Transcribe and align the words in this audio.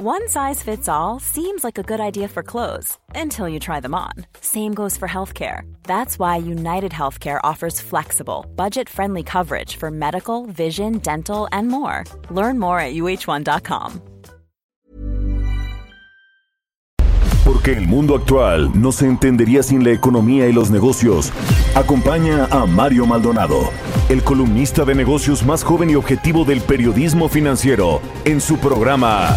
One 0.00 0.28
size 0.28 0.62
fits 0.62 0.88
all 0.88 1.18
seems 1.18 1.64
like 1.64 1.76
a 1.76 1.82
good 1.82 1.98
idea 1.98 2.28
for 2.28 2.44
clothes 2.44 2.96
until 3.16 3.48
you 3.48 3.58
try 3.58 3.80
them 3.80 3.96
on. 3.96 4.12
Same 4.40 4.72
goes 4.72 4.96
for 4.96 5.08
healthcare. 5.08 5.62
That's 5.88 6.20
why 6.20 6.36
United 6.36 6.92
Healthcare 6.92 7.40
offers 7.42 7.80
flexible, 7.80 8.46
budget 8.54 8.88
friendly 8.88 9.24
coverage 9.24 9.74
for 9.74 9.90
medical, 9.90 10.46
vision, 10.46 10.98
dental, 10.98 11.48
and 11.50 11.66
more. 11.66 12.04
Learn 12.30 12.60
more 12.60 12.78
at 12.78 12.94
uh1.com. 12.94 14.00
Porque 17.44 17.72
el 17.72 17.88
mundo 17.88 18.14
actual 18.14 18.70
no 18.80 18.92
se 18.92 19.06
entendería 19.06 19.64
sin 19.64 19.82
la 19.82 19.90
economía 19.90 20.46
y 20.46 20.52
los 20.52 20.70
negocios. 20.70 21.32
Acompaña 21.74 22.44
a 22.52 22.66
Mario 22.66 23.04
Maldonado, 23.04 23.72
el 24.08 24.22
columnista 24.22 24.84
de 24.84 24.94
negocios 24.94 25.44
más 25.44 25.64
joven 25.64 25.90
y 25.90 25.96
objetivo 25.96 26.44
del 26.44 26.60
periodismo 26.60 27.28
financiero, 27.28 28.00
en 28.24 28.40
su 28.40 28.58
programa 28.58 29.36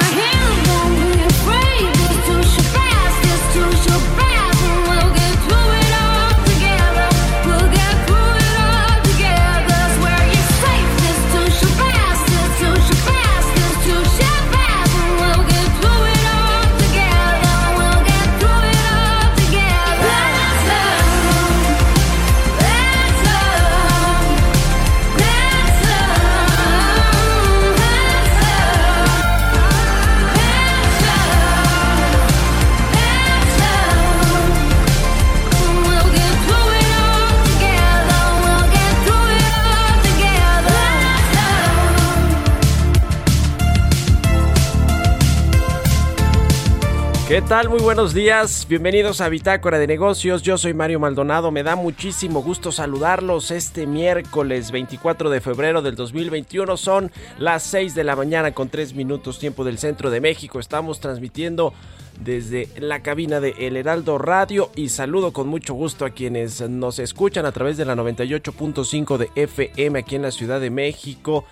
¿Qué 47.31 47.41
tal? 47.41 47.69
Muy 47.69 47.79
buenos 47.79 48.13
días. 48.13 48.67
Bienvenidos 48.67 49.21
a 49.21 49.29
Bitácora 49.29 49.79
de 49.79 49.87
Negocios. 49.87 50.41
Yo 50.41 50.57
soy 50.57 50.73
Mario 50.73 50.99
Maldonado. 50.99 51.49
Me 51.49 51.63
da 51.63 51.77
muchísimo 51.77 52.43
gusto 52.43 52.73
saludarlos 52.73 53.51
este 53.51 53.87
miércoles 53.87 54.69
24 54.71 55.29
de 55.29 55.39
febrero 55.39 55.81
del 55.81 55.95
2021. 55.95 56.75
Son 56.75 57.09
las 57.37 57.63
6 57.63 57.95
de 57.95 58.03
la 58.03 58.17
mañana 58.17 58.51
con 58.51 58.67
3 58.67 58.95
minutos 58.95 59.39
tiempo 59.39 59.63
del 59.63 59.77
centro 59.77 60.09
de 60.09 60.19
México. 60.19 60.59
Estamos 60.59 60.99
transmitiendo 60.99 61.73
desde 62.19 62.67
la 62.77 63.01
cabina 63.01 63.39
de 63.39 63.55
El 63.59 63.77
Heraldo 63.77 64.17
Radio 64.17 64.69
y 64.75 64.89
saludo 64.89 65.31
con 65.31 65.47
mucho 65.47 65.73
gusto 65.73 66.03
a 66.03 66.09
quienes 66.09 66.59
nos 66.69 66.99
escuchan 66.99 67.45
a 67.45 67.53
través 67.53 67.77
de 67.77 67.85
la 67.85 67.95
98.5 67.95 69.17
de 69.17 69.29
FM 69.35 69.99
aquí 69.99 70.15
en 70.17 70.23
la 70.23 70.31
Ciudad 70.31 70.59
de 70.59 70.69
México 70.69 71.45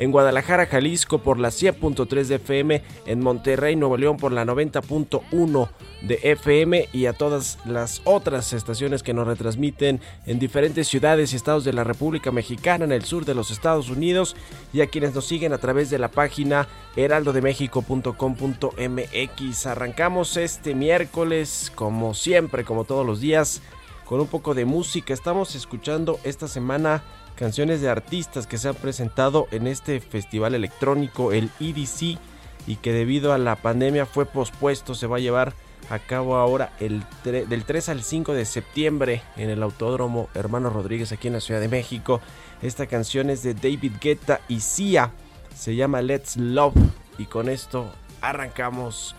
en 0.00 0.10
Guadalajara, 0.10 0.66
Jalisco 0.66 1.18
por 1.18 1.38
la 1.38 1.50
100.3 1.50 2.24
de 2.24 2.34
FM, 2.36 2.82
en 3.04 3.20
Monterrey, 3.20 3.76
Nuevo 3.76 3.98
León 3.98 4.16
por 4.16 4.32
la 4.32 4.46
90.1 4.46 5.68
de 6.00 6.18
FM 6.22 6.88
y 6.90 7.04
a 7.04 7.12
todas 7.12 7.58
las 7.66 8.00
otras 8.04 8.54
estaciones 8.54 9.02
que 9.02 9.12
nos 9.12 9.26
retransmiten 9.26 10.00
en 10.24 10.38
diferentes 10.38 10.88
ciudades 10.88 11.32
y 11.32 11.36
estados 11.36 11.64
de 11.64 11.74
la 11.74 11.84
República 11.84 12.32
Mexicana, 12.32 12.86
en 12.86 12.92
el 12.92 13.04
sur 13.04 13.26
de 13.26 13.34
los 13.34 13.50
Estados 13.50 13.90
Unidos 13.90 14.36
y 14.72 14.80
a 14.80 14.86
quienes 14.86 15.14
nos 15.14 15.26
siguen 15.26 15.52
a 15.52 15.58
través 15.58 15.90
de 15.90 15.98
la 15.98 16.08
página 16.08 16.66
heraldodemexico.com.mx. 16.96 19.66
Arrancamos 19.66 20.38
este 20.38 20.74
miércoles, 20.74 21.70
como 21.74 22.14
siempre, 22.14 22.64
como 22.64 22.84
todos 22.84 23.04
los 23.04 23.20
días, 23.20 23.60
con 24.06 24.18
un 24.18 24.28
poco 24.28 24.54
de 24.54 24.64
música. 24.64 25.12
Estamos 25.12 25.54
escuchando 25.54 26.18
esta 26.24 26.48
semana 26.48 27.02
canciones 27.40 27.80
de 27.80 27.88
artistas 27.88 28.46
que 28.46 28.58
se 28.58 28.68
han 28.68 28.74
presentado 28.74 29.48
en 29.50 29.66
este 29.66 29.98
festival 30.00 30.54
electrónico, 30.54 31.32
el 31.32 31.50
EDC, 31.58 32.18
y 32.66 32.76
que 32.76 32.92
debido 32.92 33.32
a 33.32 33.38
la 33.38 33.56
pandemia 33.56 34.04
fue 34.04 34.26
pospuesto. 34.26 34.94
Se 34.94 35.06
va 35.06 35.16
a 35.16 35.20
llevar 35.20 35.54
a 35.88 35.98
cabo 35.98 36.36
ahora 36.36 36.70
el 36.80 37.02
del 37.24 37.64
3 37.64 37.88
al 37.88 38.02
5 38.02 38.34
de 38.34 38.44
septiembre 38.44 39.22
en 39.38 39.48
el 39.48 39.62
Autódromo 39.62 40.28
Hermano 40.34 40.68
Rodríguez 40.68 41.12
aquí 41.12 41.28
en 41.28 41.32
la 41.32 41.40
Ciudad 41.40 41.60
de 41.60 41.68
México. 41.68 42.20
Esta 42.60 42.86
canción 42.86 43.30
es 43.30 43.42
de 43.42 43.54
David 43.54 43.94
Guetta 44.02 44.42
y 44.46 44.60
Sia. 44.60 45.10
Se 45.56 45.74
llama 45.74 46.02
Let's 46.02 46.36
Love. 46.36 46.74
Y 47.16 47.24
con 47.24 47.48
esto 47.48 47.90
arrancamos 48.20 49.16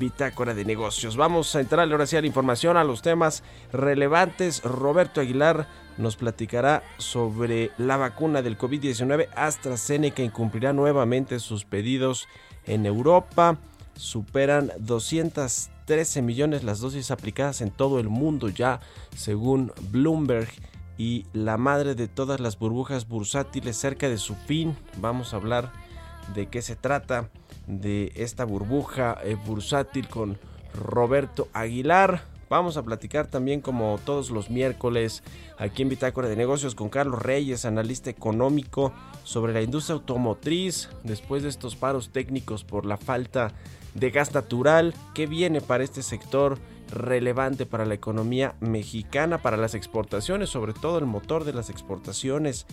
Bitácora 0.00 0.54
de 0.54 0.64
Negocios. 0.64 1.16
Vamos 1.16 1.54
a 1.54 1.60
entrar 1.60 1.88
ahora 1.88 2.06
sí 2.06 2.16
a 2.16 2.20
la 2.20 2.26
información, 2.26 2.76
a 2.76 2.82
los 2.82 3.00
temas 3.00 3.44
relevantes. 3.72 4.60
Roberto 4.64 5.20
Aguilar 5.20 5.68
nos 6.00 6.16
platicará 6.16 6.82
sobre 6.98 7.70
la 7.78 7.96
vacuna 7.96 8.42
del 8.42 8.58
COVID-19. 8.58 9.28
AstraZeneca 9.34 10.22
incumplirá 10.22 10.72
nuevamente 10.72 11.38
sus 11.38 11.64
pedidos 11.64 12.26
en 12.66 12.86
Europa. 12.86 13.58
Superan 13.94 14.72
213 14.78 16.22
millones 16.22 16.64
las 16.64 16.80
dosis 16.80 17.10
aplicadas 17.10 17.60
en 17.60 17.70
todo 17.70 18.00
el 18.00 18.08
mundo 18.08 18.48
ya, 18.48 18.80
según 19.16 19.72
Bloomberg. 19.90 20.48
Y 20.96 21.24
la 21.32 21.56
madre 21.56 21.94
de 21.94 22.08
todas 22.08 22.40
las 22.40 22.58
burbujas 22.58 23.08
bursátiles 23.08 23.76
cerca 23.76 24.08
de 24.08 24.18
su 24.18 24.34
fin. 24.34 24.76
Vamos 24.98 25.32
a 25.32 25.36
hablar 25.36 25.72
de 26.34 26.48
qué 26.48 26.60
se 26.60 26.76
trata 26.76 27.30
de 27.66 28.12
esta 28.16 28.44
burbuja 28.44 29.16
eh, 29.22 29.34
bursátil 29.46 30.08
con 30.08 30.38
Roberto 30.74 31.48
Aguilar. 31.52 32.22
Vamos 32.50 32.76
a 32.76 32.82
platicar 32.82 33.28
también 33.28 33.60
como 33.60 34.00
todos 34.04 34.30
los 34.30 34.50
miércoles 34.50 35.22
aquí 35.56 35.82
en 35.82 35.88
Bitácora 35.88 36.28
de 36.28 36.34
Negocios 36.34 36.74
con 36.74 36.88
Carlos 36.88 37.22
Reyes, 37.22 37.64
analista 37.64 38.10
económico, 38.10 38.92
sobre 39.22 39.52
la 39.52 39.62
industria 39.62 39.94
automotriz 39.94 40.88
después 41.04 41.44
de 41.44 41.48
estos 41.48 41.76
paros 41.76 42.10
técnicos 42.10 42.64
por 42.64 42.86
la 42.86 42.96
falta 42.96 43.52
de 43.94 44.10
gas 44.10 44.34
natural. 44.34 44.94
¿Qué 45.14 45.28
viene 45.28 45.60
para 45.60 45.84
este 45.84 46.02
sector 46.02 46.58
relevante 46.90 47.66
para 47.66 47.86
la 47.86 47.94
economía 47.94 48.56
mexicana, 48.58 49.38
para 49.38 49.56
las 49.56 49.76
exportaciones, 49.76 50.50
sobre 50.50 50.72
todo 50.72 50.98
el 50.98 51.06
motor 51.06 51.44
de 51.44 51.52
las 51.52 51.70
exportaciones? 51.70 52.66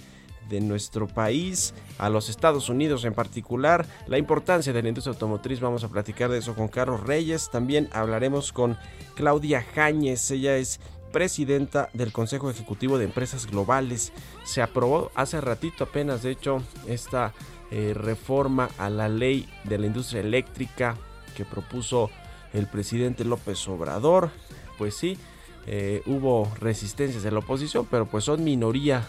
De 0.49 0.61
nuestro 0.61 1.07
país, 1.07 1.73
a 1.97 2.09
los 2.09 2.29
Estados 2.29 2.69
Unidos 2.69 3.05
en 3.05 3.13
particular, 3.13 3.85
la 4.07 4.17
importancia 4.17 4.73
de 4.73 4.81
la 4.81 4.89
industria 4.89 5.13
automotriz, 5.13 5.59
vamos 5.59 5.83
a 5.83 5.89
platicar 5.89 6.29
de 6.29 6.39
eso 6.39 6.55
con 6.55 6.67
Carlos 6.67 7.01
Reyes, 7.01 7.49
también 7.51 7.89
hablaremos 7.91 8.51
con 8.51 8.77
Claudia 9.15 9.65
Jáñez, 9.73 10.31
ella 10.31 10.57
es 10.57 10.79
presidenta 11.11 11.89
del 11.93 12.11
Consejo 12.11 12.49
Ejecutivo 12.49 12.97
de 12.97 13.05
Empresas 13.05 13.47
Globales, 13.47 14.11
se 14.43 14.61
aprobó 14.61 15.11
hace 15.15 15.41
ratito 15.41 15.85
apenas, 15.85 16.23
de 16.23 16.31
hecho, 16.31 16.61
esta 16.87 17.33
eh, 17.71 17.93
reforma 17.95 18.69
a 18.77 18.89
la 18.89 19.09
ley 19.09 19.49
de 19.63 19.77
la 19.77 19.87
industria 19.87 20.21
eléctrica 20.21 20.95
que 21.35 21.43
propuso 21.45 22.09
el 22.53 22.67
presidente 22.67 23.25
López 23.25 23.67
Obrador, 23.67 24.31
pues 24.77 24.95
sí, 24.95 25.17
eh, 25.65 26.01
hubo 26.05 26.49
resistencias 26.61 27.23
de 27.23 27.31
la 27.31 27.39
oposición, 27.39 27.85
pero 27.91 28.05
pues 28.05 28.23
son 28.23 28.43
minoría 28.43 29.05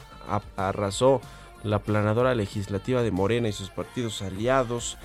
arrasó 0.57 1.21
la 1.63 1.81
planadora 1.81 2.35
legislativa 2.35 3.03
de 3.03 3.11
Morena 3.11 3.49
y 3.49 3.53
sus 3.53 3.71
partidos 3.71 4.23
aliados. 4.23 4.97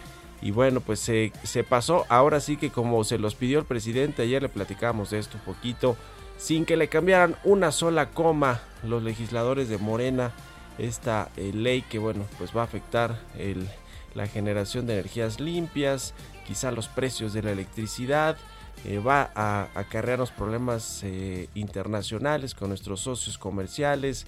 Y 0.42 0.52
bueno, 0.52 0.82
pues 0.82 1.00
se, 1.00 1.32
pasó. 1.68 2.06
Ahora 2.10 2.40
sí 2.40 2.58
que 2.58 2.70
como 2.70 3.04
se 3.04 3.18
los 3.18 3.36
pidió 3.36 3.60
el 3.60 3.66
presidente, 3.66 4.24
ayer 4.24 4.42
le 4.42 4.50
platicamos 4.50 5.10
de 5.10 5.20
esto 5.20 5.38
un 5.38 5.54
poquito, 5.54 5.96
sin 6.38 6.66
que 6.66 6.78
le 6.78 6.90
cambiaran 6.90 7.36
una 7.44 7.72
sola 7.72 8.10
coma 8.10 8.62
los 8.84 9.04
legisladores 9.04 9.70
de 9.70 9.78
Morena, 9.78 10.32
esta 10.78 11.30
eh, 11.38 11.52
ley 11.54 11.82
que 11.84 12.00
bueno, 12.00 12.26
pues 12.38 12.56
va 12.56 12.62
a 12.62 12.66
afectar 12.66 13.20
la 14.16 14.28
generación 14.28 14.86
de 14.86 14.94
energías 14.94 15.40
limpias, 15.40 16.14
quizá 16.46 16.72
los 16.72 16.88
precios 16.88 17.34
de 17.34 17.44
la 17.44 17.52
electricidad. 17.52 18.38
Eh, 18.86 19.00
va 19.00 19.32
a 19.34 19.70
acarrearnos 19.76 20.32
problemas 20.32 21.02
eh, 21.04 21.48
internacionales 21.56 22.54
con 22.54 22.68
nuestros 22.68 23.00
socios 23.00 23.38
comerciales, 23.38 24.26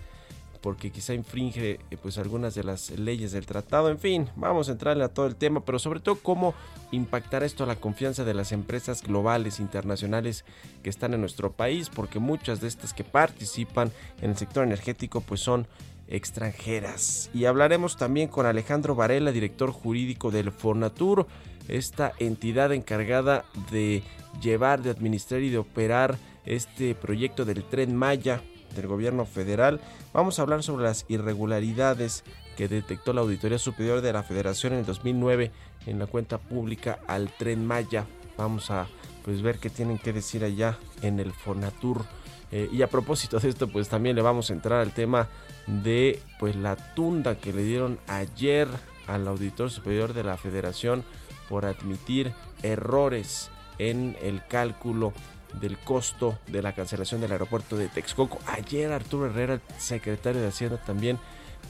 porque 0.65 0.89
quizá 0.89 1.13
infringe 1.13 1.79
eh, 1.91 1.97
pues 2.01 2.17
algunas 2.17 2.55
de 2.55 2.63
las 2.63 2.89
leyes 2.89 3.31
del 3.31 3.45
tratado. 3.45 3.91
En 3.91 3.99
fin, 3.99 4.31
vamos 4.35 4.67
a 4.67 4.71
entrarle 4.71 5.03
a 5.03 5.09
todo 5.09 5.27
el 5.27 5.35
tema, 5.35 5.63
pero 5.63 5.77
sobre 5.77 5.99
todo 5.99 6.15
cómo 6.15 6.55
impactará 6.91 7.45
esto 7.45 7.63
a 7.63 7.67
la 7.67 7.75
confianza 7.75 8.23
de 8.23 8.33
las 8.33 8.51
empresas 8.51 9.03
globales, 9.03 9.59
internacionales 9.59 10.43
que 10.81 10.89
están 10.89 11.13
en 11.13 11.19
nuestro 11.21 11.51
país, 11.51 11.91
porque 11.91 12.17
muchas 12.17 12.61
de 12.61 12.67
estas 12.67 12.95
que 12.95 13.03
participan 13.03 13.91
en 14.23 14.31
el 14.31 14.37
sector 14.37 14.63
energético 14.63 15.21
pues 15.21 15.39
son 15.39 15.67
extranjeras. 16.07 17.29
Y 17.31 17.45
hablaremos 17.45 17.95
también 17.95 18.27
con 18.27 18.47
Alejandro 18.47 18.95
Varela, 18.95 19.31
director 19.31 19.69
jurídico 19.69 20.31
del 20.31 20.51
Fornatur, 20.51 21.27
esta 21.67 22.11
entidad 22.17 22.73
encargada 22.73 23.45
de 23.69 24.01
llevar, 24.41 24.81
de 24.81 24.89
administrar 24.89 25.43
y 25.43 25.51
de 25.51 25.59
operar 25.59 26.17
este 26.43 26.95
proyecto 26.95 27.45
del 27.45 27.63
tren 27.63 27.95
Maya 27.95 28.41
del 28.75 28.87
gobierno 28.87 29.25
federal. 29.25 29.79
Vamos 30.13 30.37
a 30.37 30.43
hablar 30.43 30.61
sobre 30.61 30.83
las 30.83 31.05
irregularidades 31.07 32.23
que 32.55 32.67
detectó 32.67 33.13
la 33.13 33.21
Auditoría 33.21 33.57
Superior 33.57 34.01
de 34.01 34.13
la 34.13 34.23
Federación 34.23 34.73
en 34.73 34.79
el 34.79 34.85
2009 34.85 35.51
en 35.85 35.99
la 35.99 36.07
cuenta 36.07 36.37
pública 36.37 36.99
al 37.07 37.29
Tren 37.29 37.65
Maya. 37.65 38.05
Vamos 38.37 38.71
a 38.71 38.87
pues 39.23 39.41
ver 39.41 39.57
qué 39.57 39.69
tienen 39.69 39.97
que 39.97 40.13
decir 40.13 40.43
allá 40.43 40.77
en 41.01 41.19
el 41.19 41.31
Fonatur. 41.31 42.05
Eh, 42.51 42.69
y 42.71 42.81
a 42.83 42.87
propósito 42.87 43.39
de 43.39 43.49
esto, 43.49 43.67
pues 43.67 43.89
también 43.89 44.15
le 44.15 44.21
vamos 44.21 44.49
a 44.49 44.53
entrar 44.53 44.79
al 44.79 44.93
tema 44.93 45.27
de 45.65 46.21
pues 46.39 46.55
la 46.55 46.75
tunda 46.75 47.35
que 47.35 47.51
le 47.51 47.63
dieron 47.63 47.97
ayer 48.07 48.67
al 49.07 49.27
auditor 49.27 49.71
superior 49.71 50.13
de 50.13 50.23
la 50.23 50.37
Federación 50.37 51.03
por 51.49 51.65
admitir 51.65 52.33
errores 52.63 53.49
en 53.77 54.15
el 54.21 54.45
cálculo 54.45 55.13
del 55.59 55.77
costo 55.77 56.37
de 56.47 56.61
la 56.61 56.73
cancelación 56.73 57.21
del 57.21 57.31
aeropuerto 57.31 57.77
de 57.77 57.87
Texcoco. 57.87 58.39
Ayer 58.47 58.91
Arturo 58.91 59.27
Herrera, 59.27 59.59
secretario 59.77 60.41
de 60.41 60.47
Hacienda, 60.47 60.77
también, 60.77 61.19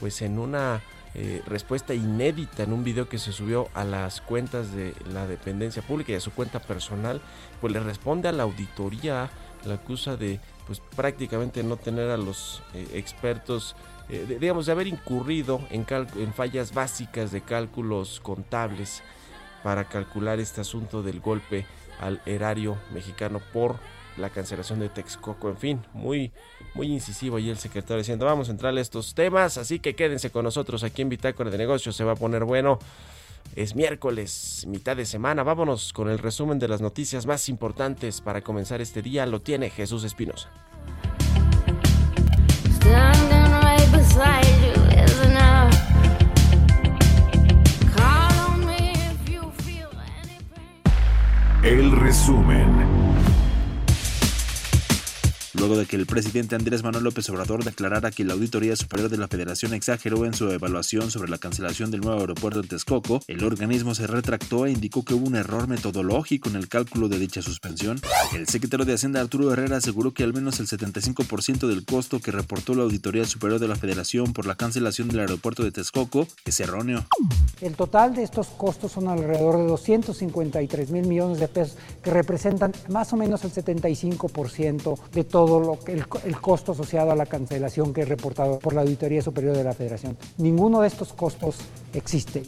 pues 0.00 0.22
en 0.22 0.38
una 0.38 0.82
eh, 1.14 1.42
respuesta 1.46 1.94
inédita 1.94 2.64
en 2.64 2.72
un 2.72 2.84
video 2.84 3.08
que 3.08 3.18
se 3.18 3.32
subió 3.32 3.68
a 3.72 3.84
las 3.84 4.20
cuentas 4.20 4.72
de 4.72 4.94
la 5.12 5.26
dependencia 5.26 5.80
pública 5.80 6.12
y 6.12 6.16
a 6.16 6.20
su 6.20 6.30
cuenta 6.32 6.60
personal, 6.60 7.22
pues 7.60 7.72
le 7.72 7.80
responde 7.80 8.28
a 8.28 8.32
la 8.32 8.42
auditoría, 8.42 9.30
la 9.64 9.74
acusa 9.74 10.16
de 10.16 10.40
pues 10.66 10.82
prácticamente 10.94 11.62
no 11.62 11.76
tener 11.76 12.10
a 12.10 12.16
los 12.16 12.62
eh, 12.74 12.86
expertos, 12.94 13.76
eh, 14.08 14.36
digamos, 14.40 14.66
de 14.66 14.72
haber 14.72 14.88
incurrido 14.88 15.60
en, 15.70 15.86
en 15.88 16.34
fallas 16.34 16.74
básicas 16.74 17.30
de 17.30 17.40
cálculos 17.40 18.20
contables 18.20 19.02
para 19.62 19.88
calcular 19.88 20.38
este 20.38 20.60
asunto 20.60 21.02
del 21.02 21.20
golpe 21.20 21.66
al 22.00 22.20
erario 22.26 22.76
mexicano 22.92 23.40
por 23.52 23.76
la 24.16 24.30
cancelación 24.30 24.80
de 24.80 24.88
Texcoco. 24.88 25.48
En 25.48 25.56
fin, 25.56 25.82
muy, 25.92 26.32
muy 26.74 26.88
incisivo 26.88 27.36
ahí 27.36 27.50
el 27.50 27.58
secretario 27.58 27.98
diciendo, 27.98 28.26
vamos 28.26 28.48
a 28.48 28.52
entrar 28.52 28.76
a 28.76 28.80
estos 28.80 29.14
temas, 29.14 29.58
así 29.58 29.78
que 29.78 29.94
quédense 29.94 30.30
con 30.30 30.44
nosotros 30.44 30.82
aquí 30.84 31.02
en 31.02 31.08
Bitácora 31.08 31.50
de 31.50 31.58
Negocios, 31.58 31.96
se 31.96 32.04
va 32.04 32.12
a 32.12 32.16
poner 32.16 32.44
bueno. 32.44 32.78
Es 33.54 33.76
miércoles, 33.76 34.64
mitad 34.66 34.96
de 34.96 35.06
semana. 35.06 35.44
Vámonos 35.44 35.92
con 35.92 36.10
el 36.10 36.18
resumen 36.18 36.58
de 36.58 36.66
las 36.66 36.80
noticias 36.80 37.26
más 37.26 37.48
importantes 37.48 38.20
para 38.20 38.42
comenzar 38.42 38.80
este 38.80 39.02
día. 39.02 39.24
Lo 39.24 39.40
tiene 39.40 39.70
Jesús 39.70 40.02
Espinosa. 40.02 40.50
El 51.66 51.90
resumen 51.90 53.05
luego 55.66 55.80
de 55.80 55.86
que 55.86 55.96
el 55.96 56.06
presidente 56.06 56.54
Andrés 56.54 56.84
Manuel 56.84 57.02
López 57.02 57.28
Obrador 57.28 57.64
declarara 57.64 58.12
que 58.12 58.24
la 58.24 58.34
Auditoría 58.34 58.76
Superior 58.76 59.10
de 59.10 59.18
la 59.18 59.26
Federación 59.26 59.74
exageró 59.74 60.24
en 60.24 60.32
su 60.32 60.48
evaluación 60.48 61.10
sobre 61.10 61.28
la 61.28 61.38
cancelación 61.38 61.90
del 61.90 62.02
nuevo 62.02 62.20
aeropuerto 62.20 62.60
en 62.60 62.68
Texcoco, 62.68 63.20
el 63.26 63.42
organismo 63.42 63.92
se 63.96 64.06
retractó 64.06 64.66
e 64.66 64.70
indicó 64.70 65.04
que 65.04 65.14
hubo 65.14 65.26
un 65.26 65.34
error 65.34 65.66
metodológico 65.66 66.48
en 66.48 66.54
el 66.54 66.68
cálculo 66.68 67.08
de 67.08 67.18
dicha 67.18 67.42
suspensión. 67.42 68.00
El 68.32 68.46
secretario 68.46 68.86
de 68.86 68.94
Hacienda 68.94 69.20
Arturo 69.20 69.52
Herrera 69.52 69.78
aseguró 69.78 70.14
que 70.14 70.22
al 70.22 70.32
menos 70.32 70.60
el 70.60 70.68
75% 70.68 71.66
del 71.66 71.84
costo 71.84 72.20
que 72.20 72.30
reportó 72.30 72.76
la 72.76 72.84
Auditoría 72.84 73.24
Superior 73.24 73.58
de 73.58 73.66
la 73.66 73.74
Federación 73.74 74.34
por 74.34 74.46
la 74.46 74.54
cancelación 74.54 75.08
del 75.08 75.18
aeropuerto 75.18 75.64
de 75.64 75.72
Texcoco 75.72 76.28
es 76.44 76.60
erróneo. 76.60 77.04
El 77.60 77.74
total 77.74 78.14
de 78.14 78.22
estos 78.22 78.46
costos 78.48 78.92
son 78.92 79.08
alrededor 79.08 79.56
de 79.56 79.66
253 79.66 80.90
mil 80.90 81.08
millones 81.08 81.40
de 81.40 81.48
pesos, 81.48 81.76
que 82.04 82.12
representan 82.12 82.72
más 82.88 83.12
o 83.12 83.16
menos 83.16 83.42
el 83.42 83.52
75% 83.52 84.96
de 85.12 85.24
todo 85.24 85.55
todo 85.56 85.78
el, 85.86 86.36
costo 86.36 86.72
asociado 86.72 87.10
a 87.10 87.16
la 87.16 87.26
cancelación 87.26 87.94
que 87.94 88.02
es 88.02 88.08
reportado 88.08 88.58
por 88.58 88.74
la 88.74 88.82
Auditoría 88.82 89.22
Superior 89.22 89.56
de 89.56 89.64
la 89.64 89.72
Federación. 89.72 90.16
Ninguno 90.36 90.82
de 90.82 90.88
estos 90.88 91.12
costos 91.12 91.56
existe. 91.94 92.40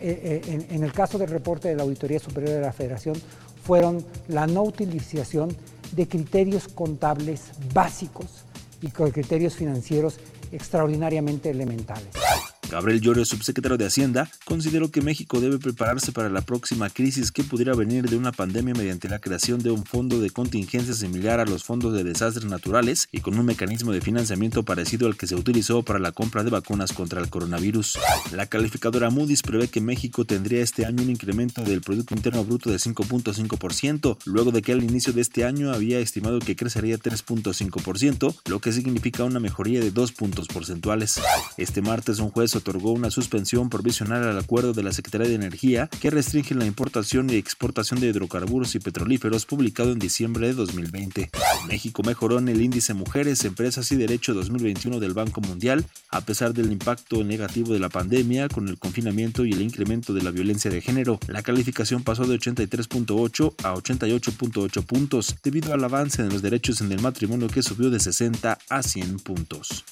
Eh, 0.00 0.42
eh, 0.46 0.66
en, 0.70 0.84
el 0.84 0.92
caso 0.92 1.18
del 1.18 1.30
reporte 1.30 1.68
de 1.68 1.76
la 1.76 1.82
Auditoría 1.82 2.18
Superior 2.18 2.54
de 2.54 2.60
la 2.60 2.72
Federación, 2.72 3.16
fueron 3.64 4.04
la 4.28 4.46
no 4.46 4.62
utilización 4.62 5.54
de 5.92 6.06
criterios 6.06 6.68
contables 6.68 7.52
básicos 7.72 8.44
y 8.82 8.88
con 8.88 9.10
criterios 9.10 9.54
financieros 9.54 10.18
extraordinariamente 10.52 11.50
elementales. 11.50 12.08
Gabriel 12.70 13.00
Llorio, 13.00 13.24
subsecretario 13.24 13.78
de 13.78 13.86
Hacienda, 13.86 14.28
consideró 14.44 14.90
que 14.90 15.00
México 15.00 15.40
debe 15.40 15.58
prepararse 15.58 16.12
para 16.12 16.28
la 16.28 16.40
próxima 16.40 16.90
crisis 16.90 17.30
que 17.30 17.44
pudiera 17.44 17.74
venir 17.74 18.08
de 18.08 18.16
una 18.16 18.32
pandemia 18.32 18.74
mediante 18.74 19.08
la 19.08 19.20
creación 19.20 19.60
de 19.60 19.70
un 19.70 19.84
fondo 19.84 20.20
de 20.20 20.30
contingencia 20.30 20.92
similar 20.94 21.38
a 21.38 21.44
los 21.44 21.62
fondos 21.62 21.94
de 21.94 22.02
desastres 22.02 22.46
naturales 22.46 23.08
y 23.12 23.20
con 23.20 23.38
un 23.38 23.46
mecanismo 23.46 23.92
de 23.92 24.00
financiamiento 24.00 24.64
parecido 24.64 25.06
al 25.06 25.16
que 25.16 25.26
se 25.26 25.36
utilizó 25.36 25.82
para 25.82 26.00
la 26.00 26.12
compra 26.12 26.42
de 26.42 26.50
vacunas 26.50 26.92
contra 26.92 27.20
el 27.20 27.28
coronavirus. 27.28 27.98
La 28.32 28.46
calificadora 28.46 29.10
Moody's 29.10 29.42
prevé 29.42 29.68
que 29.68 29.80
México 29.80 30.24
tendría 30.24 30.62
este 30.62 30.86
año 30.86 31.02
un 31.02 31.10
incremento 31.10 31.62
del 31.62 31.82
Producto 31.82 32.14
Interno 32.14 32.44
Bruto 32.44 32.70
de 32.70 32.78
5.5%, 32.78 34.18
luego 34.24 34.50
de 34.50 34.62
que 34.62 34.72
al 34.72 34.82
inicio 34.82 35.12
de 35.12 35.20
este 35.20 35.44
año 35.44 35.72
había 35.72 36.00
estimado 36.00 36.40
que 36.40 36.56
crecería 36.56 36.98
3.5%, 36.98 38.34
lo 38.46 38.60
que 38.60 38.72
significa 38.72 39.24
una 39.24 39.38
mejoría 39.40 39.80
de 39.80 39.92
2 39.92 40.12
puntos 40.12 40.48
porcentuales. 40.48 41.20
Este 41.56 41.80
martes 41.80 42.18
un 42.18 42.30
juez 42.30 42.55
otorgó 42.58 42.92
una 42.92 43.10
suspensión 43.10 43.68
provisional 43.70 44.26
al 44.26 44.38
acuerdo 44.38 44.72
de 44.72 44.82
la 44.82 44.92
Secretaría 44.92 45.28
de 45.28 45.34
Energía 45.34 45.88
que 46.00 46.10
restringe 46.10 46.54
la 46.54 46.66
importación 46.66 47.30
y 47.30 47.36
exportación 47.36 48.00
de 48.00 48.08
hidrocarburos 48.08 48.74
y 48.74 48.78
petrolíferos 48.78 49.46
publicado 49.46 49.92
en 49.92 49.98
diciembre 49.98 50.48
de 50.48 50.54
2020. 50.54 51.30
México 51.68 52.02
mejoró 52.02 52.38
en 52.38 52.48
el 52.48 52.60
índice 52.60 52.94
Mujeres, 52.94 53.44
Empresas 53.44 53.90
y 53.92 53.96
Derecho 53.96 54.34
2021 54.34 55.00
del 55.00 55.14
Banco 55.14 55.40
Mundial, 55.40 55.84
a 56.10 56.20
pesar 56.20 56.54
del 56.54 56.72
impacto 56.72 57.24
negativo 57.24 57.72
de 57.72 57.80
la 57.80 57.88
pandemia 57.88 58.48
con 58.48 58.68
el 58.68 58.78
confinamiento 58.78 59.44
y 59.44 59.52
el 59.52 59.62
incremento 59.62 60.12
de 60.14 60.22
la 60.22 60.30
violencia 60.30 60.70
de 60.70 60.80
género. 60.80 61.18
La 61.28 61.42
calificación 61.42 62.02
pasó 62.02 62.24
de 62.24 62.38
83.8 62.38 63.54
a 63.64 63.74
88.8 63.74 64.84
puntos, 64.84 65.36
debido 65.42 65.72
al 65.72 65.84
avance 65.84 66.22
en 66.22 66.28
los 66.28 66.42
derechos 66.42 66.80
en 66.80 66.92
el 66.92 67.00
matrimonio 67.00 67.48
que 67.48 67.62
subió 67.62 67.90
de 67.90 68.00
60 68.00 68.58
a 68.68 68.82
100 68.82 69.18
puntos. 69.18 69.84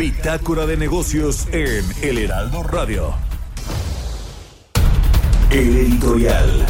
Bitácora 0.00 0.64
de 0.64 0.78
negocios 0.78 1.46
en 1.52 1.84
El 2.02 2.16
Heraldo 2.16 2.62
Radio. 2.62 3.14
El 5.50 5.76
editorial. 5.76 6.66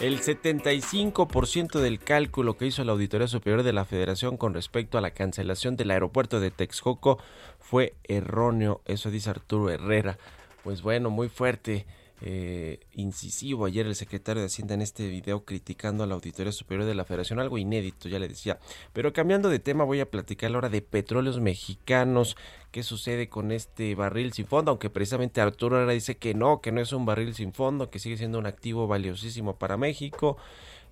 El 0.00 0.20
75% 0.20 1.78
del 1.78 2.00
cálculo 2.00 2.56
que 2.56 2.66
hizo 2.66 2.82
la 2.82 2.90
Auditoría 2.90 3.28
Superior 3.28 3.62
de 3.62 3.72
la 3.72 3.84
Federación 3.84 4.36
con 4.36 4.52
respecto 4.52 4.98
a 4.98 5.00
la 5.00 5.12
cancelación 5.12 5.76
del 5.76 5.92
aeropuerto 5.92 6.40
de 6.40 6.50
Texcoco 6.50 7.20
fue 7.60 7.94
erróneo, 8.02 8.80
eso 8.84 9.12
dice 9.12 9.30
Arturo 9.30 9.70
Herrera. 9.70 10.18
Pues 10.64 10.82
bueno, 10.82 11.10
muy 11.10 11.28
fuerte 11.28 11.86
eh, 12.26 12.80
incisivo 12.94 13.66
ayer 13.66 13.86
el 13.86 13.94
secretario 13.94 14.40
de 14.40 14.46
Hacienda 14.46 14.72
en 14.72 14.80
este 14.80 15.06
video 15.08 15.44
criticando 15.44 16.04
a 16.04 16.06
la 16.06 16.14
Auditoría 16.14 16.52
Superior 16.52 16.86
de 16.86 16.94
la 16.94 17.04
Federación, 17.04 17.38
algo 17.38 17.58
inédito, 17.58 18.08
ya 18.08 18.18
le 18.18 18.28
decía. 18.28 18.58
Pero 18.94 19.12
cambiando 19.12 19.50
de 19.50 19.58
tema, 19.58 19.84
voy 19.84 20.00
a 20.00 20.10
platicar 20.10 20.54
ahora 20.54 20.70
de 20.70 20.80
petróleos 20.80 21.38
mexicanos. 21.38 22.38
¿Qué 22.70 22.82
sucede 22.82 23.28
con 23.28 23.52
este 23.52 23.94
barril 23.94 24.32
sin 24.32 24.46
fondo? 24.46 24.70
Aunque 24.70 24.88
precisamente 24.88 25.42
Arturo 25.42 25.78
ahora 25.78 25.92
dice 25.92 26.16
que 26.16 26.32
no, 26.32 26.62
que 26.62 26.72
no 26.72 26.80
es 26.80 26.94
un 26.94 27.04
barril 27.04 27.34
sin 27.34 27.52
fondo, 27.52 27.90
que 27.90 27.98
sigue 27.98 28.16
siendo 28.16 28.38
un 28.38 28.46
activo 28.46 28.86
valiosísimo 28.86 29.56
para 29.56 29.76
México. 29.76 30.38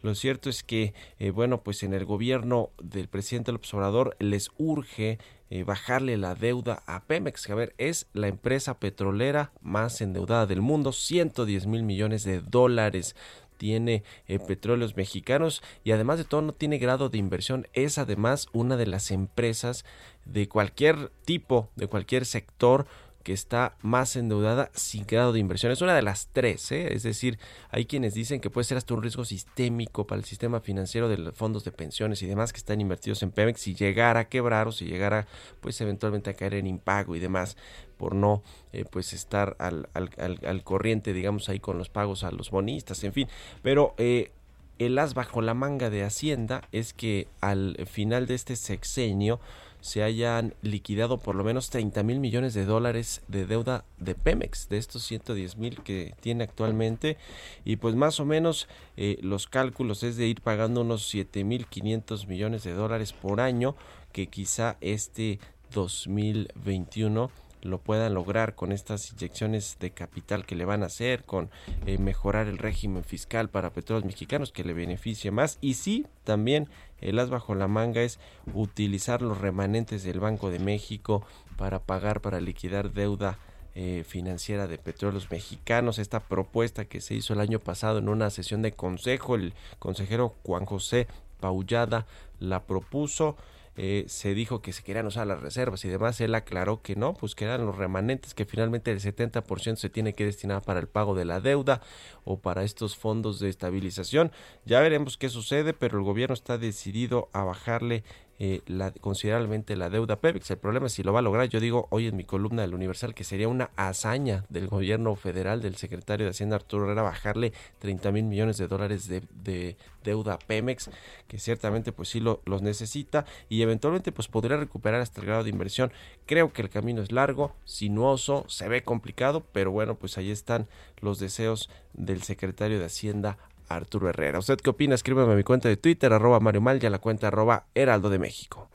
Lo 0.03 0.15
cierto 0.15 0.51
es 0.51 0.63
que, 0.63 0.95
eh, 1.19 1.31
bueno, 1.31 1.63
pues 1.63 1.83
en 1.83 1.95
el 1.95 2.05
gobierno 2.05 2.71
del 2.83 3.09
presidente 3.09 3.53
López 3.53 3.73
Obrador 3.75 4.17
les 4.19 4.51
urge 4.59 5.19
eh, 5.51 5.65
bajarle 5.65 6.17
la 6.17 6.35
deuda 6.35 6.83
a 6.87 7.05
Pemex, 7.05 7.47
que 7.47 7.53
a 7.53 7.57
ver, 7.57 7.75
es 7.79 8.09
la 8.13 8.29
empresa 8.29 8.79
petrolera 8.79 9.53
más 9.61 10.01
endeudada 10.01 10.47
del 10.47 10.61
mundo, 10.61 10.93
110 10.93 11.67
mil 11.67 11.83
millones 11.83 12.25
de 12.25 12.41
dólares 12.41 13.15
tiene 13.63 14.03
eh, 14.27 14.41
petróleos 14.41 14.97
mexicanos 14.97 15.63
y 15.85 15.93
además 15.93 16.19
de 16.19 16.25
todo 16.25 16.43
no 16.43 16.53
tiene 16.53 16.79
grado 16.79 17.11
de 17.11 17.19
inversión. 17.19 17.69
Es 17.75 17.97
además 17.97 18.49
una 18.53 18.77
de 18.77 18.89
las 18.89 19.13
empresas 19.13 19.85
de 20.25 20.49
cualquier 20.49 21.13
tipo, 21.25 21.71
de 21.77 21.87
cualquier 21.87 22.27
sector 22.27 22.89
que 23.23 23.33
está 23.33 23.77
más 23.83 24.17
endeudada 24.17 24.71
sin 24.75 25.07
grado 25.07 25.33
de 25.33 25.41
inversión. 25.41 25.73
Es 25.73 25.81
una 25.81 25.95
de 25.95 26.03
las 26.03 26.29
tres, 26.33 26.71
¿eh? 26.73 26.93
es 26.93 27.03
decir, 27.03 27.39
hay 27.71 27.87
quienes 27.87 28.15
dicen 28.15 28.41
que 28.41 28.51
puede 28.51 28.65
ser 28.65 28.77
hasta 28.77 28.95
un 28.95 29.03
riesgo 29.03 29.25
sistémico 29.25 30.07
para 30.07 30.19
el 30.19 30.25
sistema 30.25 30.61
financiero 30.61 31.09
de 31.09 31.19
los 31.19 31.35
fondos 31.35 31.65
de 31.65 31.73
pensiones 31.73 32.23
y 32.23 32.27
demás 32.27 32.53
que 32.53 32.59
están 32.59 32.81
invertidos 32.81 33.23
en 33.23 33.31
Pemex 33.31 33.61
si 33.61 33.75
llegara 33.75 34.21
a 34.21 34.29
quebrar 34.29 34.69
o 34.69 34.73
si 34.73 34.87
llegara 34.87 35.27
pues 35.61 35.81
eventualmente 35.81 36.31
a 36.31 36.35
caer 36.35 36.55
en 36.55 36.67
impago 36.67 37.17
y 37.17 37.21
demás 37.21 37.57
por 37.97 38.15
no 38.15 38.43
eh, 38.73 38.85
pues 38.91 39.13
estar 39.13 39.57
al, 39.59 39.89
al, 39.95 40.65
corriente 40.65 41.13
digamos 41.13 41.49
ahí 41.49 41.61
con 41.61 41.79
los 41.79 41.89
pagos 41.89 42.25
a 42.25 42.31
los 42.31 42.51
bonistas, 42.51 43.05
en 43.05 43.13
fin, 43.13 43.29
pero 43.63 43.95
eh, 43.99 44.33
el 44.79 44.99
as 44.99 45.15
bajo 45.15 45.41
la 45.41 45.55
manga 45.55 45.91
de 45.91 46.03
Hacienda 46.03 46.63
es 46.73 46.93
que 46.93 47.29
al 47.41 47.77
final 47.87 48.27
de 48.27 48.35
este 48.35 48.57
sexenio 48.57 49.41
se 49.83 50.05
hayan 50.05 50.55
liquidado 50.63 51.19
por 51.19 51.35
lo 51.35 51.43
menos 51.43 51.69
30 51.69 52.05
mil 52.05 52.21
millones 52.21 52.55
de 52.55 52.65
dólares 52.65 53.21
de 53.27 53.47
deuda 53.47 53.85
de 53.99 54.15
Pemex, 54.15 54.69
de 54.69 54.79
estos 54.79 55.03
110 55.03 55.57
mil 55.57 55.83
que 55.83 56.15
tiene 56.21 56.45
actualmente. 56.45 57.19
Y 57.65 57.77
pues 57.77 57.97
más 57.97 58.21
o 58.21 58.25
menos 58.25 58.69
eh, 58.97 59.19
los 59.23 59.49
cálculos 59.49 60.05
es 60.05 60.17
de 60.17 60.29
ir 60.29 60.41
pagando 60.41 60.83
unos 60.83 61.09
7 61.09 61.43
mil 61.43 61.67
500 61.67 62.29
millones 62.29 62.63
de 62.63 62.75
dólares 62.75 63.13
por 63.13 63.41
año, 63.41 63.75
que 64.13 64.29
quizá 64.29 64.77
este 64.81 65.41
2021 65.75 67.31
lo 67.63 67.79
puedan 67.79 68.15
lograr 68.15 68.55
con 68.55 68.73
estas 68.73 69.13
inyecciones 69.13 69.79
de 69.81 69.91
capital 69.91 70.45
que 70.45 70.57
le 70.57 70.65
van 70.65 70.83
a 70.83 70.87
hacer, 70.87 71.25
con 71.25 71.51
eh, 71.87 71.99
mejorar 71.99 72.47
el 72.49 72.59
régimen 72.59 73.05
fiscal 73.05 73.49
para 73.49 73.73
petróleos 73.73 74.05
mexicanos 74.05 74.53
que 74.53 74.65
le 74.65 74.75
beneficie 74.75 75.31
más. 75.31 75.59
Y 75.61 75.75
sí, 75.75 76.07
también 76.25 76.69
el 77.03 77.19
as 77.19 77.31
bajo 77.31 77.55
la 77.55 77.69
manga 77.69 78.03
es 78.03 78.19
utilizar 78.55 79.23
los 79.23 79.39
remanentes 79.39 80.03
del 80.05 80.21
Banco 80.21 80.51
de 80.51 80.59
México 80.59 81.25
para 81.57 81.81
pagar, 81.81 82.21
para 82.21 82.41
liquidar 82.41 82.93
deuda 82.93 83.39
eh, 83.75 84.05
financiera 84.07 84.67
de 84.67 84.79
petróleos 84.79 85.31
mexicanos. 85.31 85.99
Esta 85.99 86.21
propuesta 86.21 86.85
que 86.85 87.01
se 87.01 87.15
hizo 87.15 87.33
el 87.33 87.41
año 87.41 87.59
pasado 87.59 87.99
en 87.99 88.09
una 88.09 88.31
sesión 88.31 88.63
de 88.63 88.73
consejo, 88.73 89.35
el 89.35 89.55
consejero 89.79 90.35
Juan 90.45 90.67
José 90.67 91.07
Paullada 91.41 92.07
la 92.39 92.65
propuso. 92.65 93.37
Eh, 93.77 94.05
se 94.07 94.35
dijo 94.35 94.61
que 94.61 94.73
se 94.73 94.83
querían 94.83 95.07
usar 95.07 95.27
las 95.27 95.41
reservas 95.41 95.85
y 95.85 95.89
demás, 95.89 96.21
él 96.21 96.35
aclaró 96.35 96.83
que 96.83 96.95
no, 96.95 97.15
pues 97.15 97.35
que 97.35 97.47
eran 97.47 97.65
los 97.65 97.77
remanentes, 97.77 98.35
que 98.35 98.45
finalmente 98.45 98.91
el 98.91 99.01
70% 99.01 99.77
se 99.77 99.89
tiene 99.89 100.13
que 100.13 100.27
destinar 100.27 100.63
para 100.63 100.81
el 100.81 100.89
pago 100.89 101.15
de 101.15 101.25
la 101.25 101.41
deuda 101.41 101.81
o 102.25 102.39
para 102.39 102.65
estos 102.65 102.97
fondos 102.97 103.41
de 103.41 103.49
estabilización. 103.49 104.31
Ya 104.67 104.81
veremos 104.81 105.17
qué 105.17 105.31
sucede, 105.31 105.73
pero 105.73 105.99
el 105.99 106.05
gobierno 106.05 106.35
está 106.35 106.59
decidido 106.59 107.31
a 107.33 107.45
bajarle 107.45 108.05
eh, 108.45 108.61
considerablemente 109.01 109.77
la 109.77 109.89
deuda 109.89 110.21
Pemex. 110.21 110.51
El 110.51 110.59
problema 110.59 110.87
es 110.87 110.95
si 110.95 111.05
lo 111.05 111.13
va 111.13 111.21
a 111.21 111.23
lograr. 111.23 111.49
Yo 111.49 111.61
digo 111.61 111.87
hoy 111.91 112.09
en 112.09 112.17
mi 112.17 112.25
columna 112.25 112.63
del 112.63 112.75
Universal 112.75 113.15
que 113.15 113.23
sería 113.23 113.47
una 113.47 113.71
hazaña 113.77 114.45
del 114.49 114.67
gobierno 114.67 115.15
federal, 115.15 115.63
del 115.63 115.77
secretario 115.77 116.27
de 116.27 116.31
Hacienda 116.31 116.57
Arturo 116.57 116.87
Herrera, 116.87 117.03
bajarle 117.03 117.53
30 117.79 118.11
mil 118.11 118.25
millones 118.25 118.57
de 118.57 118.67
dólares 118.67 119.07
de, 119.07 119.77
deuda 120.03 120.41
Pemex, 120.41 120.91
que 121.29 121.39
ciertamente 121.39 121.93
pues 121.93 122.09
sí 122.09 122.19
lo, 122.19 122.43
los 122.45 122.63
necesita 122.63 123.27
y 123.49 123.63
eventualmente 123.63 124.11
pues 124.11 124.27
podría 124.27 124.57
recuperar 124.57 125.01
hasta 125.01 125.21
el 125.21 125.29
grado 125.29 125.45
de 125.45 125.51
inversión. 125.51 125.93
Creo 126.27 126.53
que 126.53 126.63
el 126.63 126.69
camino 126.69 127.01
es 127.01 127.13
largo, 127.13 127.55
sinuoso, 127.65 128.45
se 128.49 128.69
ve 128.69 128.83
complicado, 128.83 129.47
pero 129.53 129.71
bueno, 129.71 129.95
pues 129.95 130.19
ahí 130.19 130.33
están 130.33 130.67
los 131.01 131.21
deseos 131.21 131.71
del 131.93 132.25
secretario 132.25 132.81
de 132.81 132.87
Hacienda 132.87 133.39
Arturo 133.69 134.09
Herrera. 134.09 134.39
¿Usted 134.39 134.59
qué 134.59 134.71
opina? 134.71 134.95
Escríbeme 134.95 135.33
a 135.33 135.37
mi 135.37 135.43
cuenta 135.43 135.69
de 135.69 135.77
Twitter, 135.77 136.13
arroba 136.13 136.41
Mario 136.41 136.61
Mal, 136.61 136.79
y 136.83 136.87
a 136.87 136.91
la 136.91 136.99
cuenta 136.99 137.29
arroba 137.29 137.67
Heraldo 137.75 138.11
de 138.11 138.19
México. 138.19 138.69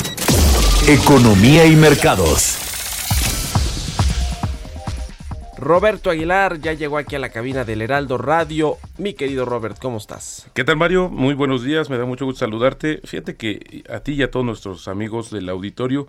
Economía 0.88 1.65
y 1.65 1.75
mercados. 1.75 2.63
Roberto 5.58 6.12
Aguilar 6.12 6.60
ya 6.60 6.74
llegó 6.74 6.98
aquí 6.98 7.15
a 7.15 7.20
la 7.20 7.29
cabina 7.29 7.65
del 7.65 7.82
Heraldo 7.82 8.17
Radio. 8.17 8.77
Mi 8.98 9.13
querido 9.13 9.44
Robert, 9.44 9.77
¿cómo 9.82 9.98
estás? 9.98 10.50
¿Qué 10.53 10.63
tal 10.63 10.77
Mario? 10.77 11.10
Muy 11.10 11.34
buenos 11.34 11.63
días, 11.63 11.89
me 11.89 11.98
da 11.98 12.06
mucho 12.06 12.25
gusto 12.25 12.39
saludarte. 12.39 13.01
Fíjate 13.03 13.36
que 13.36 13.84
a 13.89 14.01
ti 14.01 14.13
y 14.13 14.22
a 14.22 14.29
todos 14.29 14.46
nuestros 14.46 14.88
amigos 14.88 15.32
del 15.32 15.50
auditorio 15.50 16.08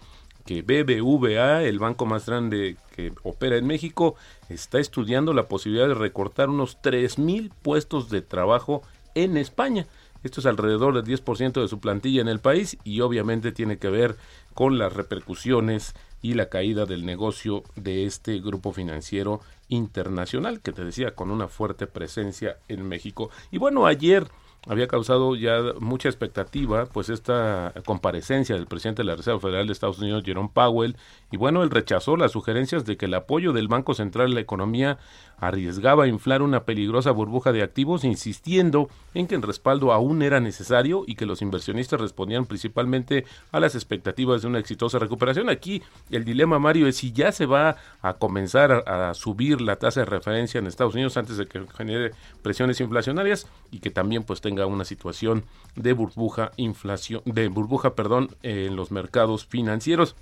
que 0.45 0.62
BBVA, 0.62 1.62
el 1.62 1.79
banco 1.79 2.07
más 2.07 2.27
grande 2.27 2.77
que 2.97 3.12
opera 3.23 3.57
en 3.57 3.67
México, 3.67 4.17
está 4.49 4.81
estudiando 4.81 5.33
la 5.33 5.47
posibilidad 5.47 5.87
de 5.87 5.95
recortar 5.95 6.49
unos 6.49 6.79
mil 7.19 7.53
puestos 7.62 8.11
de 8.11 8.23
trabajo 8.23 8.83
en 9.15 9.37
España. 9.37 9.87
Esto 10.23 10.41
es 10.41 10.47
alrededor 10.47 10.95
del 10.95 11.05
10% 11.05 11.61
de 11.61 11.69
su 11.69 11.81
plantilla 11.81 12.21
en 12.21 12.29
el 12.29 12.41
país 12.41 12.77
y 12.85 13.00
obviamente 13.00 13.53
tiene 13.53 13.79
que 13.79 13.89
ver 13.89 14.17
con 14.55 14.79
las 14.79 14.93
repercusiones 14.93 15.95
y 16.23 16.35
la 16.35 16.49
caída 16.49 16.85
del 16.85 17.07
negocio 17.07 17.62
de 17.77 18.05
este 18.05 18.41
grupo 18.41 18.73
financiero 18.73 19.41
internacional 19.69 20.61
que 20.61 20.73
te 20.73 20.85
decía 20.85 21.15
con 21.15 21.31
una 21.31 21.49
fuerte 21.49 21.87
presencia 21.87 22.59
en 22.69 22.87
México. 22.87 23.31
Y 23.50 23.59
bueno, 23.59 23.87
ayer 23.87 24.29
había 24.69 24.89
causado 24.89 25.37
ya 25.37 25.59
mucha 25.81 26.09
expectativa, 26.09 26.87
pues 26.87 27.09
esta 27.09 27.73
comparecencia 27.87 28.55
del 28.55 28.67
presidente 28.67 29.03
de 29.03 29.07
la 29.07 29.17
Reserva 29.17 29.41
Federal 29.41 29.67
de 29.67 29.73
Estados 29.73 29.99
Unidos, 29.99 30.23
Jerome 30.25 30.50
Powell, 30.53 30.97
y 31.31 31.39
bueno, 31.39 31.62
él 31.62 31.71
rechazó 31.71 32.17
las 32.17 32.33
sugerencias 32.33 32.85
de 32.85 32.99
que 32.99 33.07
el 33.07 33.15
apoyo 33.15 33.53
del 33.53 33.69
Banco 33.69 33.95
Central 33.95 34.33
a 34.33 34.35
la 34.35 34.41
economía 34.41 34.99
arriesgaba 35.40 36.04
a 36.04 36.09
inflar 36.09 36.42
una 36.42 36.64
peligrosa 36.64 37.11
burbuja 37.11 37.52
de 37.52 37.62
activos, 37.62 38.04
insistiendo 38.04 38.88
en 39.14 39.26
que 39.26 39.35
el 39.35 39.42
respaldo 39.42 39.92
aún 39.92 40.23
era 40.23 40.40
necesario 40.40 41.04
y 41.06 41.14
que 41.14 41.26
los 41.26 41.42
inversionistas 41.42 42.00
respondían 42.00 42.47
principalmente 42.47 43.25
a 43.50 43.61
las 43.61 43.75
expectativas 43.75 44.42
de 44.42 44.49
una 44.49 44.59
exitosa 44.59 44.99
recuperación. 44.99 45.49
Aquí 45.49 45.82
el 46.11 46.25
dilema, 46.25 46.59
Mario, 46.59 46.87
es 46.87 46.99
si 46.99 47.12
ya 47.12 47.32
se 47.32 47.47
va 47.47 47.76
a 48.02 48.14
comenzar 48.14 48.85
a, 48.87 49.14
subir 49.14 49.61
la 49.61 49.76
tasa 49.76 50.00
de 50.00 50.06
referencia 50.06 50.59
en 50.59 50.66
Estados 50.66 50.94
Unidos 50.94 51.16
antes 51.16 51.37
de 51.37 51.47
que 51.47 51.66
genere 51.76 52.12
presiones 52.42 52.80
inflacionarias 52.80 53.47
y 53.70 53.80
que 53.80 53.90
también 53.90 54.23
pues 54.23 54.40
tenga 54.40 54.66
una 54.66 54.85
situación 54.85 55.44
de 55.75 55.92
burbuja 55.92 56.52
inflación 56.56 57.23
de 57.25 57.49
burbuja 57.49 57.94
perdón 57.94 58.28
en 58.42 58.76
los 58.76 58.90
mercados 58.90 59.47
financieros 59.47 60.16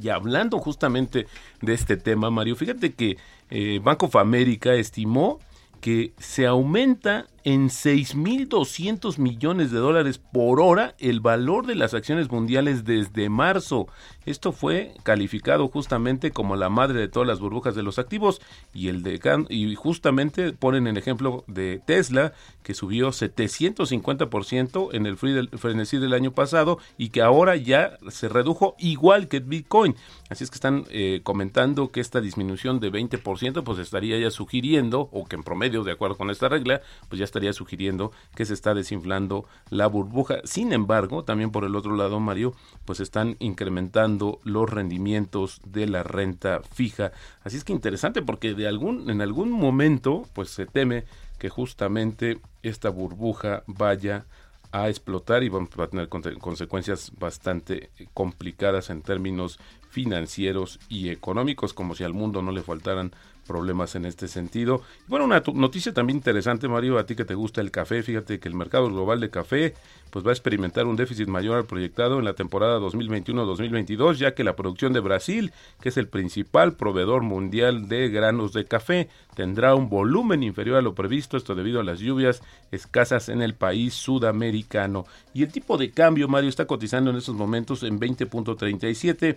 y 0.00 0.08
hablando 0.08 0.58
justamente 0.58 1.26
de 1.60 1.74
este 1.74 1.96
tema 1.96 2.30
Mario 2.30 2.56
fíjate 2.56 2.94
que 2.94 3.16
eh, 3.50 3.80
Bank 3.82 4.02
of 4.02 4.16
America 4.16 4.74
estimó 4.74 5.38
que 5.80 6.12
se 6.18 6.46
aumenta 6.46 7.26
en 7.44 7.68
6.200 7.68 9.18
millones 9.18 9.70
de 9.70 9.78
dólares 9.78 10.18
por 10.18 10.60
hora 10.60 10.94
el 10.98 11.20
valor 11.20 11.66
de 11.66 11.74
las 11.74 11.94
acciones 11.94 12.30
mundiales 12.30 12.84
desde 12.84 13.28
marzo. 13.28 13.88
Esto 14.26 14.52
fue 14.52 14.94
calificado 15.02 15.68
justamente 15.68 16.30
como 16.30 16.56
la 16.56 16.68
madre 16.68 17.00
de 17.00 17.08
todas 17.08 17.28
las 17.28 17.40
burbujas 17.40 17.74
de 17.74 17.82
los 17.82 17.98
activos 17.98 18.40
y 18.72 18.88
el 18.88 19.02
de 19.02 19.18
y 19.48 19.74
justamente 19.74 20.52
ponen 20.52 20.86
el 20.86 20.96
ejemplo 20.96 21.44
de 21.46 21.80
Tesla 21.84 22.32
que 22.62 22.74
subió 22.74 23.08
750% 23.08 24.90
en 24.92 25.06
el 25.06 25.16
frenesí 25.16 25.98
del 25.98 26.12
año 26.12 26.32
pasado 26.32 26.78
y 26.96 27.10
que 27.10 27.22
ahora 27.22 27.56
ya 27.56 27.98
se 28.08 28.28
redujo 28.28 28.74
igual 28.78 29.28
que 29.28 29.40
Bitcoin. 29.40 29.96
Así 30.28 30.44
es 30.44 30.50
que 30.50 30.56
están 30.56 30.84
eh, 30.90 31.20
comentando 31.22 31.90
que 31.90 32.00
esta 32.00 32.20
disminución 32.20 32.80
de 32.80 32.92
20% 32.92 33.64
pues 33.64 33.78
estaría 33.78 34.18
ya 34.18 34.30
sugiriendo 34.30 35.08
o 35.12 35.26
que 35.26 35.36
en 35.36 35.42
promedio 35.42 35.84
de 35.84 35.92
acuerdo 35.92 36.16
con 36.16 36.30
esta 36.30 36.48
regla 36.48 36.82
pues 37.08 37.18
ya 37.18 37.24
estaría 37.28 37.52
sugiriendo 37.52 38.12
que 38.34 38.44
se 38.44 38.54
está 38.54 38.74
desinflando 38.74 39.46
la 39.70 39.86
burbuja. 39.86 40.40
Sin 40.44 40.72
embargo, 40.72 41.24
también 41.24 41.50
por 41.50 41.64
el 41.64 41.76
otro 41.76 41.94
lado, 41.94 42.18
Mario, 42.20 42.54
pues 42.84 43.00
están 43.00 43.36
incrementando 43.38 44.40
los 44.44 44.68
rendimientos 44.68 45.60
de 45.64 45.86
la 45.86 46.02
renta 46.02 46.60
fija. 46.72 47.12
Así 47.44 47.56
es 47.56 47.64
que 47.64 47.72
interesante 47.72 48.22
porque 48.22 48.54
de 48.54 48.66
algún 48.66 49.10
en 49.10 49.20
algún 49.20 49.50
momento 49.50 50.22
pues 50.32 50.50
se 50.50 50.66
teme 50.66 51.04
que 51.38 51.48
justamente 51.48 52.40
esta 52.62 52.90
burbuja 52.90 53.62
vaya 53.66 54.26
a 54.72 54.88
explotar 54.88 55.42
y 55.42 55.48
va 55.48 55.62
a 55.62 55.86
tener 55.88 56.08
consecuencias 56.08 57.12
bastante 57.18 57.90
complicadas 58.12 58.90
en 58.90 59.02
términos 59.02 59.58
financieros 59.88 60.78
y 60.88 61.08
económicos, 61.08 61.72
como 61.72 61.94
si 61.94 62.04
al 62.04 62.12
mundo 62.12 62.42
no 62.42 62.52
le 62.52 62.62
faltaran 62.62 63.12
problemas 63.48 63.96
en 63.96 64.04
este 64.04 64.28
sentido. 64.28 64.82
Bueno, 65.08 65.24
una 65.24 65.42
noticia 65.54 65.92
también 65.92 66.18
interesante, 66.18 66.68
Mario, 66.68 66.98
a 66.98 67.06
ti 67.06 67.16
que 67.16 67.24
te 67.24 67.34
gusta 67.34 67.60
el 67.60 67.72
café, 67.72 68.04
fíjate 68.04 68.38
que 68.38 68.48
el 68.48 68.54
mercado 68.54 68.86
global 68.88 69.18
de 69.18 69.30
café 69.30 69.74
pues 70.10 70.24
va 70.24 70.30
a 70.30 70.32
experimentar 70.32 70.86
un 70.86 70.96
déficit 70.96 71.28
mayor 71.28 71.56
al 71.56 71.66
proyectado 71.66 72.18
en 72.18 72.24
la 72.24 72.34
temporada 72.34 72.78
2021-2022, 72.78 74.14
ya 74.14 74.34
que 74.34 74.44
la 74.44 74.56
producción 74.56 74.92
de 74.92 75.00
Brasil, 75.00 75.52
que 75.80 75.90
es 75.90 75.96
el 75.96 76.08
principal 76.08 76.74
proveedor 76.76 77.22
mundial 77.22 77.88
de 77.88 78.08
granos 78.08 78.52
de 78.52 78.64
café, 78.64 79.08
tendrá 79.34 79.74
un 79.74 79.88
volumen 79.88 80.42
inferior 80.42 80.76
a 80.76 80.82
lo 80.82 80.94
previsto, 80.94 81.36
esto 81.36 81.54
debido 81.54 81.80
a 81.80 81.84
las 81.84 82.00
lluvias 82.00 82.42
escasas 82.70 83.28
en 83.28 83.42
el 83.42 83.54
país 83.54 83.94
sudamericano. 83.94 85.06
Y 85.34 85.42
el 85.42 85.52
tipo 85.52 85.76
de 85.76 85.90
cambio, 85.90 86.28
Mario, 86.28 86.48
está 86.48 86.66
cotizando 86.66 87.10
en 87.10 87.16
estos 87.16 87.34
momentos 87.34 87.82
en 87.82 88.00
20.37 88.00 89.36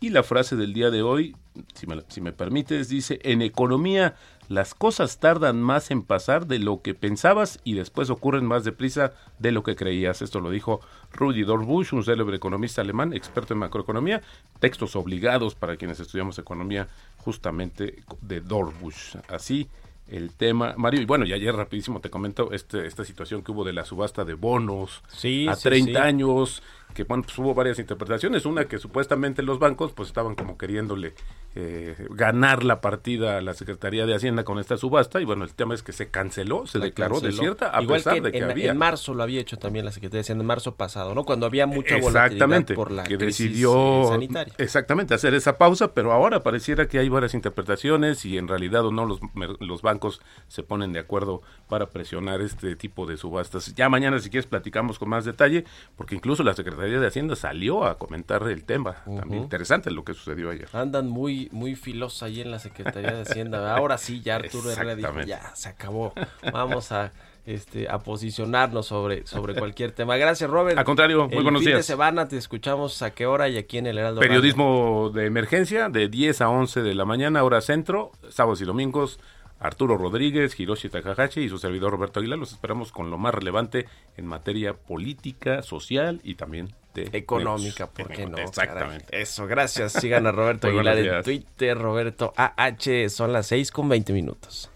y 0.00 0.08
la 0.08 0.22
frase 0.22 0.56
del 0.56 0.72
día 0.72 0.90
de 0.90 1.02
hoy, 1.02 1.36
si 1.74 1.86
me, 1.86 2.02
si 2.08 2.20
me, 2.20 2.32
permites, 2.32 2.88
dice, 2.88 3.20
en 3.22 3.42
economía 3.42 4.16
las 4.48 4.74
cosas 4.74 5.20
tardan 5.20 5.60
más 5.60 5.90
en 5.92 6.02
pasar 6.02 6.46
de 6.46 6.58
lo 6.58 6.82
que 6.82 6.94
pensabas 6.94 7.60
y 7.62 7.74
después 7.74 8.10
ocurren 8.10 8.46
más 8.46 8.64
deprisa 8.64 9.12
de 9.38 9.52
lo 9.52 9.62
que 9.62 9.76
creías. 9.76 10.22
Esto 10.22 10.40
lo 10.40 10.50
dijo 10.50 10.80
Rudy 11.12 11.44
Dorbusch, 11.44 11.92
un 11.92 12.02
célebre 12.02 12.36
economista 12.36 12.80
alemán, 12.80 13.12
experto 13.12 13.54
en 13.54 13.60
macroeconomía, 13.60 14.22
textos 14.58 14.96
obligados 14.96 15.54
para 15.54 15.76
quienes 15.76 16.00
estudiamos 16.00 16.38
economía 16.38 16.88
justamente 17.18 18.02
de 18.22 18.40
Dorbusch. 18.40 19.16
Así 19.28 19.68
el 20.10 20.32
tema, 20.32 20.74
Mario, 20.76 21.00
y 21.00 21.04
bueno, 21.04 21.24
y 21.24 21.32
ayer 21.32 21.54
rapidísimo 21.54 22.00
te 22.00 22.10
comento 22.10 22.50
este, 22.52 22.86
esta 22.86 23.04
situación 23.04 23.42
que 23.42 23.52
hubo 23.52 23.64
de 23.64 23.72
la 23.72 23.84
subasta 23.84 24.24
de 24.24 24.34
bonos 24.34 25.02
sí, 25.08 25.46
a 25.48 25.54
30 25.54 26.02
años, 26.02 26.62
que 26.94 27.04
bueno, 27.04 27.22
pues 27.22 27.38
hubo 27.38 27.54
varias 27.54 27.78
interpretaciones, 27.78 28.46
una 28.46 28.66
que 28.66 28.78
supuestamente 28.78 29.42
los 29.42 29.58
bancos 29.58 29.92
pues 29.92 30.08
estaban 30.08 30.34
como 30.34 30.58
queriéndole 30.58 31.14
eh, 31.54 31.96
ganar 32.10 32.64
la 32.64 32.80
partida 32.80 33.38
a 33.38 33.40
la 33.40 33.54
Secretaría 33.54 34.06
de 34.06 34.14
Hacienda 34.14 34.44
con 34.44 34.58
esta 34.58 34.76
subasta 34.76 35.20
y 35.20 35.24
bueno, 35.24 35.44
el 35.44 35.54
tema 35.54 35.74
es 35.74 35.82
que 35.82 35.92
se 35.92 36.08
canceló, 36.08 36.66
se 36.66 36.78
declaró 36.78 37.20
desierta 37.20 37.68
a 37.70 37.82
pesar 37.82 38.20
de 38.22 38.32
que 38.32 38.38
en, 38.38 38.50
había. 38.50 38.70
En 38.72 38.78
marzo 38.78 39.14
lo 39.14 39.22
había 39.22 39.40
hecho 39.40 39.58
también 39.58 39.84
la 39.84 39.92
Secretaría 39.92 40.18
de 40.18 40.22
Hacienda, 40.22 40.42
en 40.42 40.46
marzo 40.46 40.74
pasado, 40.76 41.14
¿no? 41.14 41.24
Cuando 41.24 41.46
había 41.46 41.66
mucha 41.66 41.98
volatilidad 41.98 42.66
por 42.74 42.90
la 42.90 43.04
que 43.04 43.18
crisis 43.18 43.46
decidió 43.46 44.02
eh, 44.02 44.08
sanitaria. 44.08 44.54
exactamente 44.58 45.14
hacer 45.14 45.34
esa 45.34 45.58
pausa, 45.58 45.92
pero 45.92 46.12
ahora 46.12 46.42
pareciera 46.42 46.86
que 46.88 46.98
hay 46.98 47.08
varias 47.08 47.34
interpretaciones 47.34 48.24
y 48.24 48.38
en 48.38 48.48
realidad 48.48 48.86
o 48.86 48.92
no 48.92 49.06
los, 49.06 49.20
los 49.60 49.82
bancos 49.82 50.20
se 50.48 50.62
ponen 50.62 50.92
de 50.92 51.00
acuerdo 51.00 51.42
para 51.68 51.90
presionar 51.90 52.40
este 52.40 52.76
tipo 52.76 53.06
de 53.06 53.16
subastas. 53.16 53.74
Ya 53.74 53.88
mañana 53.88 54.18
si 54.20 54.30
quieres 54.30 54.46
platicamos 54.46 54.98
con 54.98 55.08
más 55.08 55.24
detalle, 55.24 55.64
porque 55.96 56.14
incluso 56.14 56.42
la 56.42 56.54
Secretaría 56.54 56.79
de 56.80 57.06
Hacienda 57.06 57.36
salió 57.36 57.84
a 57.84 57.98
comentar 57.98 58.42
el 58.48 58.64
tema. 58.64 58.96
También 59.04 59.42
interesante 59.42 59.90
lo 59.90 60.04
que 60.04 60.14
sucedió 60.14 60.50
ayer. 60.50 60.68
Andan 60.72 61.08
muy 61.08 61.48
muy 61.52 61.74
filosos 61.74 62.22
ahí 62.22 62.40
en 62.40 62.50
la 62.50 62.58
Secretaría 62.58 63.12
de 63.12 63.22
Hacienda. 63.22 63.74
Ahora 63.76 63.98
sí, 63.98 64.20
ya 64.20 64.36
Arturo 64.36 64.70
Herrera 64.70 64.94
dijo, 64.94 65.20
ya 65.22 65.54
se 65.54 65.68
acabó. 65.68 66.12
Vamos 66.52 66.92
a 66.92 67.12
este 67.46 67.88
a 67.88 67.98
posicionarnos 67.98 68.86
sobre 68.86 69.26
sobre 69.26 69.54
cualquier 69.54 69.92
tema. 69.92 70.16
Gracias, 70.16 70.48
Robert. 70.48 70.78
Al 70.78 70.84
contrario, 70.84 71.26
muy 71.28 71.38
el 71.38 71.42
buenos 71.42 71.60
fin 71.60 71.68
días. 71.68 71.78
de 71.78 71.82
semana 71.82 72.28
te 72.28 72.36
escuchamos 72.36 73.02
a 73.02 73.10
qué 73.12 73.26
hora 73.26 73.48
y 73.48 73.56
aquí 73.58 73.78
en 73.78 73.86
el 73.86 73.98
Heraldo 73.98 74.20
Periodismo 74.20 75.10
de 75.12 75.26
emergencia 75.26 75.88
de 75.88 76.08
10 76.08 76.40
a 76.40 76.48
11 76.48 76.82
de 76.82 76.94
la 76.94 77.04
mañana, 77.04 77.42
hora 77.42 77.60
centro, 77.60 78.12
sábados 78.28 78.60
y 78.60 78.64
domingos. 78.64 79.18
Arturo 79.60 79.98
Rodríguez, 79.98 80.58
Hiroshi 80.58 80.88
Takahashi 80.88 81.42
y 81.42 81.48
su 81.48 81.58
servidor 81.58 81.92
Roberto 81.92 82.18
Aguilar. 82.18 82.38
Los 82.38 82.52
esperamos 82.52 82.92
con 82.92 83.10
lo 83.10 83.18
más 83.18 83.34
relevante 83.34 83.86
en 84.16 84.26
materia 84.26 84.74
política, 84.74 85.62
social 85.62 86.20
y 86.24 86.34
también 86.34 86.74
de 86.94 87.10
económica, 87.12 87.84
negocios. 87.84 87.90
¿por 87.90 88.08
qué 88.08 88.26
no? 88.26 88.38
Exactamente. 88.38 89.06
Caray. 89.06 89.22
Eso, 89.22 89.46
gracias. 89.46 89.92
Sigan 89.92 90.26
a 90.26 90.32
Roberto 90.32 90.66
Aguilar 90.68 90.98
en. 90.98 91.22
Twitter, 91.22 91.76
Roberto 91.76 92.32
AH. 92.36 93.10
Son 93.10 93.32
las 93.32 93.46
6 93.48 93.70
con 93.70 93.88
20 93.88 94.12
minutos. 94.14 94.70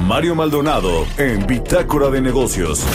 Mario 0.00 0.34
Maldonado 0.34 1.06
en 1.18 1.46
Bitácora 1.46 2.10
de 2.10 2.20
Negocios. 2.20 2.86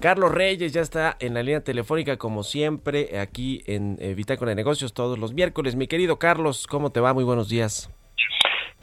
Carlos 0.00 0.30
Reyes 0.30 0.72
ya 0.72 0.82
está 0.82 1.16
en 1.20 1.34
la 1.34 1.42
línea 1.42 1.62
telefónica 1.62 2.16
como 2.16 2.44
siempre 2.44 3.18
aquí 3.18 3.62
en 3.66 3.96
eh, 4.00 4.14
Bitácora 4.14 4.50
de 4.50 4.54
Negocios 4.54 4.92
todos 4.92 5.18
los 5.18 5.34
miércoles. 5.34 5.74
Mi 5.74 5.86
querido 5.86 6.18
Carlos, 6.18 6.66
¿cómo 6.66 6.90
te 6.90 7.00
va? 7.00 7.12
Muy 7.12 7.24
buenos 7.24 7.48
días. 7.48 7.90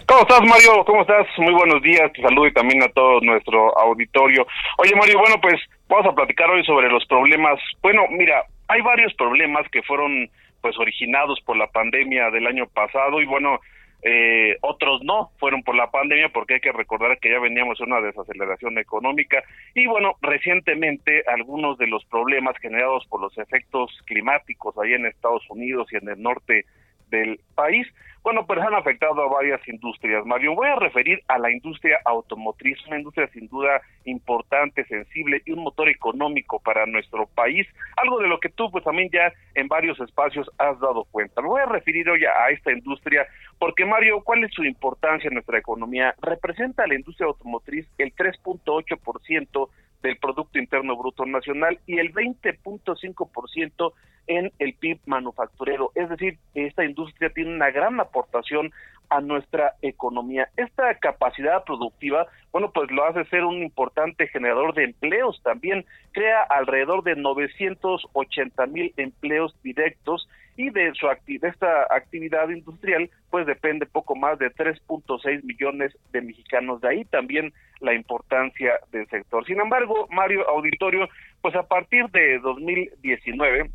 ¿Cómo 0.07 0.21
estás, 0.21 0.41
Mario? 0.41 0.83
¿Cómo 0.85 1.01
estás? 1.01 1.27
Muy 1.37 1.53
buenos 1.53 1.81
días. 1.81 2.11
Te 2.13 2.21
saludo 2.21 2.47
y 2.47 2.53
también 2.53 2.83
a 2.83 2.89
todo 2.89 3.21
nuestro 3.21 3.77
auditorio. 3.77 4.45
Oye, 4.77 4.95
Mario, 4.95 5.19
bueno, 5.19 5.39
pues 5.41 5.55
vamos 5.87 6.07
a 6.07 6.15
platicar 6.15 6.49
hoy 6.49 6.63
sobre 6.65 6.89
los 6.89 7.05
problemas. 7.05 7.59
Bueno, 7.81 8.03
mira, 8.09 8.43
hay 8.67 8.81
varios 8.81 9.13
problemas 9.13 9.67
que 9.69 9.81
fueron 9.83 10.29
pues 10.61 10.77
originados 10.77 11.39
por 11.41 11.57
la 11.57 11.67
pandemia 11.67 12.31
del 12.31 12.47
año 12.47 12.67
pasado 12.67 13.21
y 13.21 13.25
bueno, 13.25 13.59
eh, 14.01 14.57
otros 14.61 15.01
no 15.03 15.31
fueron 15.39 15.63
por 15.63 15.75
la 15.75 15.89
pandemia 15.89 16.29
porque 16.29 16.55
hay 16.55 16.59
que 16.59 16.71
recordar 16.71 17.17
que 17.19 17.31
ya 17.31 17.39
veníamos 17.39 17.79
en 17.79 17.91
una 17.91 18.01
desaceleración 18.01 18.77
económica 18.77 19.43
y 19.73 19.85
bueno, 19.87 20.15
recientemente 20.21 21.23
algunos 21.27 21.77
de 21.77 21.87
los 21.87 22.03
problemas 22.05 22.57
generados 22.57 23.05
por 23.07 23.21
los 23.21 23.37
efectos 23.37 23.91
climáticos 24.05 24.77
allá 24.77 24.95
en 24.95 25.05
Estados 25.05 25.43
Unidos 25.49 25.87
y 25.91 25.97
en 25.97 26.09
el 26.09 26.21
norte 26.21 26.65
del 27.09 27.39
país, 27.55 27.87
bueno, 28.23 28.45
pues 28.47 28.59
han 28.59 28.73
afectado 28.73 29.21
a 29.21 29.27
varias 29.27 29.65
industrias. 29.67 30.25
Mario, 30.25 30.55
voy 30.55 30.69
a 30.69 30.77
referir 30.77 31.21
a 31.27 31.38
la 31.38 31.51
industria 31.51 31.99
automotriz, 32.05 32.77
una 32.88 32.97
industria 32.97 33.27
sin 33.33 33.47
duda 33.49 33.81
importante, 34.05 34.86
sensible 34.86 35.41
y 35.45 35.51
un 35.51 35.63
motor 35.63 35.89
económico 35.89 36.59
para 36.59 36.86
nuestro 36.86 37.27
país, 37.27 37.67
algo 37.97 38.19
de 38.19 38.27
lo 38.27 38.39
que 38.39 38.49
tú 38.49 38.71
pues 38.71 38.83
también 38.83 39.09
ya 39.12 39.33
en 39.55 39.67
varios 39.67 39.99
espacios 39.99 40.49
has 40.57 40.79
dado 40.79 41.05
cuenta. 41.12 41.41
Me 41.41 41.49
voy 41.49 41.62
a 41.62 41.65
referir 41.65 42.09
hoy 42.09 42.23
a 42.25 42.49
esta 42.49 42.71
industria 42.71 43.27
porque 43.63 43.86
Mario, 43.86 44.19
¿cuál 44.26 44.43
es 44.43 44.54
su 44.54 44.65
importancia 44.65 45.30
en 45.30 45.36
nuestra 45.36 45.58
economía? 45.58 46.13
Representa 46.21 46.86
la 46.86 46.95
industria 46.95 47.28
automotriz 47.28 47.88
el 47.97 48.13
3.8% 48.13 49.69
del 50.02 50.17
Producto 50.17 50.60
Interno 50.60 50.97
Bruto 50.97 51.26
Nacional 51.26 51.80
y 51.88 51.97
el 51.97 52.13
20.5% 52.13 53.93
en 54.28 54.52
el 54.60 54.73
PIB 54.73 54.99
manufacturero. 55.06 55.93
Es 55.95 56.10
decir, 56.10 56.39
esta 56.54 56.84
industria 56.84 57.30
tiene 57.30 57.56
una 57.56 57.71
gran 57.71 58.02
aportación 58.02 58.73
a 59.08 59.21
nuestra 59.21 59.76
economía. 59.82 60.49
Esta 60.58 60.93
capacidad 60.95 61.63
productiva, 61.63 62.28
bueno, 62.52 62.69
pues 62.73 62.91
lo 62.91 63.06
hace 63.06 63.23
ser 63.30 63.45
un 63.45 63.63
importante 63.63 64.28
generador 64.28 64.73
de 64.73 64.84
empleos 64.84 65.41
también. 65.41 65.86
Crea 66.12 66.41
alrededor 66.49 67.02
de 67.04 67.15
980 67.15 68.65
mil 68.65 68.93
empleos 68.97 69.56
directos 69.63 70.28
y 70.55 70.69
de 70.69 70.93
su 70.93 71.07
de 71.07 71.47
esta 71.47 71.83
actividad 71.89 72.49
industrial 72.49 73.09
pues 73.29 73.45
depende 73.45 73.85
poco 73.85 74.15
más 74.15 74.37
de 74.39 74.51
3.6 74.53 75.43
millones 75.43 75.95
de 76.11 76.21
mexicanos. 76.21 76.81
De 76.81 76.89
ahí 76.89 77.05
también 77.05 77.53
la 77.79 77.93
importancia 77.93 78.79
del 78.91 79.07
sector. 79.07 79.45
Sin 79.45 79.59
embargo 79.59 80.07
Mario 80.11 80.47
Auditorio 80.49 81.07
pues 81.41 81.55
a 81.55 81.63
partir 81.63 82.09
de 82.09 82.39
2019 82.39 83.69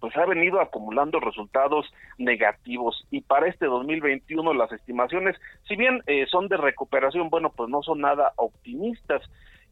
pues 0.00 0.16
ha 0.16 0.24
venido 0.24 0.60
acumulando 0.60 1.20
resultados 1.20 1.86
negativos. 2.18 3.06
Y 3.10 3.20
para 3.20 3.48
este 3.48 3.66
2021 3.66 4.54
las 4.54 4.72
estimaciones, 4.72 5.36
si 5.68 5.76
bien 5.76 6.02
eh, 6.06 6.26
son 6.30 6.48
de 6.48 6.56
recuperación, 6.56 7.28
bueno, 7.28 7.52
pues 7.54 7.68
no 7.68 7.82
son 7.82 8.00
nada 8.00 8.32
optimistas. 8.36 9.22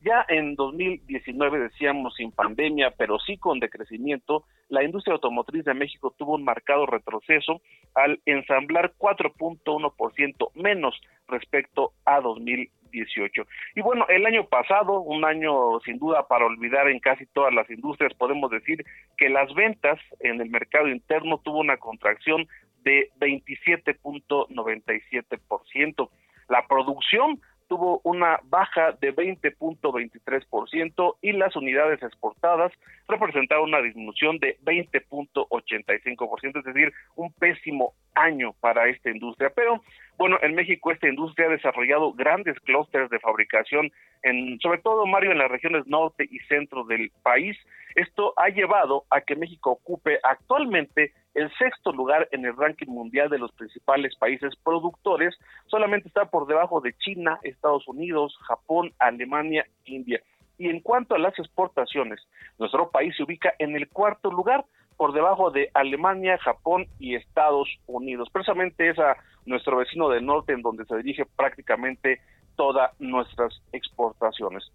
Ya 0.03 0.25
en 0.29 0.55
2019 0.55 1.59
decíamos 1.59 2.15
sin 2.15 2.31
pandemia, 2.31 2.93
pero 2.97 3.19
sí 3.19 3.37
con 3.37 3.59
decrecimiento, 3.59 4.45
la 4.69 4.85
industria 4.85 5.15
automotriz 5.15 5.65
de 5.65 5.75
México 5.75 6.15
tuvo 6.17 6.37
un 6.37 6.45
marcado 6.45 6.87
retroceso 6.87 7.61
al 7.95 8.21
ensamblar 8.25 8.93
4.1% 8.97 10.53
menos 10.55 10.95
respecto 11.27 11.95
a 12.05 12.21
2018. 12.21 13.43
Y 13.75 13.81
bueno, 13.81 14.07
el 14.09 14.25
año 14.25 14.47
pasado, 14.47 15.01
un 15.01 15.25
año 15.25 15.81
sin 15.81 15.99
duda 15.99 16.29
para 16.29 16.47
olvidar 16.47 16.89
en 16.89 17.01
casi 17.01 17.27
todas 17.27 17.53
las 17.53 17.69
industrias, 17.69 18.15
podemos 18.15 18.53
decir 18.53 18.85
que 19.17 19.29
las 19.29 19.53
ventas 19.55 19.99
en 20.21 20.41
el 20.41 20.49
mercado 20.49 20.87
interno 20.87 21.39
tuvo 21.39 21.59
una 21.59 21.77
contracción 21.77 22.47
de 22.85 23.11
27.97%. 23.19 26.09
La 26.49 26.65
producción 26.69 27.41
tuvo 27.69 28.01
una 28.03 28.41
baja 28.45 28.93
de 29.01 29.15
20.23% 29.15 31.17
y 31.23 31.33
las 31.33 31.55
unidades 31.55 32.03
exportadas 32.03 32.73
representaron 33.07 33.69
una 33.69 33.83
disminución 33.83 34.39
de 34.39 34.59
20.85%, 34.65 36.59
es 36.59 36.65
decir, 36.65 36.93
un 37.15 37.33
pésimo 37.35 37.93
año 38.15 38.55
para 38.61 38.89
esta 38.89 39.11
industria. 39.11 39.53
Pero 39.55 39.83
bueno, 40.19 40.37
en 40.43 40.57
México 40.57 40.91
esta 40.91 41.09
industria 41.09 41.47
ha 41.47 41.51
desarrollado 41.51 42.13
grandes 42.13 42.59
clústeres 42.61 43.09
de 43.09 43.21
fabricación, 43.21 43.91
en, 44.23 44.59
sobre 44.61 44.81
todo 44.81 45.07
Mario 45.07 45.31
en 45.31 45.39
las 45.39 45.51
regiones 45.51 45.87
norte 45.87 46.27
y 46.29 46.41
centro 46.41 46.85
del 46.85 47.13
país. 47.23 47.57
Esto 47.95 48.35
ha 48.37 48.49
llevado 48.49 49.05
a 49.11 49.21
que 49.21 49.37
México 49.37 49.71
ocupe 49.71 50.19
actualmente 50.25 51.13
el 51.35 51.51
sexto 51.57 51.93
lugar 51.93 52.29
en 52.33 52.45
el 52.45 52.57
ranking 52.57 52.89
mundial 52.89 53.31
de 53.31 53.39
los 53.39 53.53
principales 53.53 54.17
países 54.17 54.57
productores, 54.65 55.39
solamente 55.67 56.09
está 56.09 56.25
por 56.25 56.49
debajo 56.49 56.81
de 56.81 56.95
China, 56.95 57.39
Estados 57.45 57.87
Unidos, 57.87 58.37
Japón, 58.43 58.93
Alemania, 58.99 59.65
India. 59.85 60.21
Y 60.59 60.69
en 60.69 60.81
cuanto 60.81 61.15
a 61.15 61.19
las 61.19 61.39
exportaciones, 61.39 62.21
nuestro 62.59 62.91
país 62.91 63.15
se 63.17 63.23
ubica 63.23 63.55
en 63.61 63.77
el 63.77 63.89
cuarto 63.89 64.33
lugar, 64.33 64.65
por 64.99 65.13
debajo 65.13 65.51
de 65.53 65.71
Alemania, 65.75 66.37
Japón 66.39 66.89
y 66.99 67.15
Estados 67.15 67.69
Unidos. 67.87 68.29
Precisamente 68.33 68.91
es 68.91 68.99
a 68.99 69.17
nuestro 69.47 69.77
vecino 69.77 70.09
del 70.11 70.27
norte 70.27 70.53
en 70.53 70.61
donde 70.61 70.85
se 70.85 70.97
dirige 70.97 71.25
prácticamente 71.25 72.21
todas 72.57 72.91
nuestras 73.01 73.63
exportaciones. 73.73 74.71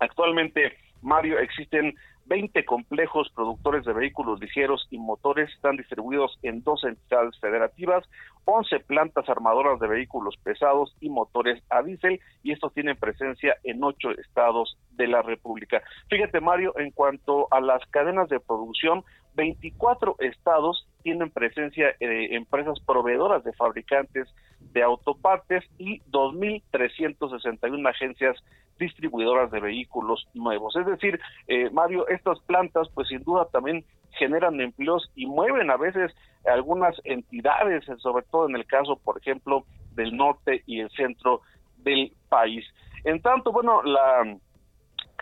Actualmente, 0.00 0.72
Mario, 1.02 1.38
existen 1.38 1.94
20 2.26 2.64
complejos 2.64 3.30
productores 3.34 3.84
de 3.84 3.92
vehículos 3.92 4.40
ligeros 4.40 4.86
y 4.90 4.98
motores 4.98 5.50
están 5.54 5.76
distribuidos 5.76 6.38
en 6.42 6.62
dos 6.62 6.84
entidades 6.84 7.38
federativas, 7.40 8.08
11 8.44 8.80
plantas 8.80 9.28
armadoras 9.28 9.80
de 9.80 9.88
vehículos 9.88 10.36
pesados 10.42 10.94
y 11.00 11.10
motores 11.10 11.62
a 11.68 11.82
diésel 11.82 12.20
y 12.42 12.52
estos 12.52 12.72
tienen 12.74 12.96
presencia 12.96 13.56
en 13.64 13.82
ocho 13.82 14.10
estados 14.12 14.78
de 14.92 15.08
la 15.08 15.22
República. 15.22 15.82
Fíjate 16.08 16.40
Mario, 16.40 16.72
en 16.78 16.90
cuanto 16.92 17.48
a 17.50 17.60
las 17.60 17.84
cadenas 17.90 18.28
de 18.28 18.40
producción, 18.40 19.04
24 19.34 20.16
estados 20.20 20.86
tienen 21.02 21.30
presencia 21.30 21.90
eh, 22.00 22.28
empresas 22.30 22.78
proveedoras 22.86 23.44
de 23.44 23.52
fabricantes 23.52 24.28
de 24.72 24.82
autopartes 24.82 25.64
y 25.78 26.00
2.361 26.10 27.88
agencias 27.88 28.36
distribuidoras 28.78 29.50
de 29.50 29.60
vehículos 29.60 30.26
nuevos. 30.34 30.74
Es 30.76 30.86
decir, 30.86 31.20
eh, 31.48 31.70
Mario, 31.70 32.08
estas 32.08 32.40
plantas 32.40 32.88
pues 32.94 33.08
sin 33.08 33.22
duda 33.22 33.46
también 33.52 33.84
generan 34.12 34.60
empleos 34.60 35.10
y 35.14 35.26
mueven 35.26 35.70
a 35.70 35.76
veces 35.76 36.12
algunas 36.44 36.96
entidades, 37.04 37.84
sobre 37.98 38.24
todo 38.30 38.48
en 38.48 38.56
el 38.56 38.66
caso, 38.66 38.96
por 38.96 39.18
ejemplo, 39.18 39.64
del 39.94 40.16
norte 40.16 40.62
y 40.66 40.80
el 40.80 40.90
centro 40.90 41.42
del 41.78 42.12
país. 42.28 42.64
En 43.04 43.20
tanto, 43.20 43.52
bueno, 43.52 43.82
la 43.82 44.36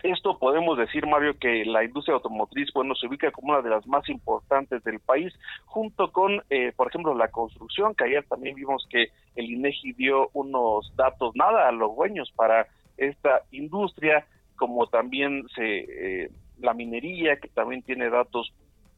esto 0.03 0.37
podemos 0.37 0.77
decir, 0.77 1.05
Mario, 1.07 1.37
que 1.39 1.65
la 1.65 1.83
industria 1.83 2.15
automotriz, 2.15 2.71
bueno, 2.73 2.95
se 2.95 3.07
ubica 3.07 3.31
como 3.31 3.53
una 3.53 3.61
de 3.61 3.69
las 3.69 3.85
más 3.87 4.07
importantes 4.09 4.83
del 4.83 4.99
país, 4.99 5.33
junto 5.65 6.11
con, 6.11 6.41
eh, 6.49 6.71
por 6.75 6.87
ejemplo, 6.87 7.13
la 7.15 7.29
construcción, 7.29 7.95
que 7.95 8.05
ayer 8.05 8.25
también 8.27 8.55
vimos 8.55 8.85
que 8.89 9.07
el 9.35 9.49
INEGI 9.49 9.93
dio 9.93 10.29
unos 10.33 10.93
datos 10.95 11.35
nada 11.35 11.67
a 11.67 11.71
los 11.71 11.95
dueños 11.95 12.31
para 12.35 12.67
esta 12.97 13.41
industria, 13.51 14.25
como 14.55 14.87
también 14.87 15.45
se, 15.55 15.85
eh, 16.23 16.29
la 16.59 16.73
minería, 16.73 17.37
que 17.37 17.47
también 17.49 17.81
tiene 17.81 18.09
datos 18.09 18.53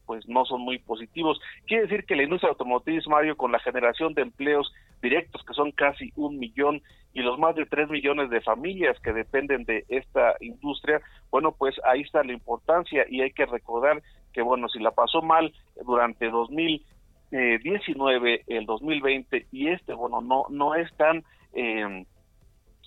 pues 0.06 0.28
no 0.28 0.44
son 0.44 0.60
muy 0.60 0.78
positivos. 0.78 1.40
Quiere 1.66 1.84
decir 1.84 2.04
que 2.04 2.16
la 2.16 2.24
industria 2.24 2.50
automotriz, 2.50 3.06
Mario, 3.08 3.36
con 3.36 3.52
la 3.52 3.58
generación 3.58 4.14
de 4.14 4.22
empleos 4.22 4.72
directos, 5.04 5.44
que 5.44 5.54
son 5.54 5.70
casi 5.70 6.12
un 6.16 6.36
millón, 6.38 6.82
y 7.12 7.22
los 7.22 7.38
más 7.38 7.54
de 7.54 7.64
tres 7.66 7.88
millones 7.88 8.28
de 8.30 8.40
familias 8.40 8.98
que 9.00 9.12
dependen 9.12 9.62
de 9.64 9.84
esta 9.88 10.34
industria, 10.40 11.00
bueno, 11.30 11.52
pues 11.52 11.76
ahí 11.84 12.00
está 12.00 12.24
la 12.24 12.32
importancia 12.32 13.06
y 13.08 13.20
hay 13.20 13.30
que 13.30 13.46
recordar 13.46 14.02
que, 14.32 14.42
bueno, 14.42 14.68
si 14.68 14.80
la 14.80 14.90
pasó 14.90 15.22
mal 15.22 15.54
durante 15.86 16.28
2019, 16.28 18.42
el 18.48 18.66
2020 18.66 19.46
y 19.52 19.68
este, 19.68 19.94
bueno, 19.94 20.20
no, 20.20 20.46
no 20.50 20.74
es 20.74 20.92
tan... 20.96 21.22
Eh, 21.52 22.04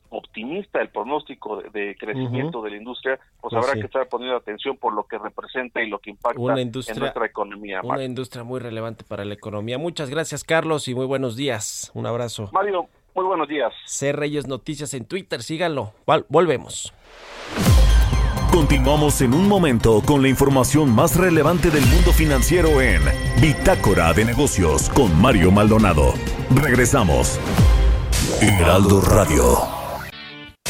optimista 0.09 0.81
el 0.81 0.89
pronóstico 0.89 1.61
de, 1.61 1.95
crecimiento 1.99 2.61
de 2.61 2.71
la 2.71 2.77
industria, 2.77 3.17
pues, 3.41 3.53
pues 3.53 3.55
habrá 3.55 3.79
que 3.79 3.85
estar 3.85 4.07
poniendo 4.07 4.37
atención 4.37 4.77
por 4.77 4.93
lo 4.93 5.03
que 5.03 5.17
representa 5.17 5.81
y 5.81 5.89
lo 5.89 5.99
que 5.99 6.11
impacta 6.11 6.59
en 6.59 6.71
nuestra 6.71 7.25
economía. 7.25 7.81
Una 7.83 8.03
industria 8.03 8.43
muy 8.43 8.59
relevante 8.59 9.03
para 9.03 9.25
la 9.25 9.33
economía. 9.33 9.77
Muchas 9.77 10.09
gracias, 10.09 10.43
Carlos, 10.43 10.87
y 10.87 10.95
muy 10.95 11.05
buenos 11.05 11.35
días. 11.35 11.91
Un 11.93 12.05
abrazo. 12.05 12.49
Mario, 12.53 12.87
muy 13.15 13.25
buenos 13.25 13.47
días. 13.47 13.73
C. 13.85 14.11
Reyes 14.11 14.47
Noticias 14.47 14.93
en 14.93 15.05
Twitter, 15.05 15.41
síganlo. 15.41 15.93
Volvemos. 16.29 16.93
Continuamos 18.51 19.21
en 19.21 19.33
un 19.33 19.47
momento 19.47 20.01
con 20.05 20.21
la 20.21 20.29
información 20.29 20.89
más 20.89 21.15
relevante 21.15 21.69
del 21.69 21.85
mundo 21.85 22.11
financiero 22.11 22.81
en 22.81 23.01
Bitácora 23.39 24.13
de 24.13 24.25
Negocios 24.25 24.89
con 24.89 25.19
Mario 25.21 25.51
Maldonado. 25.51 26.13
Regresamos. 26.49 27.39
Heraldo 28.41 29.01
Radio. 29.01 29.76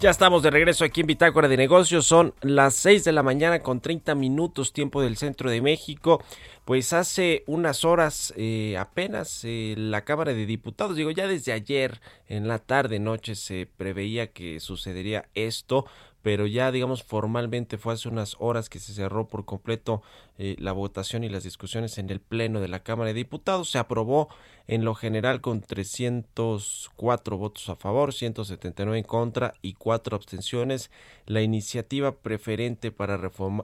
Ya 0.00 0.10
estamos 0.10 0.44
de 0.44 0.50
regreso 0.50 0.84
aquí 0.84 1.00
en 1.00 1.08
Bitácora 1.08 1.48
de 1.48 1.56
Negocios. 1.56 2.06
Son 2.06 2.32
las 2.40 2.74
6 2.74 3.02
de 3.02 3.10
la 3.10 3.24
mañana 3.24 3.58
con 3.58 3.80
30 3.80 4.14
minutos 4.14 4.72
tiempo 4.72 5.02
del 5.02 5.16
centro 5.16 5.50
de 5.50 5.60
México. 5.60 6.22
Pues 6.64 6.92
hace 6.92 7.42
unas 7.48 7.84
horas 7.84 8.32
eh, 8.36 8.76
apenas 8.78 9.40
eh, 9.42 9.74
la 9.76 10.04
Cámara 10.04 10.34
de 10.34 10.46
Diputados, 10.46 10.94
digo 10.94 11.10
ya 11.10 11.26
desde 11.26 11.50
ayer 11.52 12.00
en 12.28 12.46
la 12.46 12.60
tarde 12.60 13.00
noche 13.00 13.34
se 13.34 13.66
preveía 13.66 14.28
que 14.28 14.60
sucedería 14.60 15.28
esto, 15.34 15.86
pero 16.28 16.46
ya 16.46 16.70
digamos 16.70 17.04
formalmente 17.04 17.78
fue 17.78 17.94
hace 17.94 18.06
unas 18.06 18.36
horas 18.38 18.68
que 18.68 18.80
se 18.80 18.92
cerró 18.92 19.28
por 19.28 19.46
completo 19.46 20.02
eh, 20.36 20.56
la 20.58 20.72
votación 20.72 21.24
y 21.24 21.30
las 21.30 21.42
discusiones 21.42 21.96
en 21.96 22.10
el 22.10 22.20
Pleno 22.20 22.60
de 22.60 22.68
la 22.68 22.82
Cámara 22.82 23.08
de 23.08 23.14
Diputados. 23.14 23.70
Se 23.70 23.78
aprobó 23.78 24.28
en 24.66 24.84
lo 24.84 24.94
general 24.94 25.40
con 25.40 25.62
304 25.62 27.38
votos 27.38 27.70
a 27.70 27.76
favor, 27.76 28.12
179 28.12 28.98
en 28.98 29.04
contra 29.04 29.54
y 29.62 29.72
4 29.72 30.16
abstenciones 30.16 30.90
la 31.24 31.40
iniciativa 31.40 32.14
preferente 32.14 32.92
para 32.92 33.16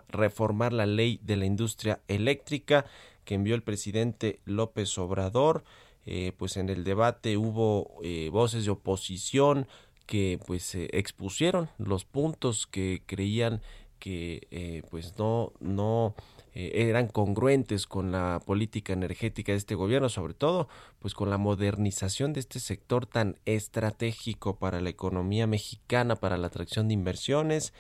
reformar 0.09 0.73
la 0.73 0.87
ley 0.87 1.21
de 1.23 1.37
la 1.37 1.45
industria 1.45 2.01
eléctrica 2.09 2.87
que 3.27 3.35
envió 3.35 3.57
el 3.57 3.63
presidente 3.63 4.41
López 4.47 4.97
Obrador. 4.97 5.65
Eh, 6.07 6.33
pues 6.39 6.57
en 6.57 6.71
el 6.71 6.85
debate 6.85 7.37
hubo 7.37 7.99
eh, 8.03 8.29
voces 8.31 8.65
de 8.65 8.71
oposición 8.71 9.67
que 10.07 10.39
pues 10.47 10.75
expusieron 10.75 11.69
los 11.79 12.05
puntos 12.05 12.67
que 12.67 13.03
creían 13.07 13.63
que 13.99 14.47
eh, 14.51 14.83
pues 14.91 15.15
no 15.19 15.53
no 15.61 16.15
eran 16.57 17.09
congruentes 17.09 17.85
con 17.85 18.13
la 18.13 18.41
política 18.47 18.93
energética 18.93 19.51
de 19.51 19.59
este 19.59 19.75
gobierno, 19.75 20.09
sobre 20.09 20.35
todo 20.35 20.69
pues 21.01 21.13
con 21.13 21.29
la 21.29 21.37
modernización 21.37 22.33
de 22.33 22.39
este 22.39 22.61
sector 22.61 23.07
tan 23.07 23.41
estratégico 23.45 24.57
para 24.61 24.81
la 24.81 24.91
economía 24.91 25.49
mexicana, 25.49 26.15
para 26.15 26.37
la 26.37 26.47
atracción 26.47 26.87
de 26.87 26.95
inversiones. 26.95 27.73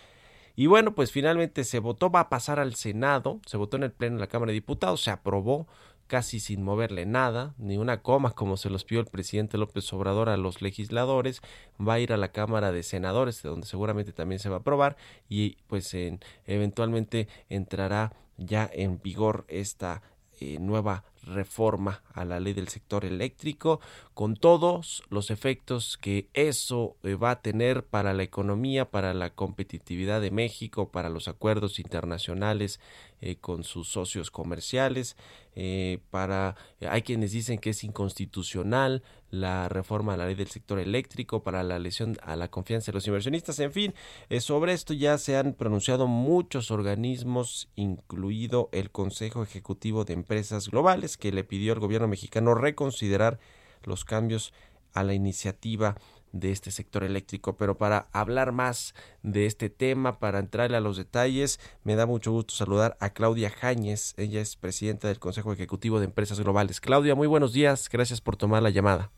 Y 0.57 0.67
bueno, 0.67 0.95
pues 0.95 1.11
finalmente 1.11 1.65
se 1.65 1.81
votó, 1.81 2.11
va 2.11 2.21
a 2.21 2.29
pasar 2.29 2.61
al 2.61 2.75
Senado, 2.75 3.41
se 3.47 3.57
votó 3.57 3.77
en 3.77 3.85
el 3.85 3.93
Pleno 3.93 4.17
de 4.17 4.21
la 4.21 4.29
Cámara 4.29 4.51
de 4.51 4.55
Diputados, 4.55 5.03
se 5.03 5.11
aprobó 5.11 5.67
casi 6.07 6.40
sin 6.40 6.62
moverle 6.62 7.07
nada, 7.07 7.55
ni 7.59 7.77
una 7.77 8.03
coma 8.03 8.33
como 8.33 8.57
se 8.57 8.71
los 8.71 8.85
pidió 8.85 9.01
el 9.01 9.07
presidente 9.07 9.59
López 9.59 9.93
Obrador 9.93 10.29
a 10.29 10.37
los 10.37 10.62
legisladores, 10.62 11.40
va 11.81 11.95
a 11.95 12.01
ir 12.01 12.12
a 12.12 12.17
la 12.17 12.33
Cámara 12.33 12.73
de 12.73 12.83
Senadores, 12.83 13.43
de 13.43 13.49
donde 13.49 13.67
seguramente 13.67 14.12
también 14.12 14.38
se 14.38 14.49
va 14.49 14.57
a 14.57 14.59
aprobar 14.61 14.97
y 15.29 15.57
pues 15.67 15.93
en, 15.95 16.21
eventualmente 16.47 17.29
entrará 17.49 18.12
ya 18.37 18.69
en 18.73 19.01
vigor 19.01 19.45
esta 19.49 20.03
eh, 20.40 20.59
nueva 20.59 21.05
reforma 21.23 22.03
a 22.12 22.25
la 22.25 22.40
ley 22.40 22.53
del 22.53 22.69
sector 22.69 23.05
eléctrico 23.05 23.81
con 24.14 24.35
todos 24.37 25.05
los 25.09 25.31
efectos 25.31 25.97
que 25.97 26.29
eso 26.35 26.97
eh, 27.03 27.14
va 27.14 27.31
a 27.31 27.40
tener 27.40 27.85
para 27.85 28.12
la 28.12 28.25
economía, 28.25 28.90
para 28.90 29.14
la 29.14 29.31
competitividad 29.31 30.21
de 30.21 30.33
México, 30.33 30.88
para 30.90 31.09
los 31.09 31.29
acuerdos 31.29 31.79
internacionales 31.79 32.81
eh, 33.27 33.37
con 33.41 33.65
sus 33.65 33.89
socios 33.89 34.31
comerciales, 34.31 35.17
eh, 35.55 36.01
para 36.11 36.57
hay 36.87 37.01
quienes 37.01 37.33
dicen 37.33 37.59
que 37.59 37.71
es 37.71 37.83
inconstitucional 37.83 39.03
la 39.31 39.71
reforma 39.71 40.13
a 40.13 40.19
la 40.19 40.27
ley 40.27 40.35
del 40.35 40.49
sector 40.49 40.79
eléctrico 40.79 41.43
para 41.43 41.63
la 41.63 41.79
lesión 41.79 42.19
a 42.23 42.37
la 42.37 42.49
confianza 42.49 42.93
de 42.93 42.97
los 42.97 43.07
inversionistas, 43.07 43.59
en 43.61 43.73
fin, 43.73 43.95
eh, 44.29 44.43
sobre 44.43 44.75
esto 44.75 44.93
ya 44.93 45.17
se 45.17 45.39
han 45.39 45.55
pronunciado 45.55 46.07
muchos 46.07 46.71
organismos, 46.71 47.71
incluido 47.77 48.69
el 48.73 48.91
Consejo 48.91 49.43
Ejecutivo 49.43 50.05
de 50.05 50.13
Empresas 50.13 50.69
Globales, 50.69 51.17
que 51.17 51.33
le 51.33 51.45
pidió 51.45 51.73
al 51.73 51.81
gobierno 51.81 52.09
mexicano 52.09 52.55
reconsiderar 52.55 53.39
los 53.85 54.05
cambios 54.05 54.53
a 54.93 55.03
la 55.03 55.15
iniciativa 55.15 55.97
de 56.35 56.51
este 56.51 56.70
sector 56.70 57.05
eléctrico. 57.05 57.57
Pero 57.57 57.79
para 57.79 58.09
hablar 58.12 58.53
más 58.53 58.94
de 59.23 59.47
este 59.47 59.70
tema, 59.70 60.18
para 60.18 60.40
entrarle 60.40 60.77
a 60.77 60.81
los 60.81 60.97
detalles, 60.97 61.59
me 61.85 61.94
da 61.94 62.05
mucho 62.05 62.33
gusto 62.33 62.55
saludar 62.55 62.97
a 63.01 63.11
Claudia 63.11 63.49
Jáñez. 63.49 64.14
Ella 64.18 64.40
es 64.40 64.57
presidenta 64.57 65.09
del 65.09 65.20
Consejo 65.20 65.53
Ejecutivo 65.53 66.01
de 66.01 66.07
Empresas 66.07 66.40
Globales. 66.40 66.81
Claudia, 66.81 67.14
muy 67.14 67.29
buenos 67.29 67.53
días. 67.53 67.88
Gracias 67.88 68.20
por 68.20 68.37
tomar 68.37 68.62
la 68.62 68.70
llamada. 68.70 69.11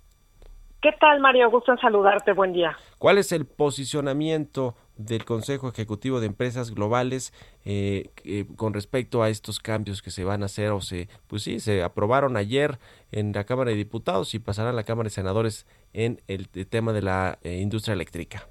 ¿Qué 0.83 0.92
tal, 1.00 1.20
Mario? 1.20 1.50
Gusto 1.50 1.72
en 1.72 1.79
saludarte. 1.79 2.33
Buen 2.33 2.52
día. 2.52 2.76
¿Cuál 2.98 3.18
es 3.18 3.33
el 3.33 3.46
posicionamiento 3.46 4.76
del 4.96 5.24
Consejo 5.24 5.68
Ejecutivo 5.68 6.20
de 6.20 6.26
Empresas 6.26 6.74
Globales 6.74 7.32
eh, 7.64 8.11
con 8.56 8.74
respecto 8.74 9.22
a 9.22 9.28
estos 9.28 9.61
cambios 9.61 10.02
que 10.02 10.11
se 10.11 10.24
van 10.24 10.42
a 10.42 10.46
hacer 10.46 10.72
o 10.72 10.80
se, 10.80 11.09
pues 11.26 11.42
sí, 11.42 11.61
se 11.61 11.82
aprobaron 11.82 12.37
ayer 12.37 12.78
en 13.12 13.32
la 13.32 13.44
Cámara 13.44 13.70
de 13.70 13.76
Diputados 13.76 14.35
y 14.35 14.38
pasarán 14.38 14.72
a 14.72 14.76
la 14.76 14.85
Cámara 14.85 15.06
de 15.06 15.11
Senadores 15.11 15.66
en 15.92 16.20
el, 16.28 16.48
tema 16.48 16.92
de 16.92 17.02
la 17.02 17.38
eh, 17.42 17.54
industria 17.61 17.94
eléctrica? 17.94 18.46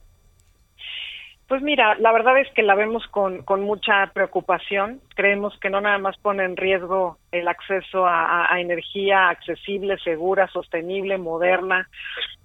Pues 1.47 1.61
mira, 1.61 1.93
la 1.99 2.11
verdad 2.11 2.39
es 2.39 2.51
que 2.53 2.63
la 2.63 2.73
vemos 2.73 3.05
con, 3.07 3.43
con, 3.43 3.61
mucha 3.61 4.11
preocupación. 4.13 4.99
Creemos 5.15 5.55
que 5.59 5.69
no 5.69 5.79
nada 5.79 5.99
más 5.99 6.17
pone 6.17 6.43
en 6.43 6.57
riesgo 6.57 7.19
el 7.31 7.47
acceso 7.47 8.07
a, 8.07 8.47
energía 8.59 9.29
accesible, 9.29 9.99
segura, 9.99 10.47
sostenible, 10.47 11.19
moderna, 11.19 11.87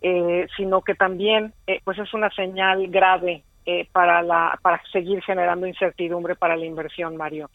eh, 0.02 0.46
sino 0.54 0.82
que 0.82 0.94
también 0.94 1.54
eh, 1.66 1.80
pues 1.82 1.98
es 1.98 2.12
una 2.12 2.30
señal 2.32 2.88
grave 2.88 3.42
eh, 3.66 3.87
para, 3.92 4.23
la, 4.23 4.59
para 4.62 4.83
seguir 4.92 5.23
generando 5.23 5.66
incertidumbre 5.66 6.35
para 6.37 6.57
la 6.57 6.66
inversión, 6.66 7.16
Mario. 7.16 7.51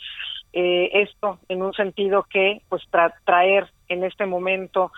esto 0.54 1.39
en 1.50 1.62
un 1.62 1.74
sentido 1.74 2.24
que 2.30 2.62
pues 2.70 2.84
traer 3.26 3.68
en 3.89 4.04
este 4.04 4.26
momento 4.26 4.91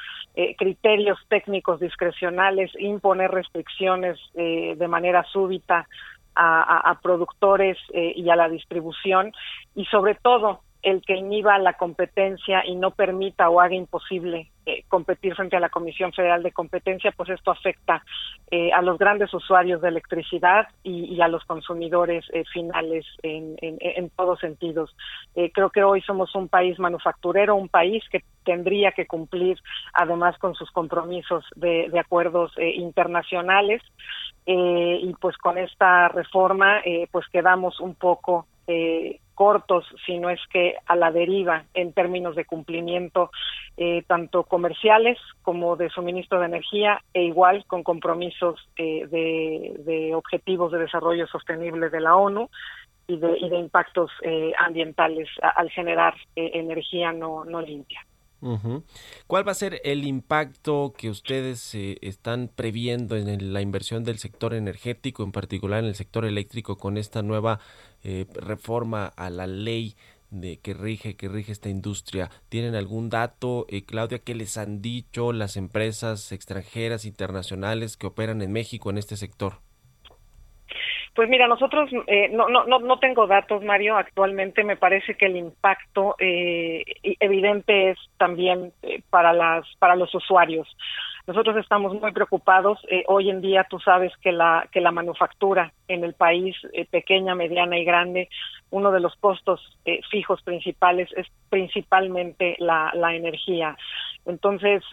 criterios 0.57 1.17
técnicos 1.29 1.79
discrecionales, 1.79 2.71
imponer 2.77 3.31
restricciones 3.31 4.19
de 4.35 4.87
manera 4.87 5.23
súbita 5.23 5.87
a, 6.37 6.99
productores 7.01 7.77
eh, 7.93 8.13
y 8.15 8.29
a 8.29 8.35
la 8.35 8.49
distribución 8.49 9.31
y 9.75 9.85
sobre 9.85 10.15
todo 10.15 10.61
el 10.89 11.01
que 11.01 11.15
inhiba 11.15 11.57
la 11.59 11.73
competencia 11.73 12.65
y 12.65 12.75
no 12.75 12.91
permita 12.91 13.49
o 13.49 13.59
haga 13.59 13.75
imposible 13.75 14.51
eh, 14.65 14.83
competir 14.87 15.35
frente 15.35 15.55
a 15.55 15.59
la 15.59 15.69
Comisión 15.69 16.11
Federal 16.13 16.43
de 16.43 16.51
Competencia, 16.51 17.13
pues 17.15 17.29
esto 17.29 17.51
afecta 17.51 18.03
eh, 18.51 18.71
a 18.71 18.81
los 18.81 18.97
grandes 18.97 19.33
usuarios 19.33 19.81
de 19.81 19.89
electricidad 19.89 20.67
y, 20.83 21.19
a 21.21 21.27
los 21.27 21.43
consumidores 21.45 22.25
finales 22.53 23.05
en, 23.23 24.09
todos 24.15 24.39
sentidos. 24.39 24.95
creo 25.53 25.69
que 25.69 25.83
hoy 25.83 26.01
somos 26.01 26.35
un 26.35 26.47
país 26.47 26.77
manufacturero, 26.79 27.55
un 27.55 27.69
país 27.69 28.03
que 28.11 28.23
tendría 28.43 28.91
que 28.91 29.07
cumplir 29.07 29.57
además 29.93 30.37
con 30.37 30.53
sus 30.53 30.71
compromisos 30.71 31.43
de, 31.55 31.89
de 31.89 31.99
acuerdos 31.99 32.53
internacionales 32.57 33.81
eh, 34.49 34.99
y 35.01 35.13
pues 35.15 35.37
con 35.37 35.57
esta 35.57 36.07
reforma 36.07 36.79
eh, 36.85 37.09
pues 37.11 37.25
quedamos 37.27 37.81
un 37.81 37.95
poco 37.95 38.47
eh, 38.65 39.19
cortos, 39.37 39.85
si 40.03 40.17
no 40.17 40.31
es 40.31 40.39
que 40.51 40.77
a 40.87 40.95
la 40.95 41.11
deriva 41.11 41.65
en 41.75 41.93
términos 41.93 42.35
de 42.35 42.45
cumplimiento 42.45 43.29
tanto 44.07 44.43
comerciales 44.45 45.19
como 45.43 45.75
de 45.75 45.89
suministro 45.89 46.39
de 46.39 46.47
energía 46.47 46.99
e 47.13 47.21
igual 47.21 47.63
con 47.67 47.83
compromisos 47.83 48.59
de, 48.75 50.11
objetivos 50.15 50.71
de 50.71 50.79
desarrollo 50.79 51.27
sostenible 51.27 51.91
de 51.91 52.01
la 52.01 52.15
ONU 52.15 52.49
y 53.07 53.17
de, 53.17 53.37
y 53.37 53.47
de 53.47 53.57
impactos 53.57 54.09
ambientales 54.57 55.29
al 55.39 55.69
generar 55.69 56.15
energía 56.35 57.11
no, 57.11 57.45
no 57.45 57.61
limpia. 57.61 58.01
¿Cuál 59.25 59.47
va 59.47 59.51
a 59.51 59.55
ser 59.55 59.81
el 59.83 60.05
impacto 60.05 60.93
que 60.95 61.09
ustedes 61.09 61.73
eh, 61.73 61.97
están 62.01 62.51
previendo 62.53 63.15
en 63.15 63.53
la 63.53 63.61
inversión 63.61 64.03
del 64.03 64.19
sector 64.19 64.53
energético, 64.53 65.23
en 65.23 65.31
particular 65.31 65.79
en 65.79 65.89
el 65.89 65.95
sector 65.95 66.25
eléctrico, 66.25 66.77
con 66.77 66.97
esta 66.97 67.23
nueva 67.23 67.59
eh, 68.03 68.27
reforma 68.33 69.07
a 69.07 69.29
la 69.29 69.47
ley 69.47 69.95
de 70.29 70.59
que 70.59 70.73
rige 70.73 71.15
que 71.15 71.29
rige 71.29 71.51
esta 71.51 71.69
industria? 71.69 72.29
¿Tienen 72.49 72.75
algún 72.75 73.09
dato, 73.09 73.65
eh, 73.69 73.85
Claudia, 73.85 74.19
que 74.19 74.35
les 74.35 74.57
han 74.57 74.81
dicho 74.81 75.33
las 75.33 75.57
empresas 75.57 76.31
extranjeras 76.31 77.05
internacionales 77.05 77.97
que 77.97 78.07
operan 78.07 78.41
en 78.41 78.51
México 78.51 78.89
en 78.91 78.99
este 78.99 79.17
sector? 79.17 79.66
Pues 81.17 81.29
mira, 81.29 81.47
nosotros 81.47 81.89
eh, 82.05 82.29
no, 82.31 82.47
no, 82.47 82.65
no, 82.65 82.77
no 82.77 82.99
tengo 82.99 83.25
datos, 83.25 83.63
Mario. 83.63 83.97
Actualmente 83.97 84.63
me 84.63 84.77
parece 84.77 85.15
que 85.15 85.25
el 85.25 85.35
impacto 85.35 86.15
eh, 86.19 86.83
evidente 87.19 87.89
es 87.89 87.97
también 88.19 88.71
eh, 88.83 89.01
para 89.09 89.33
las 89.33 89.65
para 89.79 89.95
los 89.95 90.13
usuarios. 90.13 90.67
Nosotros 91.25 91.57
estamos 91.57 91.99
muy 91.99 92.11
preocupados. 92.11 92.77
Eh, 92.87 93.03
hoy 93.07 93.31
en 93.31 93.41
día 93.41 93.65
tú 93.67 93.79
sabes 93.79 94.15
que 94.17 94.31
la 94.31 94.67
que 94.71 94.79
la 94.79 94.91
manufactura 94.91 95.73
en 95.87 96.03
el 96.03 96.13
país 96.13 96.55
eh, 96.71 96.85
pequeña, 96.85 97.33
mediana 97.33 97.79
y 97.79 97.83
grande, 97.83 98.29
uno 98.69 98.91
de 98.91 98.99
los 98.99 99.15
costos 99.15 99.59
fijos 100.11 100.43
principales 100.43 101.09
es 101.17 101.25
principalmente 101.49 102.57
la, 102.59 102.91
la 102.93 103.15
energía. 103.15 103.75
Entonces, 104.27 104.83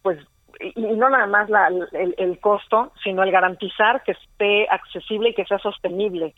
pues 0.00 0.20
y 0.60 0.80
no 0.80 1.08
nada 1.08 1.26
más 1.26 1.48
la, 1.48 1.68
el, 1.68 2.14
el, 2.16 2.40
costo, 2.40 2.92
sino 3.02 3.22
el 3.22 3.30
garantizar 3.30 4.02
que 4.02 4.12
esté 4.12 4.68
accesible 4.68 5.30
y 5.30 5.34
que 5.34 5.44
sea 5.44 5.58
sostenible. 5.58 6.34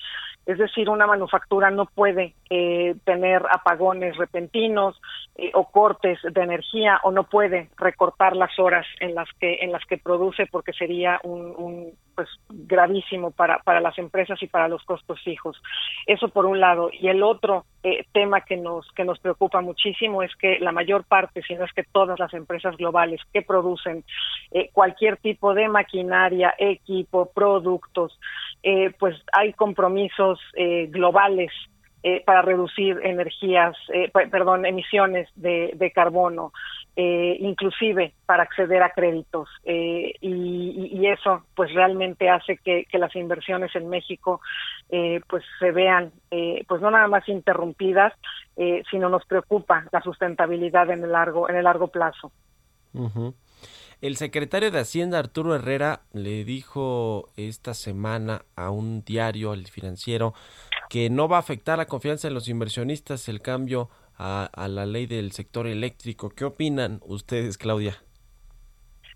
Es 0.47 0.59
decir, 0.59 0.89
una 0.89 1.07
manufactura 1.07 1.71
no 1.71 1.87
puede 1.87 2.35
eh, 2.51 2.95
tener 3.05 3.43
apagones 3.51 4.17
repentinos 4.17 5.01
eh, 5.37 5.51
o 5.55 5.71
cortes 5.71 6.19
de 6.23 6.43
energía 6.43 7.01
o 7.05 7.13
no 7.13 7.25
puede 7.25 7.71
recortar 7.77 8.37
las 8.37 8.59
horas 8.59 8.87
en 9.01 9.15
las 9.15 9.29
que 9.39 9.59
en 9.61 9.73
las 9.73 9.85
que 9.87 9.99
produce 9.99 10.47
porque 10.47 10.73
sería 10.73 11.21
un, 11.23 11.55
un 11.57 11.93
pues 12.21 12.29
gravísimo 12.51 13.31
para 13.31 13.61
para 13.61 13.81
las 13.81 13.97
empresas 13.97 14.43
y 14.43 14.47
para 14.47 14.69
los 14.69 14.85
costos 14.85 15.19
fijos. 15.23 15.57
Eso 16.07 16.29
por 16.29 16.45
un 16.45 16.61
lado 16.61 16.91
y 16.93 17.09
el 17.09 17.23
otro 17.23 17.65
eh, 17.83 18.05
tema 18.13 18.43
que 18.43 18.59
nos 18.59 18.87
que 18.93 19.05
nos 19.05 19.19
preocupa 19.21 19.63
muchísimo 19.63 20.23
es 20.23 20.37
que 20.37 20.59
la 20.59 20.71
mayor 20.71 21.05
parte, 21.05 21.41
si 21.41 21.55
no 21.55 21.65
es 21.65 21.73
que 21.73 21.83
todas 21.83 22.19
las 22.19 22.35
empresas 22.35 22.77
globales 22.77 23.23
que 23.33 23.41
producen 23.41 24.05
cualquier 24.75 25.17
tipo 25.17 25.55
de 25.55 25.69
maquinaria, 25.69 26.55
equipo, 26.59 27.31
productos 27.33 28.19
pues 28.99 29.17
hay 29.33 29.55
compromisos 29.55 30.39
globales 30.89 31.51
para 32.25 32.43
reducir 32.43 32.99
energías, 33.03 33.77
perdón, 34.13 34.65
emisiones 34.67 35.29
de 35.35 35.93
carbono. 35.95 36.53
Eh, 36.97 37.37
inclusive 37.39 38.13
para 38.27 38.43
acceder 38.43 38.83
a 38.83 38.91
créditos 38.91 39.49
eh, 39.65 40.13
y, 40.21 41.07
eso 41.07 41.45
pues 41.55 41.73
realmente 41.73 42.29
hace 42.29 42.59
que, 42.59 42.85
las 42.93 43.15
inversiones 43.17 43.75
en 43.75 43.89
México 43.89 44.41
eh, 44.91 45.21
pues 45.29 45.43
se 45.61 45.71
vean 45.71 46.13
pues 46.69 46.83
no 46.83 46.91
nada 46.91 47.09
más 47.09 47.27
interrumpidas 47.29 48.13
sino 48.91 49.09
nos 49.09 49.25
preocupa 49.25 49.87
la 49.91 50.03
sustentabilidad 50.03 50.91
en 50.91 51.05
el 51.05 51.13
largo 51.13 51.49
en 51.49 51.57
el 51.57 51.65
largo 51.65 51.89
plazo 51.89 52.31
El 54.01 54.17
secretario 54.17 54.71
de 54.71 54.81
Hacienda 54.81 55.19
Arturo 55.19 55.55
Herrera 55.55 56.01
le 56.13 56.45
dijo 56.45 57.29
esta 57.37 57.75
semana 57.75 58.43
a 58.57 58.71
un 58.71 59.05
diario, 59.05 59.53
al 59.53 59.67
financiero, 59.67 60.33
que 60.91 61.09
no 61.09 61.29
va 61.29 61.37
a 61.37 61.41
afectar 61.41 61.79
la 61.79 61.87
confianza 61.87 62.29
de 62.29 62.35
los 62.35 62.49
inversionistas 62.49 63.29
el 63.29 63.41
cambio 63.41 63.89
a, 64.19 64.51
la 64.69 64.85
ley 64.85 65.07
del 65.07 65.31
sector 65.31 65.67
eléctrico. 65.67 66.31
¿Qué 66.31 66.45
opinan 66.45 67.01
ustedes, 67.07 67.57
Claudia? 67.57 67.95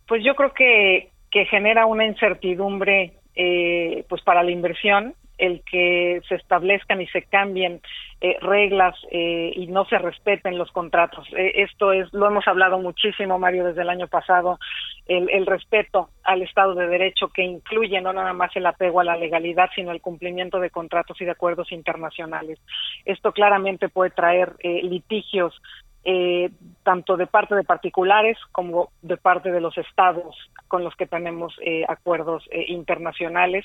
Pues 0.06 0.22
yo 0.24 0.34
creo 0.36 0.54
que, 0.54 1.10
que 1.30 1.44
genera 1.46 1.84
una 1.84 2.06
incertidumbre 2.06 3.18
eh, 3.34 4.06
pues 4.08 4.22
para 4.22 4.42
la 4.44 4.52
inversión 4.52 5.14
el 5.38 5.62
que 5.62 6.20
se 6.28 6.36
establezcan 6.36 7.00
y 7.00 7.06
se 7.08 7.22
cambien 7.22 7.80
eh, 8.20 8.38
reglas 8.40 8.96
eh, 9.10 9.52
y 9.54 9.66
no 9.66 9.84
se 9.84 9.98
respeten 9.98 10.56
los 10.56 10.70
contratos. 10.72 11.26
Eh, 11.36 11.62
esto 11.62 11.92
es, 11.92 12.10
lo 12.14 12.26
hemos 12.26 12.48
hablado 12.48 12.78
muchísimo, 12.78 13.38
Mario, 13.38 13.64
desde 13.64 13.82
el 13.82 13.90
año 13.90 14.06
pasado, 14.08 14.58
el, 15.06 15.28
el, 15.30 15.44
respeto 15.44 16.08
al 16.22 16.40
Estado 16.40 16.74
de 16.74 16.86
Derecho 16.86 17.28
que 17.28 17.42
incluye 17.42 18.00
no 18.00 18.14
nada 18.14 18.32
más 18.32 18.56
el 18.56 18.64
apego 18.64 19.00
a 19.00 19.04
la 19.04 19.16
legalidad, 19.16 19.68
sino 19.74 19.92
el 19.92 20.00
cumplimiento 20.00 20.58
de 20.58 20.70
contratos 20.70 21.20
y 21.20 21.26
de 21.26 21.32
acuerdos 21.32 21.70
internacionales. 21.70 22.58
Esto 23.04 23.32
claramente 23.32 23.90
puede 23.90 24.10
traer 24.10 24.54
litigios 24.62 25.60
eh, 26.04 26.50
tanto 26.82 27.16
de 27.16 27.26
parte 27.26 27.54
de 27.54 27.64
particulares 27.64 28.36
como 28.52 28.90
de 29.00 29.16
parte 29.16 29.50
de 29.50 29.60
los 29.60 29.76
estados 29.78 30.36
con 30.68 30.84
los 30.84 30.94
que 30.96 31.06
tenemos 31.06 31.54
eh, 31.62 31.84
acuerdos 31.88 32.44
eh, 32.50 32.66
internacionales 32.68 33.64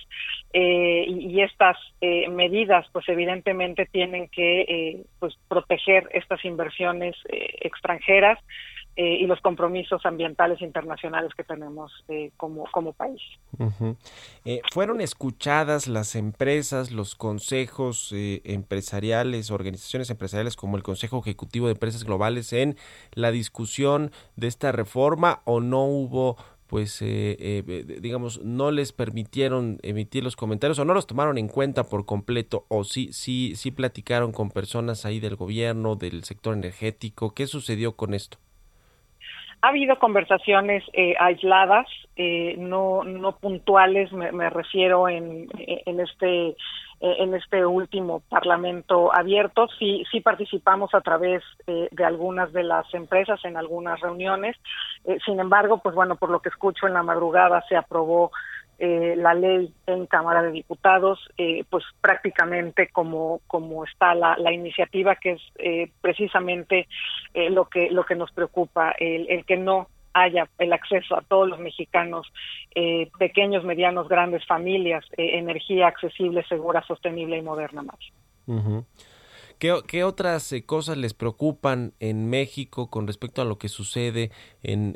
y, 0.54 1.32
y, 1.32 1.41
estas 1.41 1.78
medidas 2.30 2.86
pues 2.93 3.08
evidentemente 3.10 3.86
tienen 3.88 4.30
que 4.30 5.04
pues 5.19 5.38
proteger 5.47 6.10
estas 6.13 6.43
inversiones 6.45 7.15
extranjeras 7.30 8.39
eh, 9.01 9.19
y 9.21 9.27
los 9.27 9.39
compromisos 9.39 10.05
ambientales 10.05 10.62
internacionales 10.62 11.31
que 11.33 11.45
tenemos 11.45 11.89
eh, 12.09 12.31
como, 12.35 12.65
país. 12.91 13.21
Eh, 14.43 14.59
¿Fueron 14.73 14.99
escuchadas 14.99 15.88
las 15.88 16.15
empresas, 16.15 16.91
los 16.91 17.15
consejos 17.15 18.13
empresariales, 18.13 19.51
organizaciones 19.51 20.09
empresariales 20.09 20.57
como 20.57 20.75
el 20.75 20.83
Consejo 20.83 21.19
Ejecutivo 21.19 21.67
de 21.67 21.75
Empresas 21.75 22.03
Globales 22.03 22.51
en 22.51 22.75
la 23.13 23.31
discusión 23.31 24.12
de 24.35 24.47
esta 24.47 24.73
reforma 24.73 25.43
o 25.45 25.62
no 25.62 25.85
hubo 25.85 26.35
pues 26.67 26.99
digamos 26.99 28.43
no 28.43 28.69
les 28.69 28.91
permitieron 28.91 29.79
emitir 29.81 30.25
los 30.25 30.35
comentarios 30.35 30.77
o 30.77 30.85
no 30.85 30.93
los 30.93 31.07
tomaron 31.07 31.38
en 31.38 31.47
cuenta 31.47 31.85
por 31.85 32.05
completo 32.05 32.65
o 32.67 32.83
sí 32.83 33.09
sí 33.13 33.53
sí 33.55 33.71
platicaron 33.71 34.33
con 34.33 34.51
personas 34.51 35.05
ahí 35.05 35.21
del 35.21 35.38
gobierno 35.38 35.95
del 35.95 36.25
sector 36.25 36.53
energético 36.53 37.33
qué 37.33 37.47
sucedió 37.47 37.95
con 37.95 38.13
esto 38.13 38.38
ha 39.61 39.67
habido 39.69 39.99
conversaciones 39.99 40.83
eh, 40.93 41.15
aisladas, 41.19 41.85
eh, 42.15 42.55
no, 42.57 43.03
no 43.03 43.33
puntuales, 43.37 44.11
me, 44.13 44.49
refiero 44.49 45.09
en, 45.09 45.47
en 45.57 45.99
este 45.99 46.55
en 47.01 47.33
este 47.33 47.65
último 47.65 48.21
parlamento 48.27 49.15
abierto. 49.15 49.69
Sí, 49.79 50.03
sí 50.11 50.19
participamos 50.19 50.93
a 50.93 50.99
través 50.99 51.41
eh, 51.65 51.87
de 51.91 52.03
algunas 52.03 52.51
de 52.51 52.63
las 52.63 52.93
empresas 52.93 53.39
en 53.45 53.55
algunas 53.55 54.01
reuniones. 54.01 54.57
sin 55.25 55.39
embargo, 55.39 55.77
pues 55.77 55.95
bueno, 55.95 56.17
por 56.17 56.29
lo 56.29 56.41
que 56.41 56.49
escucho 56.49 56.87
en 56.87 56.93
la 56.93 57.03
madrugada 57.03 57.63
se 57.69 57.77
aprobó 57.77 58.31
eh, 58.79 59.15
la 59.17 59.33
ley 59.33 59.73
en 59.87 60.05
Cámara 60.05 60.41
de 60.41 60.51
Diputados, 60.51 61.19
eh, 61.37 61.65
pues 61.69 61.83
prácticamente 61.99 62.87
como, 62.87 63.41
como 63.47 63.83
está 63.83 64.15
la, 64.15 64.37
la 64.37 64.53
iniciativa, 64.53 65.15
que 65.15 65.31
es 65.31 65.41
eh, 65.57 65.91
precisamente 65.99 66.87
lo, 67.33 67.65
que, 67.65 67.91
lo 67.91 68.05
que 68.05 68.15
nos 68.15 68.31
preocupa, 68.31 68.91
el, 68.97 69.29
el, 69.29 69.45
que 69.45 69.57
no 69.57 69.87
haya 70.13 70.47
el 70.57 70.73
acceso 70.73 71.15
a 71.15 71.21
todos 71.21 71.47
los 71.49 71.59
mexicanos, 71.59 72.31
pequeños, 73.19 73.63
medianos, 73.63 74.09
grandes 74.09 74.45
familias, 74.45 75.05
energía 75.17 75.87
accesible, 75.87 76.43
segura, 76.47 76.81
sostenible 76.87 77.37
y 77.37 77.41
moderna 77.41 77.83
más. 77.83 77.99
¿Qué, 79.59 80.05
otras 80.05 80.53
eh, 80.53 80.63
cosas 80.63 80.95
les 80.95 81.13
preocupan 81.13 81.93
en 81.99 82.29
México 82.29 82.89
con 82.89 83.07
respecto 83.07 83.41
a 83.41 83.45
lo 83.45 83.57
que 83.57 83.67
sucede 83.67 84.31
en, 84.63 84.95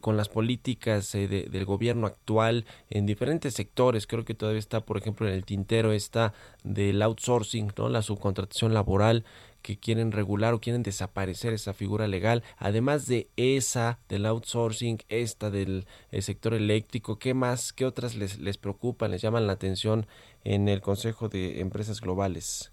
con 0.00 0.16
las 0.16 0.30
políticas 0.30 1.14
eh, 1.14 1.28
del 1.28 1.64
gobierno 1.66 2.06
actual 2.06 2.64
en 2.88 3.04
diferentes 3.04 3.52
sectores? 3.52 4.06
Creo 4.06 4.24
que 4.24 4.32
todavía 4.32 4.60
está, 4.60 4.80
por 4.86 4.96
ejemplo, 4.96 5.28
en 5.28 5.34
el 5.34 5.44
tintero 5.44 5.92
está 5.92 6.32
del 6.64 7.02
outsourcing, 7.02 7.70
¿no? 7.76 7.90
la 7.90 8.00
subcontratación 8.00 8.72
laboral 8.72 9.26
que 9.60 9.78
quieren 9.78 10.10
regular 10.10 10.54
o 10.54 10.60
quieren 10.62 10.82
desaparecer 10.82 11.52
esa 11.52 11.74
figura 11.74 12.08
legal, 12.08 12.42
además 12.56 13.06
de 13.08 13.28
esa 13.36 13.98
del 14.08 14.24
outsourcing, 14.24 15.02
esta 15.10 15.50
del 15.50 15.86
eh, 16.12 16.22
sector 16.22 16.54
eléctrico, 16.54 17.18
¿qué 17.18 17.34
más, 17.34 17.74
qué 17.74 17.84
otras 17.84 18.14
les, 18.14 18.38
les 18.38 18.56
preocupan, 18.56 19.10
les 19.10 19.20
llaman 19.20 19.46
la 19.46 19.52
atención 19.52 20.06
en 20.44 20.70
el 20.70 20.80
Consejo 20.80 21.28
de 21.28 21.60
Empresas 21.60 22.00
Globales? 22.00 22.72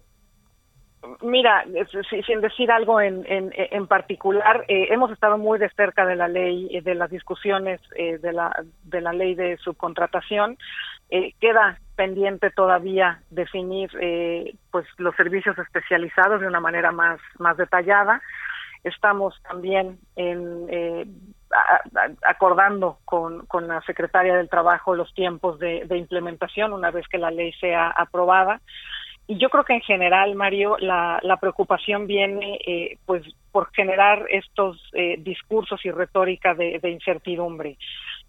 Mira, 1.26 1.64
sin 2.24 2.40
decir 2.40 2.70
algo 2.70 3.00
en, 3.00 3.24
en, 3.26 3.86
particular, 3.88 4.64
eh, 4.68 4.86
hemos 4.90 5.10
estado 5.10 5.38
muy 5.38 5.58
de 5.58 5.68
cerca 5.70 6.06
de 6.06 6.14
la 6.14 6.28
ley, 6.28 6.80
de 6.80 6.94
las 6.94 7.10
discusiones 7.10 7.80
eh, 7.96 8.18
de, 8.18 8.32
la, 8.32 8.54
de 8.84 9.00
la 9.00 9.12
ley 9.12 9.34
de 9.34 9.56
subcontratación. 9.56 10.56
Eh, 11.10 11.32
queda 11.40 11.80
pendiente 11.96 12.50
todavía 12.50 13.22
definir 13.30 13.90
pues 14.70 14.86
los 14.98 15.16
servicios 15.16 15.58
especializados 15.58 16.40
de 16.40 16.46
una 16.46 16.60
manera 16.60 16.92
más, 16.92 17.18
más 17.40 17.56
detallada. 17.56 18.22
Estamos 18.84 19.34
también 19.42 19.98
en, 20.14 21.34
acordando 22.22 22.98
con, 23.04 23.46
con 23.46 23.66
la 23.66 23.80
secretaria 23.80 24.36
del 24.36 24.48
Trabajo 24.48 24.94
los 24.94 25.12
tiempos 25.12 25.58
de 25.58 25.96
implementación 25.96 26.72
una 26.72 26.92
vez 26.92 27.08
que 27.08 27.18
la 27.18 27.32
ley 27.32 27.52
sea 27.54 27.88
aprobada 27.88 28.60
y 29.28 29.38
yo 29.38 29.48
creo 29.50 29.64
que 29.64 29.74
en 29.74 29.80
general, 29.80 30.34
Mario, 30.36 30.76
la, 30.78 31.18
la 31.22 31.36
preocupación 31.38 32.06
viene 32.06 32.58
eh, 32.64 32.98
pues 33.06 33.22
por 33.50 33.72
generar 33.72 34.26
estos 34.30 34.80
eh, 34.92 35.16
discursos 35.18 35.84
y 35.84 35.90
retórica 35.90 36.54
de, 36.54 36.78
incertidumbre. 36.84 37.76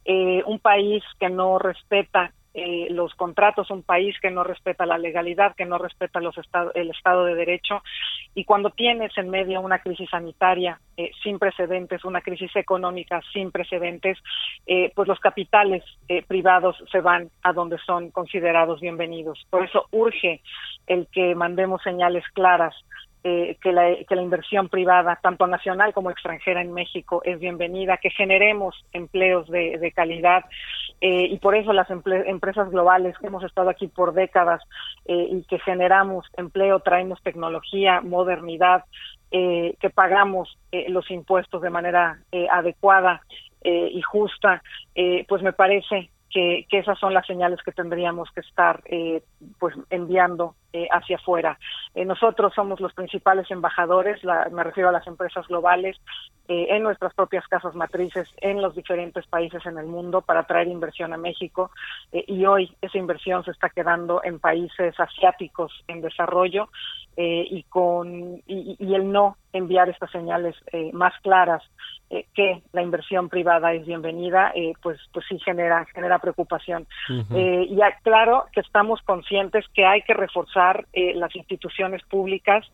Eh, 0.06 0.42
un 0.46 0.60
país 0.60 1.04
que 1.20 1.30
no 1.30 1.60
respeta 1.60 2.32
eh, 2.60 2.88
los 2.90 3.14
contratos, 3.14 3.70
un 3.70 3.84
país 3.84 4.16
que 4.20 4.32
no 4.32 4.44
respeta 4.44 4.88
la 4.88 4.98
legalidad, 4.98 5.56
que 5.56 5.66
no 5.66 5.78
respeta 5.78 6.20
los 6.20 6.34
el 6.74 6.90
Estado 6.90 7.26
de 7.26 7.36
Derecho. 7.36 7.84
Y 8.34 8.46
cuando 8.46 8.72
tienes 8.72 9.16
en 9.16 9.30
medio 9.30 9.62
una 9.62 9.78
crisis 9.78 10.10
sanitaria 10.10 10.80
eh, 10.98 11.12
sin 11.22 11.38
precedentes, 11.38 12.04
una 12.04 12.22
crisis 12.22 12.50
económica 12.56 13.22
sin 13.32 13.52
precedentes, 13.52 14.18
eh, 14.66 14.92
pues 14.96 15.08
los 15.08 15.20
capitales 15.20 15.84
privados 16.26 16.76
se 16.92 17.00
van 17.00 17.30
a 17.44 17.54
donde 17.54 17.78
son 17.86 18.10
considerados 18.10 18.82
bienvenidos. 18.82 19.46
Por 19.52 19.64
eso 19.64 19.86
urge 19.92 20.42
el 20.88 21.06
que 21.12 21.36
mandemos 21.36 21.84
señales 21.84 22.24
claras 22.34 22.74
eh, 23.24 23.58
que, 23.62 23.72
la, 23.72 23.96
que 24.08 24.16
inversión 24.16 24.70
privada, 24.70 25.20
tanto 25.22 25.48
nacional 25.48 25.94
como 25.94 26.12
extranjera 26.12 26.62
en 26.62 26.72
México, 26.72 27.22
es 27.26 27.40
bienvenida, 27.40 27.98
que 27.98 28.12
generemos 28.12 28.76
empleos 28.94 29.50
de, 29.50 29.92
calidad 29.96 30.46
eh, 31.02 31.26
y 31.30 31.38
por 31.40 31.56
eso 31.56 31.74
las 31.74 31.90
empresas 31.90 32.70
globales 32.70 33.18
que 33.18 33.28
hemos 33.28 33.44
estado 33.44 33.70
aquí 33.70 33.88
por 33.88 34.14
décadas 34.14 34.62
eh, 35.06 35.28
y 35.32 35.44
que 35.44 35.60
generamos 35.60 36.26
empleo, 36.38 36.80
traemos 36.80 37.22
tecnología, 37.24 38.02
modernidad, 38.02 38.86
que 39.30 39.90
pagamos 39.94 40.58
los 40.88 41.12
impuestos 41.12 41.62
de 41.62 41.70
manera 41.70 42.22
adecuada 42.50 43.22
y 43.62 44.02
justa, 44.02 44.64
pues 45.28 45.42
me 45.44 45.52
parece 45.52 46.12
que, 46.30 46.66
esas 46.72 46.98
son 46.98 47.14
las 47.14 47.26
señales 47.26 47.60
que 47.62 47.74
tendríamos 47.74 48.30
que 48.32 48.40
estar 48.40 48.82
pues 49.60 49.76
enviando 49.90 50.56
eh, 50.78 50.88
hacia 50.92 51.16
afuera. 51.16 51.58
Eh, 51.96 52.06
nosotros 52.06 52.54
somos 52.54 52.80
los 52.80 52.94
principales 52.94 53.50
embajadores, 53.50 54.24
me 54.52 54.64
refiero 54.64 54.90
a 54.90 54.92
las 54.92 55.08
empresas 55.08 55.48
globales, 55.48 55.98
eh, 56.48 56.68
en 56.70 56.84
nuestras 56.84 57.16
propias 57.16 57.48
casas 57.48 57.74
matrices, 57.74 58.30
en 58.42 58.62
los 58.62 58.76
diferentes 58.76 59.26
países 59.26 59.66
en 59.66 59.80
el 59.80 59.88
mundo 59.88 60.22
para 60.22 60.44
traer 60.44 60.68
inversión 60.68 61.14
a 61.14 61.18
México. 61.18 61.72
y 62.12 62.46
hoy 62.46 62.76
esa 62.82 62.98
inversión 63.00 63.44
se 63.44 63.52
está 63.52 63.70
quedando 63.70 64.22
en 64.24 64.40
países 64.40 64.98
asiáticos 65.00 65.72
en 65.88 66.02
desarrollo 66.02 66.70
y, 67.18 67.64
con, 67.64 68.44
y 68.46 68.94
el 68.94 69.12
no 69.12 69.38
enviar 69.52 69.90
estas 69.90 70.12
señales 70.12 70.56
más 70.94 71.14
claras 71.24 71.64
eh, 72.10 72.26
que 72.34 72.62
la 72.72 72.82
inversión 72.82 73.28
privada 73.28 73.74
es 73.74 73.86
bienvenida, 73.86 74.54
eh, 74.56 74.72
pues 74.82 74.98
pues 75.12 75.26
sí 75.28 75.38
genera 75.40 75.84
genera 75.94 76.20
preocupación. 76.20 76.88
eh, 77.36 77.68
y 77.70 77.78
claro 78.02 78.46
que 78.54 78.62
estamos 78.62 79.02
conscientes 79.02 79.66
que 79.74 79.86
hay 79.86 80.02
que 80.04 80.14
reforzar 80.14 80.67
eh, 80.94 81.14
las 81.16 81.36
instituciones 81.36 82.04
públicas, 82.04 82.66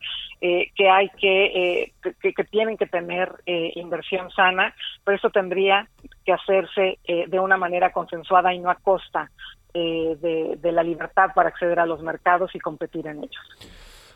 eh, 0.42 0.72
que 0.76 0.90
hay 0.90 1.10
que, 1.20 1.94
que, 2.22 2.34
que 2.34 2.44
tienen 2.46 2.78
que 2.78 2.86
tener 2.86 3.32
inversión 3.46 4.30
sana, 4.32 4.74
pero 5.04 5.18
eso 5.18 5.30
tendría 5.30 5.88
que 6.26 6.34
hacerse 6.34 7.00
de 7.06 7.40
una 7.40 7.58
manera 7.58 7.92
consensuada 7.92 8.54
y 8.54 8.60
no 8.60 8.70
a 8.70 8.76
costa 8.76 9.32
de, 9.74 10.58
de 10.58 10.72
la 10.72 10.84
libertad 10.84 11.30
para 11.34 11.50
acceder 11.50 11.80
a 11.80 11.86
los 11.86 12.02
mercados 12.02 12.54
y 12.54 12.60
competir 12.60 13.08
en 13.08 13.20
ellos. 13.20 13.42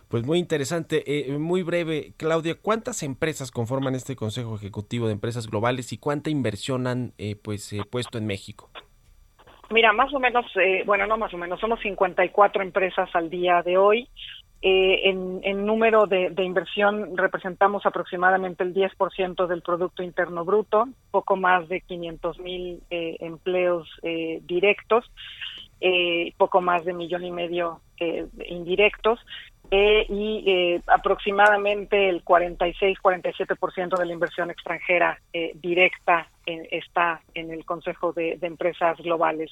Pues 0.07 0.25
muy 0.25 0.39
interesante, 0.39 1.03
eh, 1.05 1.37
muy 1.37 1.63
breve, 1.63 2.13
Claudia, 2.15 2.55
¿cuántas 2.55 3.03
empresas 3.03 3.51
conforman 3.51 3.93
este 3.93 4.15
Consejo 4.15 4.55
Ejecutivo 4.55 5.07
de 5.07 5.13
Empresas 5.13 5.47
Globales 5.47 5.91
y 5.91 5.97
cuánta 5.97 6.29
inversión 6.29 6.87
han 6.87 7.13
eh, 7.17 7.35
pues 7.35 7.73
eh, 7.73 7.81
puesto 7.89 8.17
en 8.17 8.25
México? 8.25 8.69
Mira, 9.69 9.93
más 9.93 10.13
o 10.13 10.19
menos, 10.19 10.45
bueno, 10.85 11.07
no 11.07 11.17
más 11.17 11.33
o 11.33 11.37
menos, 11.37 11.59
somos 11.59 11.79
54 11.81 12.63
empresas 12.63 13.09
al 13.13 13.29
día 13.29 13.61
de 13.63 13.77
hoy. 13.77 14.07
en, 14.61 15.39
en, 15.43 15.65
número 15.65 16.07
de, 16.07 16.31
de, 16.31 16.43
inversión 16.43 17.15
representamos 17.15 17.85
aproximadamente 17.85 18.63
el 18.63 18.73
10% 18.73 19.45
del 19.45 19.61
Producto 19.61 20.01
Interno 20.01 20.43
Bruto, 20.45 20.87
poco 21.11 21.35
más 21.35 21.67
de 21.67 21.81
500 21.81 22.39
mil 22.39 22.81
empleos 22.89 23.87
directos, 24.47 25.05
poco 26.37 26.61
más 26.61 26.85
de 26.85 26.93
millón 26.93 27.23
y 27.23 27.31
medio 27.31 27.81
indirectos 28.47 29.19
eh, 29.69 30.05
y 30.07 30.43
eh, 30.47 30.81
aproximadamente 30.87 32.07
el 32.07 32.23
46-47% 32.23 33.97
de 33.97 34.05
la 34.05 34.13
inversión 34.13 34.49
extranjera 34.49 35.19
eh, 35.33 35.51
directa 35.55 36.29
está 36.45 37.19
en 37.33 37.51
el 37.51 37.65
Consejo 37.65 38.13
de, 38.13 38.37
Empresas 38.41 38.97
Globales. 38.99 39.51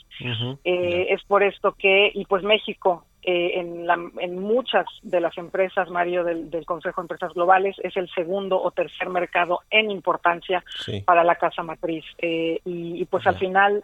Es 0.64 1.24
por 1.26 1.44
esto 1.44 1.74
que, 1.74 2.10
y 2.14 2.24
pues 2.24 2.42
México, 2.44 3.04
en, 3.22 3.86
la, 3.86 3.98
en 4.20 4.40
muchas 4.40 4.86
de 5.02 5.20
las 5.20 5.38
empresas, 5.38 5.90
Mario, 5.90 6.24
del, 6.24 6.66
Consejo 6.66 7.02
de 7.02 7.06
Empresas 7.06 7.34
Globales, 7.34 7.76
es 7.84 7.98
el 7.98 8.10
segundo 8.12 8.62
o 8.62 8.72
tercer 8.72 9.10
mercado 9.10 9.60
en 9.70 9.92
importancia 9.92 10.64
para 11.04 11.26
la 11.26 11.36
casa 11.36 11.64
matriz. 11.64 12.06
y, 12.22 13.04
pues 13.04 13.28
al 13.28 13.38
final 13.40 13.84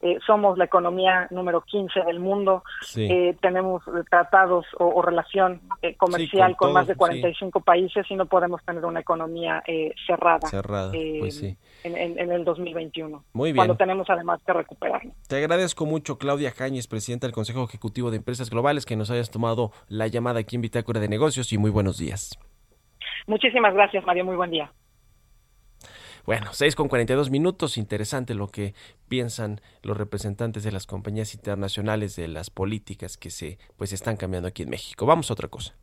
eh, 0.00 0.18
somos 0.24 0.56
la 0.58 0.64
economía 0.64 1.26
número 1.30 1.62
15 1.62 2.04
del 2.04 2.20
mundo, 2.20 2.62
eh, 2.96 3.36
tenemos 3.40 3.82
tratados 4.08 4.64
o, 4.78 5.02
relación 5.02 5.60
eh, 5.82 5.96
comercial 5.96 6.56
con, 6.56 6.72
más 6.72 6.86
de 6.86 6.94
45 6.94 7.60
países 7.60 8.06
y 8.08 8.14
no 8.14 8.26
podemos 8.26 8.64
tener 8.64 8.84
una 8.84 9.00
economía 9.00 9.62
cerrada, 10.06 10.46
cerrada 10.48 10.92
pues 10.92 11.42
en, 11.42 11.56
en, 11.84 12.30
el 12.30 12.44
2021, 12.44 13.24
Muy 13.32 13.48
bien. 13.52 13.56
cuando 13.56 13.76
tenemos 13.76 14.08
además 14.08 14.40
que 14.46 14.52
recuperarlo. 14.52 15.12
Te 15.26 15.36
agradezco 15.36 15.84
mucho, 15.84 16.18
Claudia 16.18 16.52
Jañez, 16.52 16.86
presidenta 16.86 17.26
del 17.26 17.34
Consejo 17.34 17.64
Ejecutivo 17.64 18.10
de 18.10 18.18
Empresas 18.18 18.50
Globales, 18.50 18.86
que 18.86 18.96
nos 18.96 19.10
hayas 19.10 19.30
tomado 19.30 19.72
la 19.88 20.06
llamada 20.06 20.40
aquí 20.40 20.56
en 20.56 20.62
Bitácora 20.62 21.00
de 21.00 21.08
Negocios 21.08 21.52
y 21.52 21.58
muy 21.58 21.70
buenos 21.70 21.98
días. 21.98 22.38
Muchísimas 23.26 23.74
gracias, 23.74 24.04
Mario, 24.06 24.24
muy 24.24 24.36
buen 24.36 24.50
día. 24.50 24.72
Bueno, 26.28 26.52
6 26.52 26.76
con 26.76 26.88
42 26.88 27.30
minutos, 27.30 27.78
interesante 27.78 28.34
lo 28.34 28.48
que 28.48 28.74
piensan 29.08 29.62
los 29.80 29.96
representantes 29.96 30.62
de 30.62 30.70
las 30.70 30.84
compañías 30.84 31.32
internacionales 31.32 32.16
de 32.16 32.28
las 32.28 32.50
políticas 32.50 33.16
que 33.16 33.30
se 33.30 33.58
pues 33.78 33.94
están 33.94 34.18
cambiando 34.18 34.46
aquí 34.46 34.64
en 34.64 34.68
México. 34.68 35.06
Vamos 35.06 35.30
a 35.30 35.32
otra 35.32 35.48
cosa. 35.48 35.74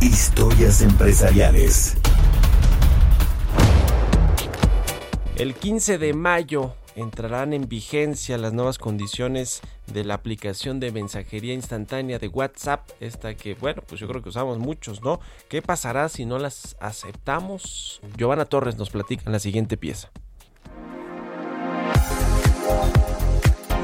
Historias 0.00 0.82
empresariales. 0.82 1.96
El 5.34 5.54
15 5.54 5.98
de 5.98 6.14
mayo 6.14 6.76
entrarán 6.96 7.52
en 7.52 7.68
vigencia 7.68 8.38
las 8.38 8.52
nuevas 8.52 8.78
condiciones 8.78 9.60
de 9.86 10.04
la 10.04 10.14
aplicación 10.14 10.80
de 10.80 10.92
mensajería 10.92 11.54
instantánea 11.54 12.18
de 12.18 12.28
WhatsApp, 12.28 12.88
esta 13.00 13.34
que, 13.34 13.54
bueno, 13.54 13.82
pues 13.86 14.00
yo 14.00 14.08
creo 14.08 14.22
que 14.22 14.28
usamos 14.28 14.58
muchos, 14.58 15.02
¿no? 15.02 15.20
¿Qué 15.48 15.62
pasará 15.62 16.08
si 16.08 16.24
no 16.24 16.38
las 16.38 16.76
aceptamos? 16.80 18.00
Giovanna 18.16 18.44
Torres 18.44 18.76
nos 18.76 18.90
platica 18.90 19.24
en 19.26 19.32
la 19.32 19.38
siguiente 19.38 19.76
pieza. 19.76 20.10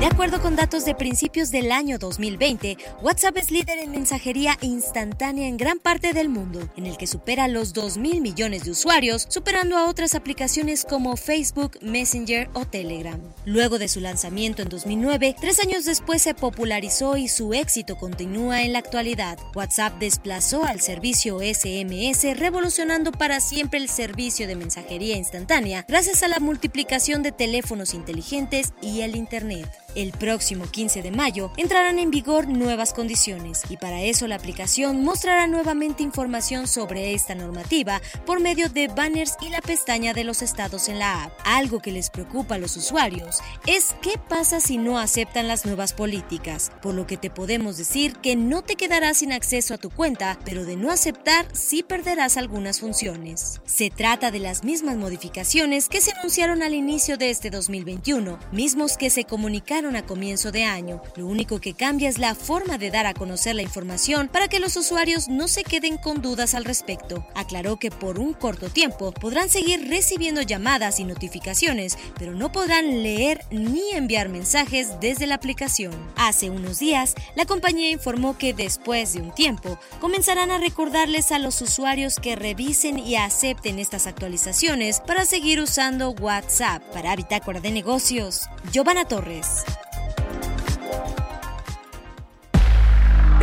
De 0.00 0.06
acuerdo 0.06 0.40
con 0.40 0.54
datos 0.54 0.84
de 0.84 0.94
principios 0.94 1.50
del 1.50 1.72
año 1.72 1.98
2020, 1.98 2.78
WhatsApp 3.02 3.36
es 3.38 3.50
líder 3.50 3.78
en 3.78 3.90
mensajería 3.90 4.56
instantánea 4.60 5.48
en 5.48 5.56
gran 5.56 5.80
parte 5.80 6.12
del 6.12 6.28
mundo, 6.28 6.60
en 6.76 6.86
el 6.86 6.96
que 6.96 7.08
supera 7.08 7.48
los 7.48 7.72
2 7.72 7.98
mil 7.98 8.20
millones 8.20 8.62
de 8.62 8.70
usuarios, 8.70 9.26
superando 9.28 9.76
a 9.76 9.88
otras 9.88 10.14
aplicaciones 10.14 10.84
como 10.84 11.16
Facebook, 11.16 11.78
Messenger 11.82 12.48
o 12.54 12.64
Telegram. 12.64 13.20
Luego 13.44 13.80
de 13.80 13.88
su 13.88 13.98
lanzamiento 13.98 14.62
en 14.62 14.68
2009, 14.68 15.34
tres 15.40 15.58
años 15.58 15.84
después 15.84 16.22
se 16.22 16.32
popularizó 16.32 17.16
y 17.16 17.26
su 17.26 17.52
éxito 17.52 17.96
continúa 17.96 18.62
en 18.62 18.74
la 18.74 18.78
actualidad. 18.78 19.36
WhatsApp 19.56 19.98
desplazó 19.98 20.64
al 20.64 20.80
servicio 20.80 21.40
SMS, 21.40 22.38
revolucionando 22.38 23.10
para 23.10 23.40
siempre 23.40 23.80
el 23.80 23.88
servicio 23.88 24.46
de 24.46 24.54
mensajería 24.54 25.16
instantánea 25.16 25.84
gracias 25.88 26.22
a 26.22 26.28
la 26.28 26.38
multiplicación 26.38 27.24
de 27.24 27.32
teléfonos 27.32 27.94
inteligentes 27.94 28.74
y 28.80 29.00
el 29.00 29.16
Internet. 29.16 29.68
El 29.98 30.12
próximo 30.12 30.66
15 30.70 31.02
de 31.02 31.10
mayo 31.10 31.50
entrarán 31.56 31.98
en 31.98 32.12
vigor 32.12 32.46
nuevas 32.46 32.92
condiciones 32.92 33.62
y 33.68 33.78
para 33.78 34.00
eso 34.02 34.28
la 34.28 34.36
aplicación 34.36 35.02
mostrará 35.02 35.48
nuevamente 35.48 36.04
información 36.04 36.68
sobre 36.68 37.14
esta 37.14 37.34
normativa 37.34 38.00
por 38.24 38.38
medio 38.38 38.68
de 38.68 38.86
banners 38.86 39.34
y 39.40 39.48
la 39.48 39.60
pestaña 39.60 40.14
de 40.14 40.22
los 40.22 40.40
estados 40.40 40.88
en 40.88 41.00
la 41.00 41.24
app. 41.24 41.32
Algo 41.44 41.80
que 41.80 41.90
les 41.90 42.10
preocupa 42.10 42.54
a 42.54 42.58
los 42.58 42.76
usuarios 42.76 43.40
es 43.66 43.96
qué 44.00 44.20
pasa 44.28 44.60
si 44.60 44.78
no 44.78 45.00
aceptan 45.00 45.48
las 45.48 45.66
nuevas 45.66 45.94
políticas, 45.94 46.70
por 46.80 46.94
lo 46.94 47.08
que 47.08 47.16
te 47.16 47.28
podemos 47.28 47.76
decir 47.76 48.12
que 48.18 48.36
no 48.36 48.62
te 48.62 48.76
quedarás 48.76 49.16
sin 49.16 49.32
acceso 49.32 49.74
a 49.74 49.78
tu 49.78 49.90
cuenta, 49.90 50.38
pero 50.44 50.64
de 50.64 50.76
no 50.76 50.92
aceptar 50.92 51.48
sí 51.52 51.82
perderás 51.82 52.36
algunas 52.36 52.78
funciones. 52.78 53.60
Se 53.64 53.90
trata 53.90 54.30
de 54.30 54.38
las 54.38 54.62
mismas 54.62 54.96
modificaciones 54.96 55.88
que 55.88 56.00
se 56.00 56.12
anunciaron 56.12 56.62
al 56.62 56.74
inicio 56.74 57.16
de 57.16 57.30
este 57.30 57.50
2021, 57.50 58.38
mismos 58.52 58.96
que 58.96 59.10
se 59.10 59.24
comunicaron 59.24 59.87
a 59.96 60.06
comienzo 60.06 60.52
de 60.52 60.64
año. 60.64 61.02
Lo 61.16 61.26
único 61.26 61.60
que 61.60 61.74
cambia 61.74 62.08
es 62.08 62.18
la 62.18 62.34
forma 62.34 62.78
de 62.78 62.90
dar 62.90 63.06
a 63.06 63.14
conocer 63.14 63.54
la 63.54 63.62
información 63.62 64.28
para 64.28 64.48
que 64.48 64.60
los 64.60 64.76
usuarios 64.76 65.28
no 65.28 65.48
se 65.48 65.64
queden 65.64 65.96
con 65.96 66.22
dudas 66.22 66.54
al 66.54 66.64
respecto. 66.64 67.26
Aclaró 67.34 67.78
que 67.78 67.90
por 67.90 68.18
un 68.18 68.34
corto 68.34 68.68
tiempo 68.68 69.12
podrán 69.12 69.48
seguir 69.48 69.88
recibiendo 69.88 70.42
llamadas 70.42 71.00
y 71.00 71.04
notificaciones, 71.04 71.98
pero 72.18 72.32
no 72.32 72.52
podrán 72.52 73.02
leer 73.02 73.44
ni 73.50 73.90
enviar 73.92 74.28
mensajes 74.28 75.00
desde 75.00 75.26
la 75.26 75.36
aplicación. 75.36 75.92
Hace 76.16 76.50
unos 76.50 76.78
días, 76.78 77.14
la 77.36 77.46
compañía 77.46 77.90
informó 77.90 78.36
que 78.36 78.54
después 78.54 79.14
de 79.14 79.20
un 79.20 79.34
tiempo 79.34 79.78
comenzarán 80.00 80.50
a 80.50 80.58
recordarles 80.58 81.32
a 81.32 81.38
los 81.38 81.60
usuarios 81.62 82.16
que 82.16 82.36
revisen 82.36 82.98
y 82.98 83.16
acepten 83.16 83.78
estas 83.78 84.06
actualizaciones 84.06 85.00
para 85.00 85.24
seguir 85.24 85.60
usando 85.60 86.10
WhatsApp. 86.10 86.82
Para 86.92 87.16
Bitácora 87.16 87.60
de 87.60 87.70
Negocios, 87.70 88.48
Giovanna 88.72 89.04
Torres. 89.04 89.64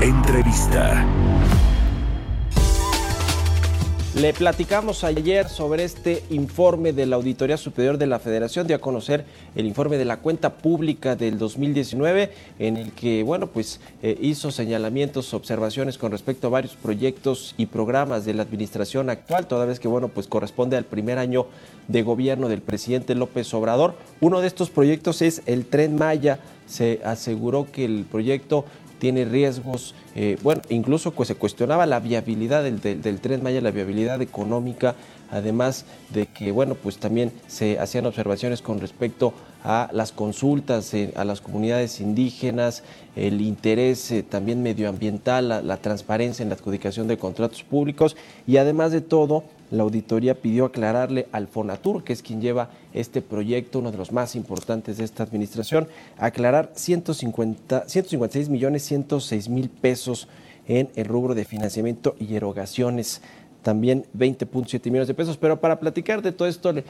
Entrevista. 0.02 1.06
Le 4.16 4.32
platicamos 4.32 5.04
ayer 5.04 5.50
sobre 5.50 5.84
este 5.84 6.24
informe 6.30 6.94
de 6.94 7.06
la 7.06 7.18
Auditoría 7.18 7.58
Superior 7.58 7.98
de 7.98 8.08
la 8.08 8.18
Federación, 8.18 8.66
de 8.66 8.74
a 8.74 8.80
conocer 8.80 9.26
el 9.56 9.66
informe 9.66 9.98
de 9.98 10.06
la 10.06 10.22
cuenta 10.22 10.56
pública 10.56 11.18
del 11.18 11.38
2019, 11.38 12.32
en 12.58 12.78
el 12.78 12.94
que, 12.94 13.24
bueno, 13.24 13.48
pues 13.48 13.82
eh, 14.02 14.18
hizo 14.22 14.52
señalamientos, 14.52 15.34
observaciones 15.34 15.98
con 15.98 16.14
respecto 16.14 16.48
a 16.48 16.52
varios 16.52 16.76
proyectos 16.76 17.56
y 17.58 17.66
programas 17.66 18.24
de 18.24 18.36
la 18.36 18.44
administración 18.44 19.10
actual, 19.10 19.48
toda 19.48 19.66
vez 19.66 19.82
que, 19.82 19.90
bueno, 19.90 20.08
pues 20.08 20.28
corresponde 20.28 20.78
al 20.78 20.86
primer 20.86 21.20
año 21.20 21.48
de 21.90 22.02
gobierno 22.02 22.48
del 22.48 22.62
presidente 22.62 23.16
López 23.16 23.54
Obrador. 23.54 23.96
Uno 24.22 24.40
de 24.40 24.48
estos 24.48 24.70
proyectos 24.70 25.22
es 25.22 25.42
el 25.46 25.66
Tren 25.66 25.98
Maya. 25.98 26.40
Se 26.68 27.02
aseguró 27.04 27.68
que 27.70 27.84
el 27.84 28.06
proyecto 28.10 28.64
tiene 29.00 29.26
riesgos, 29.26 29.96
eh, 30.16 30.38
bueno, 30.42 30.62
incluso 30.70 31.12
pues, 31.12 31.28
se 31.28 31.36
cuestionaba 31.36 31.86
la 31.86 32.00
viabilidad 32.00 32.64
del, 32.64 32.82
del, 32.82 33.20
tren 33.20 33.44
Maya, 33.44 33.62
la 33.62 33.72
viabilidad 33.72 34.22
económica, 34.22 34.96
además 35.32 35.86
de 36.14 36.28
que, 36.28 36.52
bueno, 36.52 36.76
pues 36.76 36.98
también 36.98 37.32
se 37.48 37.80
hacían 37.80 38.06
observaciones 38.06 38.62
con 38.62 38.80
respecto 38.80 39.34
a 39.66 39.90
las 39.92 40.12
consultas 40.12 40.94
eh, 40.94 41.12
a 41.16 41.26
las 41.26 41.42
comunidades 41.42 42.00
indígenas, 42.00 42.84
el 43.16 43.42
interés 43.42 44.12
eh, 44.12 44.22
también 44.22 44.62
medioambiental, 44.62 45.68
la, 45.68 45.78
transparencia 45.78 46.44
en 46.44 46.50
la 46.50 46.56
adjudicación 46.56 47.08
de 47.08 47.18
contratos 47.18 47.64
públicos 47.64 48.16
y 48.46 48.58
además 48.58 48.92
de 48.92 49.02
todo, 49.02 49.44
la 49.72 49.84
auditoría 49.84 50.36
pidió 50.36 50.66
aclararle 50.66 51.28
al 51.32 51.48
Fonatur, 51.48 52.04
que 52.04 52.14
es 52.14 52.22
quien 52.22 52.42
lleva 52.42 52.70
este 52.94 53.22
proyecto, 53.22 53.80
uno 53.80 53.92
de 53.92 53.98
los 53.98 54.12
más 54.12 54.36
importantes 54.36 54.98
de 54.98 55.04
esta 55.04 55.24
administración, 55.24 55.88
aclarar 56.18 56.72
150, 56.76 57.88
156 57.88 58.50
millones 58.50 58.84
106 58.84 59.50
mil 59.50 59.70
pesos 59.70 60.28
en 60.68 60.90
el 60.96 61.06
rubro 61.06 61.36
de 61.36 61.46
financiamiento 61.46 62.16
y 62.20 62.36
erogaciones 62.36 63.22
también 63.66 64.06
20.7 64.16 64.86
millones 64.86 65.08
de 65.08 65.16
pesos. 65.16 65.38
Pero 65.38 65.60
para 65.60 65.80
platicar 65.80 66.22
de 66.22 66.32
todo 66.32 66.48
esto, 66.48 66.72
le, 66.72 66.84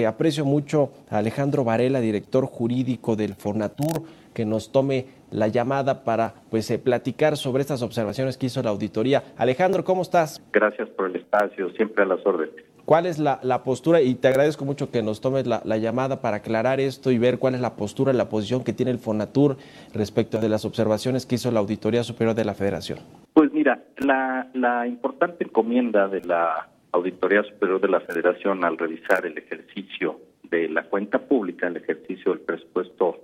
eh, 0.00 0.06
aprecio 0.06 0.46
mucho 0.46 0.90
a 1.10 1.18
Alejandro 1.18 1.64
Varela, 1.64 2.00
director 2.00 2.46
jurídico 2.46 3.14
del 3.14 3.34
Fonatur, 3.34 4.02
que 4.32 4.44
nos 4.44 4.72
tome 4.72 5.06
la 5.30 5.48
llamada 5.48 6.04
para 6.04 6.34
pues 6.50 6.70
eh, 6.70 6.78
platicar 6.78 7.36
sobre 7.36 7.62
estas 7.62 7.82
observaciones 7.82 8.36
que 8.36 8.46
hizo 8.46 8.62
la 8.62 8.70
auditoría. 8.70 9.22
Alejandro, 9.36 9.84
¿cómo 9.84 10.02
estás? 10.02 10.42
Gracias 10.52 10.88
por 10.90 11.06
el 11.06 11.16
espacio, 11.16 11.70
siempre 11.70 12.02
a 12.02 12.06
las 12.06 12.24
órdenes. 12.26 12.54
¿Cuál 12.84 13.06
es 13.06 13.18
la, 13.18 13.62
postura? 13.62 14.02
Y 14.02 14.16
te 14.16 14.28
agradezco 14.28 14.64
mucho 14.64 14.90
que 14.90 15.02
nos 15.02 15.20
tomes 15.20 15.46
la, 15.46 15.76
llamada 15.78 16.20
para 16.20 16.38
aclarar 16.38 16.80
esto 16.80 17.10
y 17.10 17.18
ver 17.18 17.38
cuál 17.38 17.54
es 17.54 17.60
la 17.60 17.76
postura, 17.76 18.12
la 18.12 18.28
posición 18.28 18.64
que 18.64 18.72
tiene 18.72 18.90
el 18.90 18.98
Fonatur 18.98 19.56
respecto 19.94 20.38
de 20.38 20.48
las 20.48 20.64
observaciones 20.64 21.24
que 21.24 21.36
hizo 21.36 21.50
la 21.52 21.60
Auditoría 21.60 22.02
Superior 22.02 22.34
de 22.34 22.44
la 22.44 22.54
Federación. 22.54 22.98
Pues 23.34 23.52
mira, 23.52 23.82
la, 23.98 24.48
la 24.54 24.86
importante 24.88 25.44
encomienda 25.44 26.08
de 26.08 26.22
la 26.22 26.68
Auditoría 26.90 27.42
Superior 27.44 27.80
de 27.80 27.88
la 27.88 28.00
Federación 28.00 28.64
al 28.64 28.76
revisar 28.76 29.24
el 29.26 29.38
ejercicio 29.38 30.18
de 30.50 30.68
la 30.68 30.82
cuenta 30.82 31.18
pública, 31.18 31.68
el 31.68 31.76
ejercicio 31.76 32.32
del 32.32 32.40
presupuesto 32.40 33.20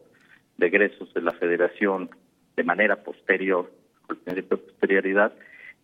de 0.59 0.71
de 0.71 1.23
la 1.23 1.33
Federación 1.33 2.11
de 2.57 2.65
manera 2.65 3.03
posterior, 3.03 3.73
con 4.07 4.17
el 4.17 4.23
principio 4.23 4.57
de 4.57 4.63
posterioridad, 4.65 5.33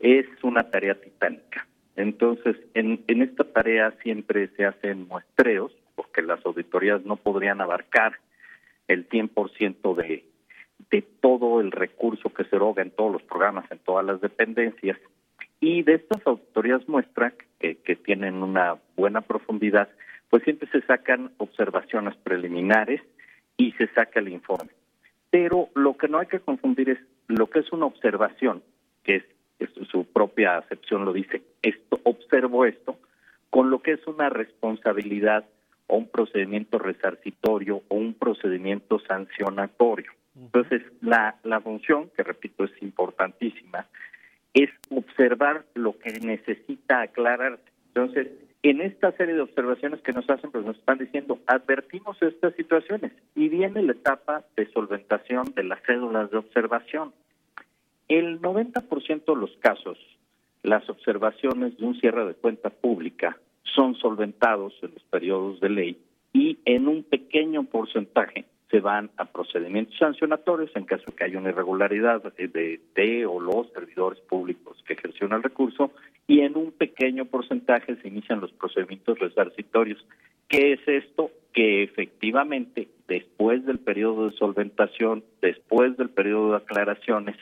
es 0.01 0.27
una 0.43 0.71
tarea 0.71 0.95
titánica 0.95 1.67
entonces, 1.97 2.57
en, 2.75 3.05
en 3.07 3.23
esta 3.23 3.45
tarea 3.45 3.93
siempre 4.03 4.49
se 4.57 4.65
hacen 4.65 5.07
muestreos, 5.07 5.73
porque 5.95 6.23
las 6.23 6.45
auditorías 6.45 7.05
no 7.05 7.17
podrían 7.17 7.61
abarcar 7.61 8.19
el 8.89 9.09
100% 9.09 9.95
de, 9.95 10.25
de 10.91 11.03
todo 11.21 11.61
el 11.61 11.71
recurso 11.71 12.31
que 12.31 12.45
se 12.45 12.57
eroga 12.57 12.83
en 12.83 12.91
todos 12.91 13.13
los 13.13 13.23
programas, 13.23 13.71
en 13.71 13.79
todas 13.79 14.05
las 14.05 14.21
dependencias. 14.21 14.99
Y 15.61 15.83
de 15.83 15.95
estas 15.95 16.27
auditorías 16.27 16.87
muestra 16.89 17.33
que 17.61 17.97
tienen 17.97 18.43
una 18.43 18.77
buena 18.97 19.23
profundidad, 19.23 19.89
pues 20.29 20.43
siempre 20.43 20.69
se 20.71 20.83
sacan 20.83 21.31
observaciones 21.39 22.15
preliminares 22.17 23.01
y 23.57 23.73
se 23.73 23.89
saca 23.89 24.21
el 24.21 24.29
informe. 24.29 24.71
Pero 25.31 25.69
lo 25.75 25.97
que 25.97 26.09
no 26.09 26.19
hay 26.19 26.27
que 26.27 26.41
confundir 26.41 26.91
es 26.91 26.99
lo 27.29 27.49
que 27.49 27.61
es 27.61 27.73
una 27.73 27.87
observación, 27.87 28.63
que 29.03 29.17
es 29.17 29.25
su 29.91 30.05
propia 30.05 30.59
acepción 30.59 31.05
lo 31.05 31.13
dice, 31.13 31.43
esto, 31.63 32.01
observo 32.05 32.65
esto, 32.65 32.99
con 33.51 33.71
lo 33.71 33.81
que 33.81 33.93
es 33.93 34.07
una 34.07 34.29
responsabilidad 34.29 35.45
o 35.87 35.97
un 35.97 36.09
procedimiento 36.09 36.79
resarcitorio 36.79 37.83
o 37.89 37.95
un 37.97 38.15
procedimiento 38.15 38.99
sancionatorio. 39.01 40.13
Entonces, 40.37 40.83
la, 41.01 41.37
la 41.45 41.61
función, 41.61 42.11
que 42.17 42.25
repito 42.25 42.65
es 42.65 42.83
importantísima, 42.83 43.87
es 44.53 44.71
observar 44.91 45.65
lo 45.75 45.97
que 45.99 46.13
necesita 46.21 47.03
aclararse. 47.03 47.63
Entonces, 47.89 48.29
en 48.65 48.81
esta 48.81 49.13
serie 49.13 49.35
de 49.35 49.43
observaciones 49.43 50.01
que 50.01 50.15
nos 50.15 50.29
hacen, 50.31 50.51
pues 50.51 50.65
nos 50.65 50.77
están 50.79 50.97
diciendo, 50.97 51.39
advertimos 51.47 52.17
estas 52.23 52.55
situaciones 52.55 53.13
y 53.35 53.51
viene 53.51 53.83
la 53.83 53.93
etapa 53.93 54.43
de 54.57 54.67
solventación 54.73 55.53
de 55.55 55.65
las 55.65 55.83
cédulas 55.83 56.31
de 56.31 56.39
observación. 56.39 57.13
El 58.09 58.41
90% 58.41 59.25
de 59.27 59.37
los 59.39 59.55
casos, 59.59 59.99
las 60.63 60.89
observaciones 60.89 61.77
de 61.77 61.85
un 61.85 62.01
cierre 62.01 62.25
de 62.25 62.33
cuenta 62.33 62.71
pública 62.71 63.37
son 63.65 63.97
solventados 63.97 64.73
en 64.81 64.95
los 64.95 65.03
periodos 65.05 65.61
de 65.61 65.69
ley 65.69 65.99
y 66.33 66.59
en 66.65 66.89
un 66.89 67.03
pequeño 67.03 67.65
porcentaje 67.65 68.47
se 68.75 68.81
van 68.81 69.09
a 69.19 69.25
procedimientos 69.27 69.97
sancionatorios 69.97 70.75
en 70.75 70.85
caso 70.85 71.05
de 71.07 71.13
que 71.13 71.25
haya 71.27 71.39
una 71.39 71.51
irregularidad 71.51 72.21
de, 72.37 72.81
de 72.97 73.25
o 73.25 73.39
los 73.39 73.71
servidores 73.71 74.19
públicos 74.23 74.83
que 74.85 74.95
ejercieron 74.95 75.37
el 75.37 75.45
recurso 75.45 75.93
y 76.27 76.41
en 76.41 76.57
un 76.57 76.73
pequeño 76.73 77.25
porcentaje 77.27 77.95
se 77.95 78.09
inician 78.09 78.41
los 78.41 78.51
procedimientos 78.51 79.17
resarcitorios. 79.21 80.05
¿Qué 80.49 80.73
es 80.73 80.81
esto? 80.89 81.31
Que 81.53 81.85
efectivamente 81.85 82.89
después 83.07 83.65
del 83.65 83.79
periodo 83.79 84.29
de 84.29 84.37
solventación, 84.39 85.23
después 85.41 85.97
del 85.97 86.11
periodo 86.11 86.51
de 86.51 86.57
aclaraciones, 86.57 87.37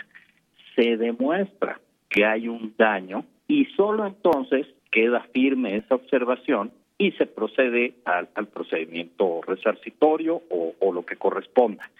se 0.76 0.98
demuestra 0.98 1.80
que 2.10 2.26
hay 2.26 2.46
un 2.46 2.74
daño 2.76 3.24
y 3.48 3.64
solo 3.74 4.06
entonces 4.06 4.66
queda 4.90 5.26
firme 5.32 5.76
esa 5.76 5.94
observación 5.94 6.72
y 7.02 7.10
se 7.18 7.26
procede 7.26 7.94
al, 8.04 8.28
procedimiento 8.46 9.40
resarcitorio 9.44 10.40
o, 10.50 10.92
lo 10.92 11.04
que 11.04 11.16
corresponda. 11.16 11.90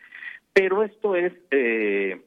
Pero 0.53 0.85
esto 0.85 1.17
es 1.17 1.33
eh, 1.51 2.21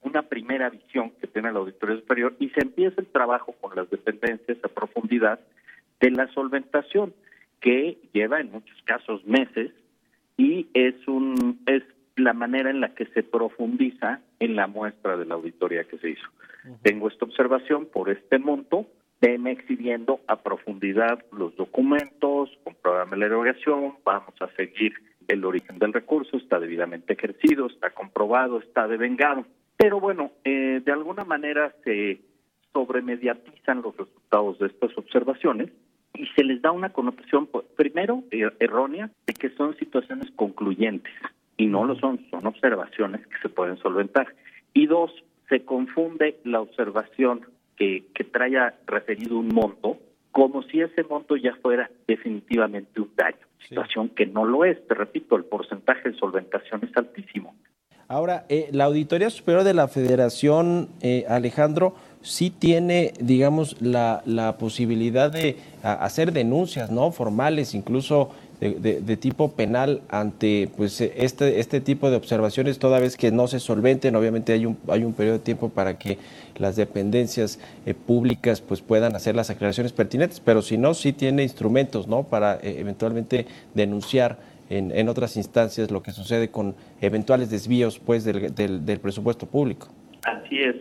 una 0.00 0.22
primera 0.22 0.70
visión 0.70 1.10
que 1.20 1.26
tiene 1.26 1.52
la 1.52 1.58
Auditoría 1.58 1.96
Superior 1.96 2.34
y 2.40 2.48
se 2.48 2.60
empieza 2.60 3.02
el 3.02 3.06
trabajo 3.08 3.52
con 3.60 3.76
las 3.76 3.90
dependencias 3.90 4.56
a 4.64 4.68
profundidad 4.68 5.40
de 6.00 6.10
la 6.10 6.26
solventación, 6.28 7.12
que 7.60 7.98
lleva 8.14 8.40
en 8.40 8.50
muchos 8.50 8.80
casos 8.84 9.22
meses 9.26 9.72
y 10.38 10.68
es 10.72 10.94
un 11.06 11.60
es 11.66 11.82
la 12.16 12.32
manera 12.32 12.70
en 12.70 12.80
la 12.80 12.94
que 12.94 13.04
se 13.08 13.24
profundiza 13.24 14.20
en 14.40 14.56
la 14.56 14.68
muestra 14.68 15.18
de 15.18 15.26
la 15.26 15.34
auditoría 15.34 15.84
que 15.84 15.98
se 15.98 16.10
hizo. 16.12 16.28
Tengo 16.80 17.08
esta 17.08 17.26
observación 17.26 17.84
por 17.84 18.08
este 18.08 18.38
monto, 18.38 18.86
veme 19.20 19.52
exhibiendo 19.52 20.20
a 20.26 20.36
profundidad 20.36 21.24
los 21.32 21.54
documentos, 21.56 22.50
comprobame 22.64 23.16
la 23.16 23.26
erogación, 23.26 23.94
vamos 24.04 24.34
a 24.40 24.48
seguir 24.56 24.94
el 25.28 25.44
origen 25.44 25.78
del 25.78 25.92
recurso, 25.92 26.36
está 26.36 26.58
debidamente 26.60 27.14
ejercido, 27.14 27.66
está 27.66 27.90
comprobado, 27.90 28.58
está 28.58 28.86
devengado. 28.86 29.44
Pero 29.76 30.00
bueno, 30.00 30.30
eh, 30.44 30.80
de 30.84 30.92
alguna 30.92 31.24
manera 31.24 31.74
se 31.84 32.20
sobremediatizan 32.72 33.82
los 33.82 33.96
resultados 33.96 34.58
de 34.58 34.66
estas 34.66 34.96
observaciones 34.96 35.70
y 36.14 36.26
se 36.28 36.44
les 36.44 36.62
da 36.62 36.72
una 36.72 36.92
connotación, 36.92 37.46
pues, 37.46 37.66
primero, 37.76 38.22
er-, 38.30 38.54
errónea, 38.60 39.10
de 39.26 39.34
que 39.34 39.50
son 39.50 39.76
situaciones 39.76 40.30
concluyentes 40.36 41.12
y 41.56 41.66
no 41.66 41.84
lo 41.84 41.96
son, 41.96 42.24
son 42.30 42.46
observaciones 42.46 43.26
que 43.26 43.38
se 43.42 43.48
pueden 43.48 43.76
solventar. 43.78 44.34
Y 44.74 44.86
dos, 44.86 45.12
se 45.48 45.64
confunde 45.64 46.38
la 46.44 46.60
observación 46.60 47.46
que, 47.76 48.06
que 48.14 48.24
traiga 48.24 48.74
referido 48.86 49.38
un 49.38 49.48
monto 49.48 49.98
como 50.36 50.62
si 50.64 50.82
ese 50.82 51.02
monto 51.04 51.34
ya 51.36 51.54
fuera 51.62 51.90
definitivamente 52.06 53.00
un 53.00 53.10
daño, 53.16 53.38
situación 53.66 54.10
que 54.10 54.26
no 54.26 54.44
lo 54.44 54.66
es, 54.66 54.76
te 54.86 54.92
repito, 54.92 55.34
el 55.34 55.44
porcentaje 55.44 56.10
de 56.10 56.18
solventación 56.18 56.84
es 56.84 56.94
altísimo. 56.94 57.54
Ahora, 58.06 58.44
eh, 58.50 58.68
la 58.70 58.84
Auditoría 58.84 59.30
Superior 59.30 59.64
de 59.64 59.72
la 59.72 59.88
Federación, 59.88 60.90
eh, 61.00 61.24
Alejandro, 61.26 61.94
sí 62.20 62.50
tiene, 62.50 63.14
digamos, 63.18 63.80
la, 63.80 64.22
la 64.26 64.58
posibilidad 64.58 65.32
de 65.32 65.56
hacer 65.82 66.32
denuncias 66.32 66.90
no 66.90 67.10
formales, 67.12 67.74
incluso 67.74 68.30
de, 68.60 69.16
tipo 69.16 69.52
penal 69.52 70.00
ante 70.08 70.70
pues 70.76 71.00
este 71.00 71.60
este 71.60 71.80
tipo 71.80 72.08
de 72.08 72.16
observaciones 72.16 72.78
toda 72.78 73.00
vez 73.00 73.16
que 73.16 73.30
no 73.30 73.48
se 73.48 73.60
solventen 73.60 74.16
obviamente 74.16 74.54
hay 74.54 74.64
un 74.64 74.78
hay 74.88 75.04
un 75.04 75.12
periodo 75.12 75.38
de 75.38 75.44
tiempo 75.44 75.68
para 75.68 75.98
que 75.98 76.18
las 76.58 76.76
dependencias 76.76 77.60
eh, 77.86 77.94
públicas 77.94 78.60
pues 78.60 78.82
puedan 78.82 79.14
hacer 79.14 79.34
las 79.34 79.50
aclaraciones 79.50 79.92
pertinentes 79.92 80.40
pero 80.40 80.62
si 80.62 80.78
no 80.78 80.94
sí 80.94 81.12
tiene 81.12 81.42
instrumentos 81.42 82.08
no 82.08 82.24
para 82.24 82.54
eh, 82.56 82.76
eventualmente 82.78 83.46
denunciar 83.74 84.38
en, 84.68 84.90
en, 84.90 85.08
otras 85.08 85.36
instancias 85.36 85.90
lo 85.90 86.02
que 86.02 86.10
sucede 86.10 86.50
con 86.50 86.74
eventuales 87.00 87.50
desvíos 87.50 87.98
pues 87.98 88.24
del, 88.24 88.54
del, 88.54 88.84
del 88.84 89.00
presupuesto 89.00 89.46
público 89.46 89.88
así 90.24 90.60
es 90.60 90.76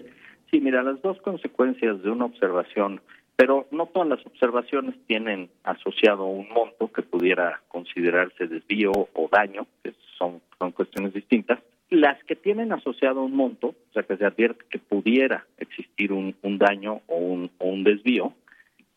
sí 0.51 0.59
mira 0.59 0.83
las 0.83 1.01
dos 1.01 1.21
consecuencias 1.21 2.01
de 2.03 2.09
una 2.09 2.25
observación 2.25 3.01
pero 3.35 3.67
no 3.71 3.87
todas 3.87 4.07
las 4.07 4.25
observaciones 4.25 4.95
tienen 5.07 5.49
asociado 5.63 6.25
un 6.25 6.47
monto 6.49 6.91
que 6.91 7.01
pudiera 7.01 7.61
considerarse 7.67 8.47
desvío 8.47 8.91
o 8.91 9.29
daño, 9.29 9.67
que 9.83 9.93
son, 10.17 10.41
son 10.57 10.71
cuestiones 10.71 11.13
distintas. 11.13 11.59
Las 11.95 12.21
que 12.25 12.35
tienen 12.35 12.73
asociado 12.73 13.23
un 13.23 13.33
monto, 13.33 13.67
o 13.67 13.93
sea, 13.93 14.03
que 14.03 14.17
se 14.17 14.25
advierte 14.25 14.65
que 14.69 14.79
pudiera 14.79 15.45
existir 15.57 16.11
un, 16.11 16.35
un 16.41 16.57
daño 16.57 17.01
o 17.07 17.15
un, 17.15 17.49
un 17.59 17.85
desvío, 17.85 18.33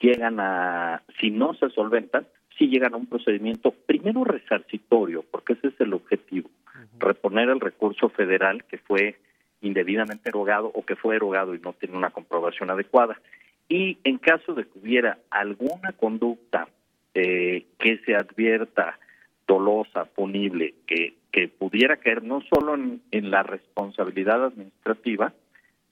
llegan 0.01 0.41
a, 0.41 1.05
si 1.21 1.31
no 1.31 1.55
se 1.55 1.71
solventan, 1.71 2.27
si 2.59 2.67
llegan 2.67 2.95
a 2.95 2.97
un 2.97 3.07
procedimiento 3.07 3.71
primero 3.71 4.25
resarcitorio, 4.25 5.25
porque 5.31 5.53
ese 5.53 5.69
es 5.69 5.81
el 5.81 5.95
objetivo, 5.95 6.51
reponer 6.99 7.51
el 7.51 7.61
recurso 7.61 8.09
federal 8.09 8.65
que 8.65 8.79
fue 8.79 9.15
indebidamente 9.61 10.31
erogado 10.31 10.73
o 10.75 10.85
que 10.85 10.97
fue 10.97 11.15
erogado 11.15 11.55
y 11.55 11.61
no 11.61 11.75
tiene 11.75 11.97
una 11.97 12.11
comprobación 12.11 12.69
adecuada. 12.69 13.21
Y 13.69 13.99
en 14.03 14.19
caso 14.19 14.55
de 14.55 14.65
que 14.65 14.77
hubiera 14.81 15.19
alguna 15.31 15.93
conducta 15.93 16.67
eh, 17.15 17.65
que 17.79 17.99
se 17.99 18.17
advierta 18.17 18.99
dolosa, 19.47 20.05
punible, 20.07 20.75
que, 20.85 21.15
que 21.33 21.49
pudiera 21.49 21.97
caer 21.99 22.23
no 22.23 22.41
solo 22.43 22.75
en, 22.75 23.31
la 23.31 23.43
responsabilidad 23.43 24.45
administrativa, 24.45 25.33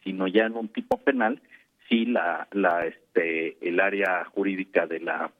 sino 0.02 0.26
ya 0.26 0.46
en 0.46 0.56
un 0.56 0.68
tipo 0.68 0.98
penal, 0.98 1.40
si 1.88 2.06
la, 2.06 2.48
la, 2.52 2.86
este, 2.86 3.56
el 3.60 3.80
área 3.80 4.24
jurídica 4.24 4.86
de 4.86 5.00
la 5.00 5.30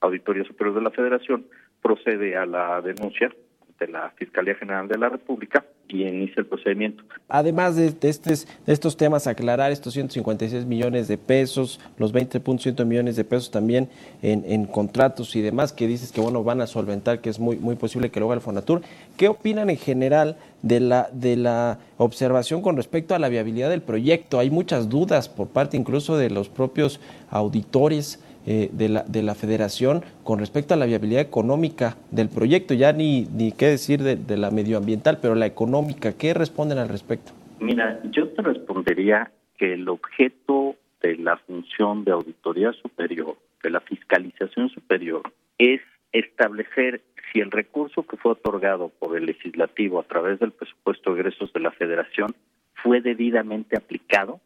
Auditoría 0.00 0.44
Superior 0.44 0.74
de 0.76 0.82
la 0.82 0.90
Federación 0.90 1.46
procede 1.80 2.36
a 2.36 2.46
la 2.46 2.80
denuncia 2.80 3.32
de 3.78 3.88
la 3.88 4.10
Fiscalía 4.10 4.54
General 4.54 4.88
de 4.88 4.98
la 4.98 5.08
República 5.08 5.64
y 5.88 6.02
inicia 6.02 6.34
el 6.38 6.46
procedimiento. 6.46 7.04
Además 7.28 7.76
de, 7.76 7.94
estos, 8.02 8.46
de 8.66 8.72
estos 8.72 8.96
temas, 8.96 9.26
aclarar 9.26 9.72
estos 9.72 9.94
156 9.94 10.64
millones 10.66 11.08
de 11.08 11.18
pesos, 11.18 11.80
los 11.98 12.12
20.100 12.12 12.84
millones 12.84 13.16
de 13.16 13.24
pesos 13.24 13.50
también 13.50 13.88
en, 14.22 14.44
en, 14.46 14.66
contratos 14.66 15.36
y 15.36 15.42
demás, 15.42 15.72
que 15.72 15.86
dices 15.86 16.12
que 16.12 16.20
bueno 16.20 16.42
van 16.42 16.60
a 16.60 16.66
solventar, 16.66 17.20
que 17.20 17.30
es 17.30 17.38
muy, 17.38 17.56
muy 17.56 17.76
posible 17.76 18.10
que 18.10 18.20
lo 18.20 18.26
haga 18.26 18.36
el 18.36 18.40
Fonatur. 18.40 18.82
¿Qué 19.16 19.28
opinan 19.28 19.70
en 19.70 19.76
general 19.76 20.36
de 20.62 20.80
la, 20.80 21.08
de 21.12 21.36
la 21.36 21.78
observación 21.98 22.62
con 22.62 22.76
respecto 22.76 23.14
a 23.14 23.18
la 23.18 23.28
viabilidad 23.28 23.70
del 23.70 23.82
proyecto? 23.82 24.38
Hay 24.38 24.50
muchas 24.50 24.88
dudas 24.88 25.28
por 25.28 25.48
parte 25.48 25.76
incluso 25.76 26.16
de 26.16 26.30
los 26.30 26.48
propios 26.48 27.00
auditores 27.30 28.23
eh, 28.46 28.68
de, 28.72 28.88
la, 28.88 29.02
de 29.04 29.22
la 29.22 29.34
federación 29.34 30.02
con 30.22 30.38
respecto 30.38 30.74
a 30.74 30.76
la 30.76 30.86
viabilidad 30.86 31.22
económica 31.22 31.96
del 32.10 32.28
proyecto, 32.28 32.74
ya 32.74 32.92
ni, 32.92 33.26
ni 33.26 33.52
qué 33.52 33.66
decir 33.66 34.02
de, 34.02 34.16
de 34.16 34.36
la 34.36 34.50
medioambiental, 34.50 35.18
pero 35.20 35.34
la 35.34 35.46
económica, 35.46 36.12
¿qué 36.12 36.34
responden 36.34 36.78
al 36.78 36.88
respecto? 36.88 37.32
Mira, 37.60 38.00
yo 38.10 38.28
te 38.28 38.42
respondería 38.42 39.30
que 39.56 39.74
el 39.74 39.88
objeto 39.88 40.76
de 41.02 41.16
la 41.16 41.36
función 41.38 42.04
de 42.04 42.12
auditoría 42.12 42.72
superior, 42.72 43.36
de 43.62 43.70
la 43.70 43.80
fiscalización 43.80 44.68
superior, 44.70 45.22
es 45.58 45.80
establecer 46.12 47.02
si 47.32 47.40
el 47.40 47.50
recurso 47.50 48.06
que 48.06 48.16
fue 48.16 48.32
otorgado 48.32 48.90
por 48.98 49.16
el 49.16 49.26
legislativo 49.26 50.00
a 50.00 50.04
través 50.04 50.38
del 50.38 50.52
presupuesto 50.52 51.12
de 51.14 51.20
egresos 51.20 51.52
de 51.52 51.60
la 51.60 51.72
federación 51.72 52.34
fue 52.82 53.00
debidamente 53.00 53.76
aplicado 53.76 54.40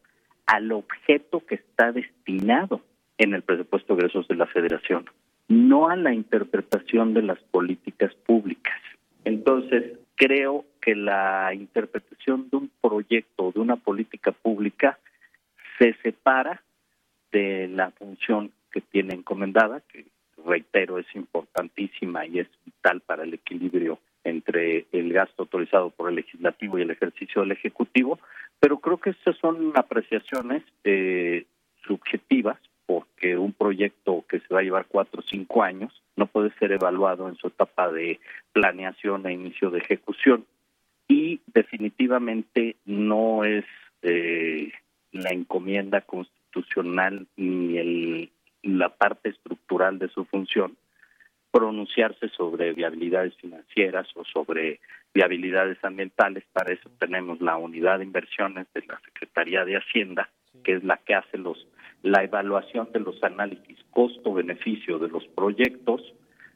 al 0.45 0.71
objeto 0.71 1.45
que 1.45 1.55
está 1.55 1.91
destinado 1.91 2.81
en 3.19 3.33
el 3.33 3.43
presupuesto 3.43 3.95
de 3.95 3.99
egresos 3.99 4.27
de 4.27 4.35
la 4.35 4.47
federación, 4.47 5.05
no 5.49 5.89
a 5.89 5.95
la 5.95 6.13
interpretación 6.13 7.13
de 7.13 7.21
las 7.21 7.37
políticas 7.51 8.15
públicas. 8.25 8.79
Entonces, 9.25 9.99
creo 10.15 10.65
que 10.81 10.95
la 10.95 11.53
interpretación 11.53 12.49
de 12.49 12.57
un 12.57 12.71
proyecto 12.81 13.47
o 13.47 13.51
de 13.51 13.59
una 13.59 13.75
política 13.75 14.31
pública 14.31 14.97
se 15.77 15.93
separa 16.01 16.63
de 17.31 17.67
la 17.67 17.91
función 17.91 18.51
que 18.71 18.81
tiene 18.81 19.15
encomendada, 19.15 19.81
que 19.81 20.05
reitero 20.45 20.97
es 20.97 21.07
importantísima 21.13 22.25
y 22.25 22.39
es 22.39 22.47
vital 22.65 23.01
para 23.01 23.23
el 23.23 23.33
equilibrio 23.33 23.99
entre 24.23 24.85
el 24.93 25.11
gasto 25.11 25.43
autorizado 25.43 25.89
por 25.89 26.09
el 26.09 26.15
legislativo 26.15 26.79
y 26.79 26.83
el 26.83 26.91
ejercicio 26.91 27.41
del 27.41 27.51
ejecutivo, 27.51 28.17
pero 28.61 28.77
creo 28.77 28.97
que 28.97 29.09
estas 29.09 29.37
son 29.37 29.73
apreciaciones 29.75 30.63
eh, 30.85 31.45
subjetivas 31.85 32.57
porque 33.19 33.37
un 33.37 33.51
proyecto 33.51 34.23
que 34.29 34.39
se 34.39 34.53
va 34.53 34.61
a 34.61 34.63
llevar 34.63 34.85
cuatro 34.87 35.19
o 35.19 35.23
cinco 35.29 35.61
años 35.61 35.91
no 36.15 36.27
puede 36.27 36.51
ser 36.57 36.71
evaluado 36.71 37.27
en 37.27 37.35
su 37.35 37.47
etapa 37.47 37.91
de 37.91 38.17
planeación 38.53 39.25
e 39.25 39.33
inicio 39.33 39.69
de 39.69 39.79
ejecución. 39.79 40.45
Y 41.09 41.41
definitivamente 41.47 42.77
no 42.85 43.43
es 43.43 43.65
eh, 44.03 44.71
la 45.11 45.31
encomienda 45.31 45.99
constitucional 46.01 47.27
ni 47.35 47.77
el, 47.77 48.29
la 48.63 48.87
parte 48.87 49.29
estructural 49.29 49.99
de 49.99 50.07
su 50.07 50.23
función 50.23 50.77
pronunciarse 51.51 52.29
sobre 52.29 52.71
viabilidades 52.71 53.35
financieras 53.35 54.07
o 54.15 54.23
sobre 54.23 54.79
viabilidades 55.13 55.83
ambientales. 55.83 56.45
Para 56.53 56.71
eso 56.71 56.89
tenemos 56.99 57.41
la 57.41 57.57
unidad 57.57 57.97
de 57.97 58.05
inversiones 58.05 58.67
de 58.73 58.85
la 58.85 58.97
Secretaría 59.01 59.65
de 59.65 59.75
Hacienda, 59.75 60.29
que 60.63 60.75
es 60.75 60.83
la 60.85 60.97
que 60.97 61.15
hace 61.15 61.37
los 61.37 61.67
la 62.03 62.23
evaluación 62.23 62.89
de 62.93 62.99
los 62.99 63.21
análisis 63.23 63.77
costo-beneficio 63.91 64.99
de 64.99 65.09
los 65.09 65.25
proyectos. 65.27 66.01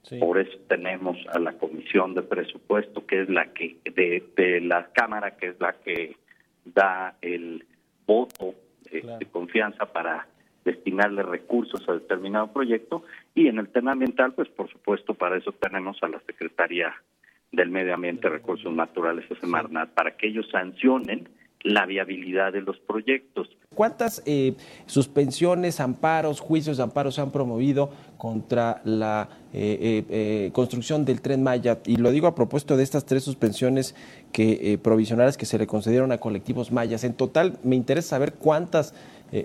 Sí. 0.04 0.20
Por 0.20 0.38
eso 0.38 0.58
tenemos 0.68 1.18
a 1.34 1.40
la 1.40 1.54
Comisión 1.54 2.14
de 2.14 2.24
Presupuesto, 2.24 3.06
que 3.06 3.22
es 3.22 3.30
la 3.30 3.54
que, 3.54 3.78
de, 3.86 4.24
de 4.36 4.62
la 4.62 4.90
Cámara, 4.94 5.38
que 5.38 5.48
es 5.48 5.60
la 5.60 5.74
que 5.74 6.18
da 6.66 7.16
el 7.22 7.66
voto 8.06 8.56
eh, 8.92 9.02
claro. 9.02 9.20
de 9.20 9.26
confianza 9.28 9.86
para 9.86 10.28
destinarle 10.66 11.24
recursos 11.24 11.88
a 11.88 11.94
determinado 11.94 12.52
proyecto. 12.52 13.04
Y 13.36 13.48
en 13.48 13.60
el 13.60 13.70
tema 13.70 13.94
ambiental, 13.94 14.34
pues 14.34 14.50
por 14.50 14.70
supuesto, 14.70 15.14
para 15.14 15.38
eso 15.38 15.52
tenemos 15.54 16.02
a 16.04 16.08
la 16.08 16.20
Secretaría 16.22 16.94
del 17.52 17.70
Medio 17.70 17.94
Ambiente 17.94 18.28
y 18.28 18.32
Recursos 18.32 18.74
Naturales, 18.74 19.30
a 19.32 19.36
Semarnat, 19.36 19.90
para 19.94 20.18
que 20.18 20.28
ellos 20.28 20.50
sancionen 20.50 21.30
la 21.64 21.86
viabilidad 21.86 22.52
de 22.52 22.62
los 22.62 22.78
proyectos. 22.80 23.50
¿Cuántas 23.74 24.22
eh, 24.26 24.56
suspensiones, 24.86 25.80
amparos, 25.80 26.40
juicios 26.40 26.78
de 26.78 26.84
amparos 26.84 27.16
se 27.16 27.22
han 27.22 27.32
promovido 27.32 27.90
contra 28.18 28.82
la 28.84 29.30
eh, 29.54 30.04
eh, 30.10 30.52
construcción 30.54 31.06
del 31.06 31.22
tren 31.22 31.42
Maya? 31.42 31.80
Y 31.86 31.96
lo 31.96 32.12
digo 32.12 32.28
a 32.28 32.36
propósito 32.36 32.78
de 32.78 32.84
estas 32.84 33.06
tres 33.06 33.24
suspensiones 33.24 33.96
que, 34.32 34.78
provisionales 34.84 35.38
que 35.38 35.46
se 35.46 35.58
le 35.58 35.66
concedieron 35.66 36.12
a 36.12 36.20
colectivos 36.20 36.72
mayas. 36.72 37.04
En 37.04 37.14
total, 37.14 37.58
me 37.64 37.76
interesa 37.76 38.10
saber 38.10 38.34
cuántas, 38.34 38.94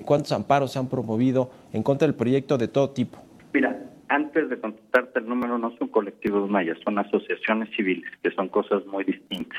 cuántos 0.05 0.33
amparos 0.33 0.73
se 0.73 0.79
han 0.79 0.89
promovido 0.89 1.51
en 1.73 1.83
contra 1.83 2.07
del 2.07 2.17
proyecto 2.17 2.59
de 2.59 2.69
todo 2.69 2.91
tipo. 2.91 3.19
Mira, 3.55 3.81
antes 4.09 4.51
de 4.51 4.59
contestarte 4.59 5.21
el 5.21 5.29
número, 5.29 5.57
no 5.59 5.75
son 5.79 5.89
colectivos 5.89 6.51
mayas, 6.51 6.79
son 6.85 6.99
asociaciones 6.99 7.69
civiles, 7.77 8.11
que 8.23 8.31
son 8.33 8.49
cosas 8.49 8.85
muy 8.87 9.05
distintas. 9.05 9.59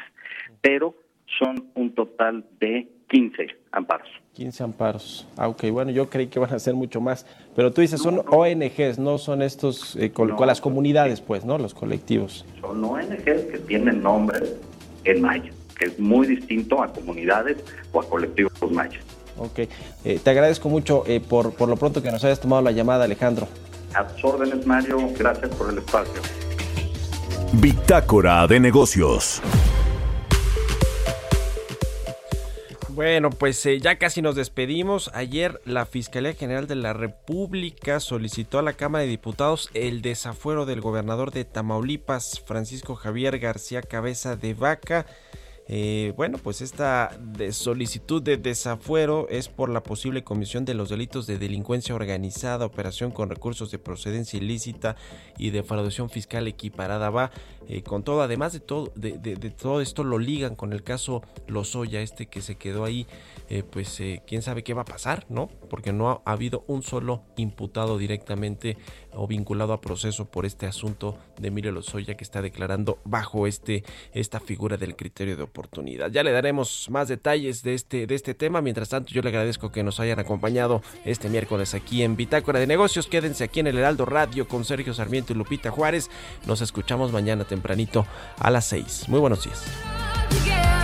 Pero 0.62 0.94
son 1.38 1.70
un 1.76 1.94
total 1.94 2.46
de 2.60 2.88
15 3.10 3.48
amparos. 3.72 4.08
15 4.34 4.64
amparos. 4.64 5.28
Ah, 5.38 5.48
ok, 5.48 5.70
bueno, 5.72 5.92
yo 5.92 6.10
creí 6.10 6.28
que 6.28 6.40
van 6.40 6.54
a 6.54 6.60
ser 6.60 6.76
mucho 6.76 7.02
más. 7.02 7.26
Pero 7.56 7.72
tú 7.72 7.82
dices, 7.82 8.02
son 8.02 8.18
no, 8.18 8.24
no. 8.24 8.30
ONGs, 8.32 9.00
no 9.00 9.18
son 9.18 9.42
estos, 9.42 9.96
eh, 9.96 10.12
con, 10.12 10.30
no, 10.30 10.36
con, 10.36 10.48
las 10.48 10.62
comunidades, 10.62 11.22
pues, 11.22 11.44
¿no? 11.46 11.58
Los 11.58 11.74
colectivos. 11.74 12.46
Son 12.62 12.84
ONGs 12.84 13.24
que 13.24 13.60
tienen 13.68 14.02
nombre 14.02 14.40
en 15.04 15.22
maya, 15.22 15.52
que 15.78 15.86
es 15.86 16.00
muy 16.00 16.28
distinto 16.28 16.82
a 16.82 16.88
comunidades 16.92 17.58
o 17.92 18.02
a 18.02 18.08
colectivos 18.08 18.54
mayas. 18.72 19.04
Ok, 19.38 19.60
eh, 20.04 20.20
te 20.22 20.30
agradezco 20.30 20.70
mucho 20.70 21.04
eh, 21.08 21.22
por, 21.22 21.54
por 21.54 21.70
lo 21.70 21.78
pronto 21.78 22.04
que 22.04 22.12
nos 22.12 22.24
hayas 22.24 22.40
tomado 22.40 22.62
la 22.62 22.72
llamada, 22.72 23.06
Alejandro. 23.06 23.48
A 23.94 24.08
tus 24.08 24.24
órdenes, 24.24 24.66
Mario, 24.68 24.98
gracias 25.18 25.50
por 25.56 25.72
el 25.72 25.80
espacio. 25.80 26.22
Bitácora 27.54 28.46
de 28.48 28.60
negocios. 28.60 29.42
Bueno, 32.96 33.30
pues 33.30 33.64
eh, 33.68 33.80
ya 33.80 33.98
casi 33.98 34.22
nos 34.22 34.36
despedimos. 34.36 35.12
Ayer 35.14 35.62
la 35.64 35.86
Fiscalía 35.86 36.34
General 36.34 36.68
de 36.68 36.76
la 36.76 36.94
República 36.94 38.00
solicitó 38.00 38.58
a 38.58 38.64
la 38.64 38.74
Cámara 38.74 39.04
de 39.04 39.10
Diputados 39.10 39.70
el 39.76 40.02
desafuero 40.02 40.66
del 40.66 40.82
gobernador 40.82 41.32
de 41.32 41.46
Tamaulipas, 41.46 42.44
Francisco 42.46 42.96
Javier 42.96 43.38
García 43.38 43.84
Cabeza 43.84 44.36
de 44.36 44.56
Vaca. 44.56 45.06
Eh, 45.72 46.14
bueno, 46.18 46.40
pues 46.40 46.62
esta 46.62 47.16
de 47.22 47.54
solicitud 47.54 48.24
de 48.24 48.38
desafuero 48.38 49.28
es 49.30 49.50
por 49.50 49.70
la 49.70 49.84
posible 49.84 50.24
comisión 50.24 50.66
de 50.66 50.74
los 50.74 50.90
delitos 50.90 51.28
de 51.28 51.38
delincuencia 51.38 51.94
organizada, 51.94 52.66
operación 52.66 53.12
con 53.12 53.30
recursos 53.30 53.70
de 53.70 53.78
procedencia 53.78 54.38
ilícita 54.38 54.96
y 55.38 55.52
defraudación 55.52 56.10
fiscal 56.10 56.48
equiparada. 56.48 57.12
Va 57.12 57.30
eh, 57.72 57.84
con 57.84 58.02
todo, 58.02 58.24
además 58.24 58.52
de 58.54 58.62
todo, 58.62 58.92
de, 58.96 59.38
todo 59.52 59.80
esto 59.80 60.04
lo 60.04 60.18
ligan 60.18 60.56
con 60.56 60.74
el 60.74 60.82
caso 60.82 61.22
Lozoya, 61.46 62.02
este 62.02 62.26
que 62.26 62.42
se 62.42 62.56
quedó 62.56 62.84
ahí, 62.84 63.06
eh, 63.48 63.62
pues 63.62 64.00
eh, 64.00 64.24
quién 64.26 64.42
sabe 64.42 64.64
qué 64.64 64.74
va 64.74 64.82
a 64.82 64.86
pasar, 64.86 65.28
¿no? 65.30 65.50
Porque 65.70 65.94
no 65.94 66.10
ha 66.10 66.32
habido 66.32 66.64
un 66.66 66.82
solo 66.82 67.26
imputado 67.38 68.00
directamente 68.00 68.76
o 69.14 69.28
vinculado 69.28 69.74
a 69.74 69.82
proceso 69.82 70.26
por 70.26 70.46
este 70.46 70.66
asunto 70.66 71.18
de 71.40 71.50
Emilio 71.50 71.72
Lozoya 71.72 72.16
que 72.16 72.24
está 72.24 72.42
declarando 72.42 73.00
bajo 73.04 73.48
este 73.48 73.84
esta 74.14 74.40
figura 74.40 74.78
del 74.78 74.96
criterio 74.96 75.38
de 75.38 75.44
oportunidad. 75.44 76.12
Ya 76.12 76.24
le 76.24 76.32
daremos 76.32 76.88
más 76.90 77.08
detalles 77.08 77.64
de 77.64 77.74
este 77.74 78.08
de 78.08 78.16
este 78.16 78.34
tema. 78.34 78.62
Mientras 78.62 78.90
tanto, 78.90 79.12
yo 79.12 79.22
le 79.22 79.30
agradezco 79.30 79.72
que 79.72 79.84
nos 79.84 80.00
hayan 80.00 80.20
acompañado 80.20 80.82
este 81.06 81.30
miércoles 81.30 81.74
aquí 81.74 82.04
en 82.04 82.16
Bitácora 82.16 82.60
de 82.60 82.68
Negocios. 82.68 83.08
Quédense 83.08 83.44
aquí 83.44 83.60
en 83.60 83.68
el 83.68 83.78
Heraldo 83.78 84.06
Radio 84.06 84.48
con 84.48 84.66
Sergio 84.66 84.94
Sarmiento 84.94 85.34
y 85.34 85.36
Lupita 85.36 85.72
Juárez. 85.72 86.10
Nos 86.46 86.62
escuchamos 86.62 87.12
mañana 87.12 87.46
tempranito 87.46 88.06
a 88.38 88.50
las 88.50 88.66
6. 88.66 89.10
Muy 89.10 89.20
buenos 89.20 89.44
días. 89.44 90.79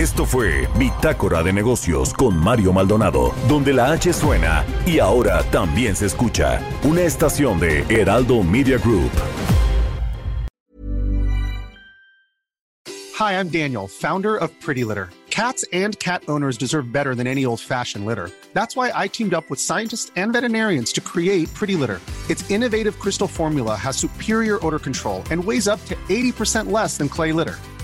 Esto 0.00 0.24
fue 0.24 0.66
Bitácora 0.78 1.42
de 1.42 1.52
Negocios 1.52 2.14
con 2.14 2.34
Mario 2.34 2.72
Maldonado, 2.72 3.34
donde 3.46 3.74
la 3.74 3.92
H 3.92 4.14
suena 4.14 4.64
y 4.86 4.98
ahora 4.98 5.42
también 5.50 5.94
se 5.94 6.06
escucha. 6.06 6.62
Una 6.84 7.02
estación 7.02 7.60
de 7.60 7.84
Heraldo 7.90 8.42
Media 8.42 8.78
Group. 8.78 9.10
Hi, 13.18 13.34
I'm 13.34 13.50
Daniel, 13.50 13.86
founder 13.86 14.38
of 14.38 14.50
Pretty 14.62 14.84
Litter. 14.84 15.10
Cats 15.28 15.66
and 15.74 15.98
cat 15.98 16.22
owners 16.28 16.56
deserve 16.56 16.90
better 16.90 17.14
than 17.14 17.26
any 17.26 17.44
old 17.44 17.60
fashioned 17.60 18.06
litter. 18.06 18.30
That's 18.54 18.74
why 18.74 18.92
I 18.94 19.06
teamed 19.06 19.34
up 19.34 19.50
with 19.50 19.60
scientists 19.60 20.12
and 20.16 20.32
veterinarians 20.32 20.94
to 20.94 21.02
create 21.02 21.52
Pretty 21.52 21.76
Litter. 21.76 22.00
Its 22.30 22.50
innovative 22.50 22.98
crystal 22.98 23.28
formula 23.28 23.76
has 23.76 23.98
superior 23.98 24.58
odor 24.66 24.78
control 24.78 25.22
and 25.30 25.44
weighs 25.44 25.68
up 25.68 25.84
to 25.84 25.94
80% 26.08 26.70
less 26.72 26.96
than 26.96 27.10
clay 27.10 27.32
litter. 27.32 27.58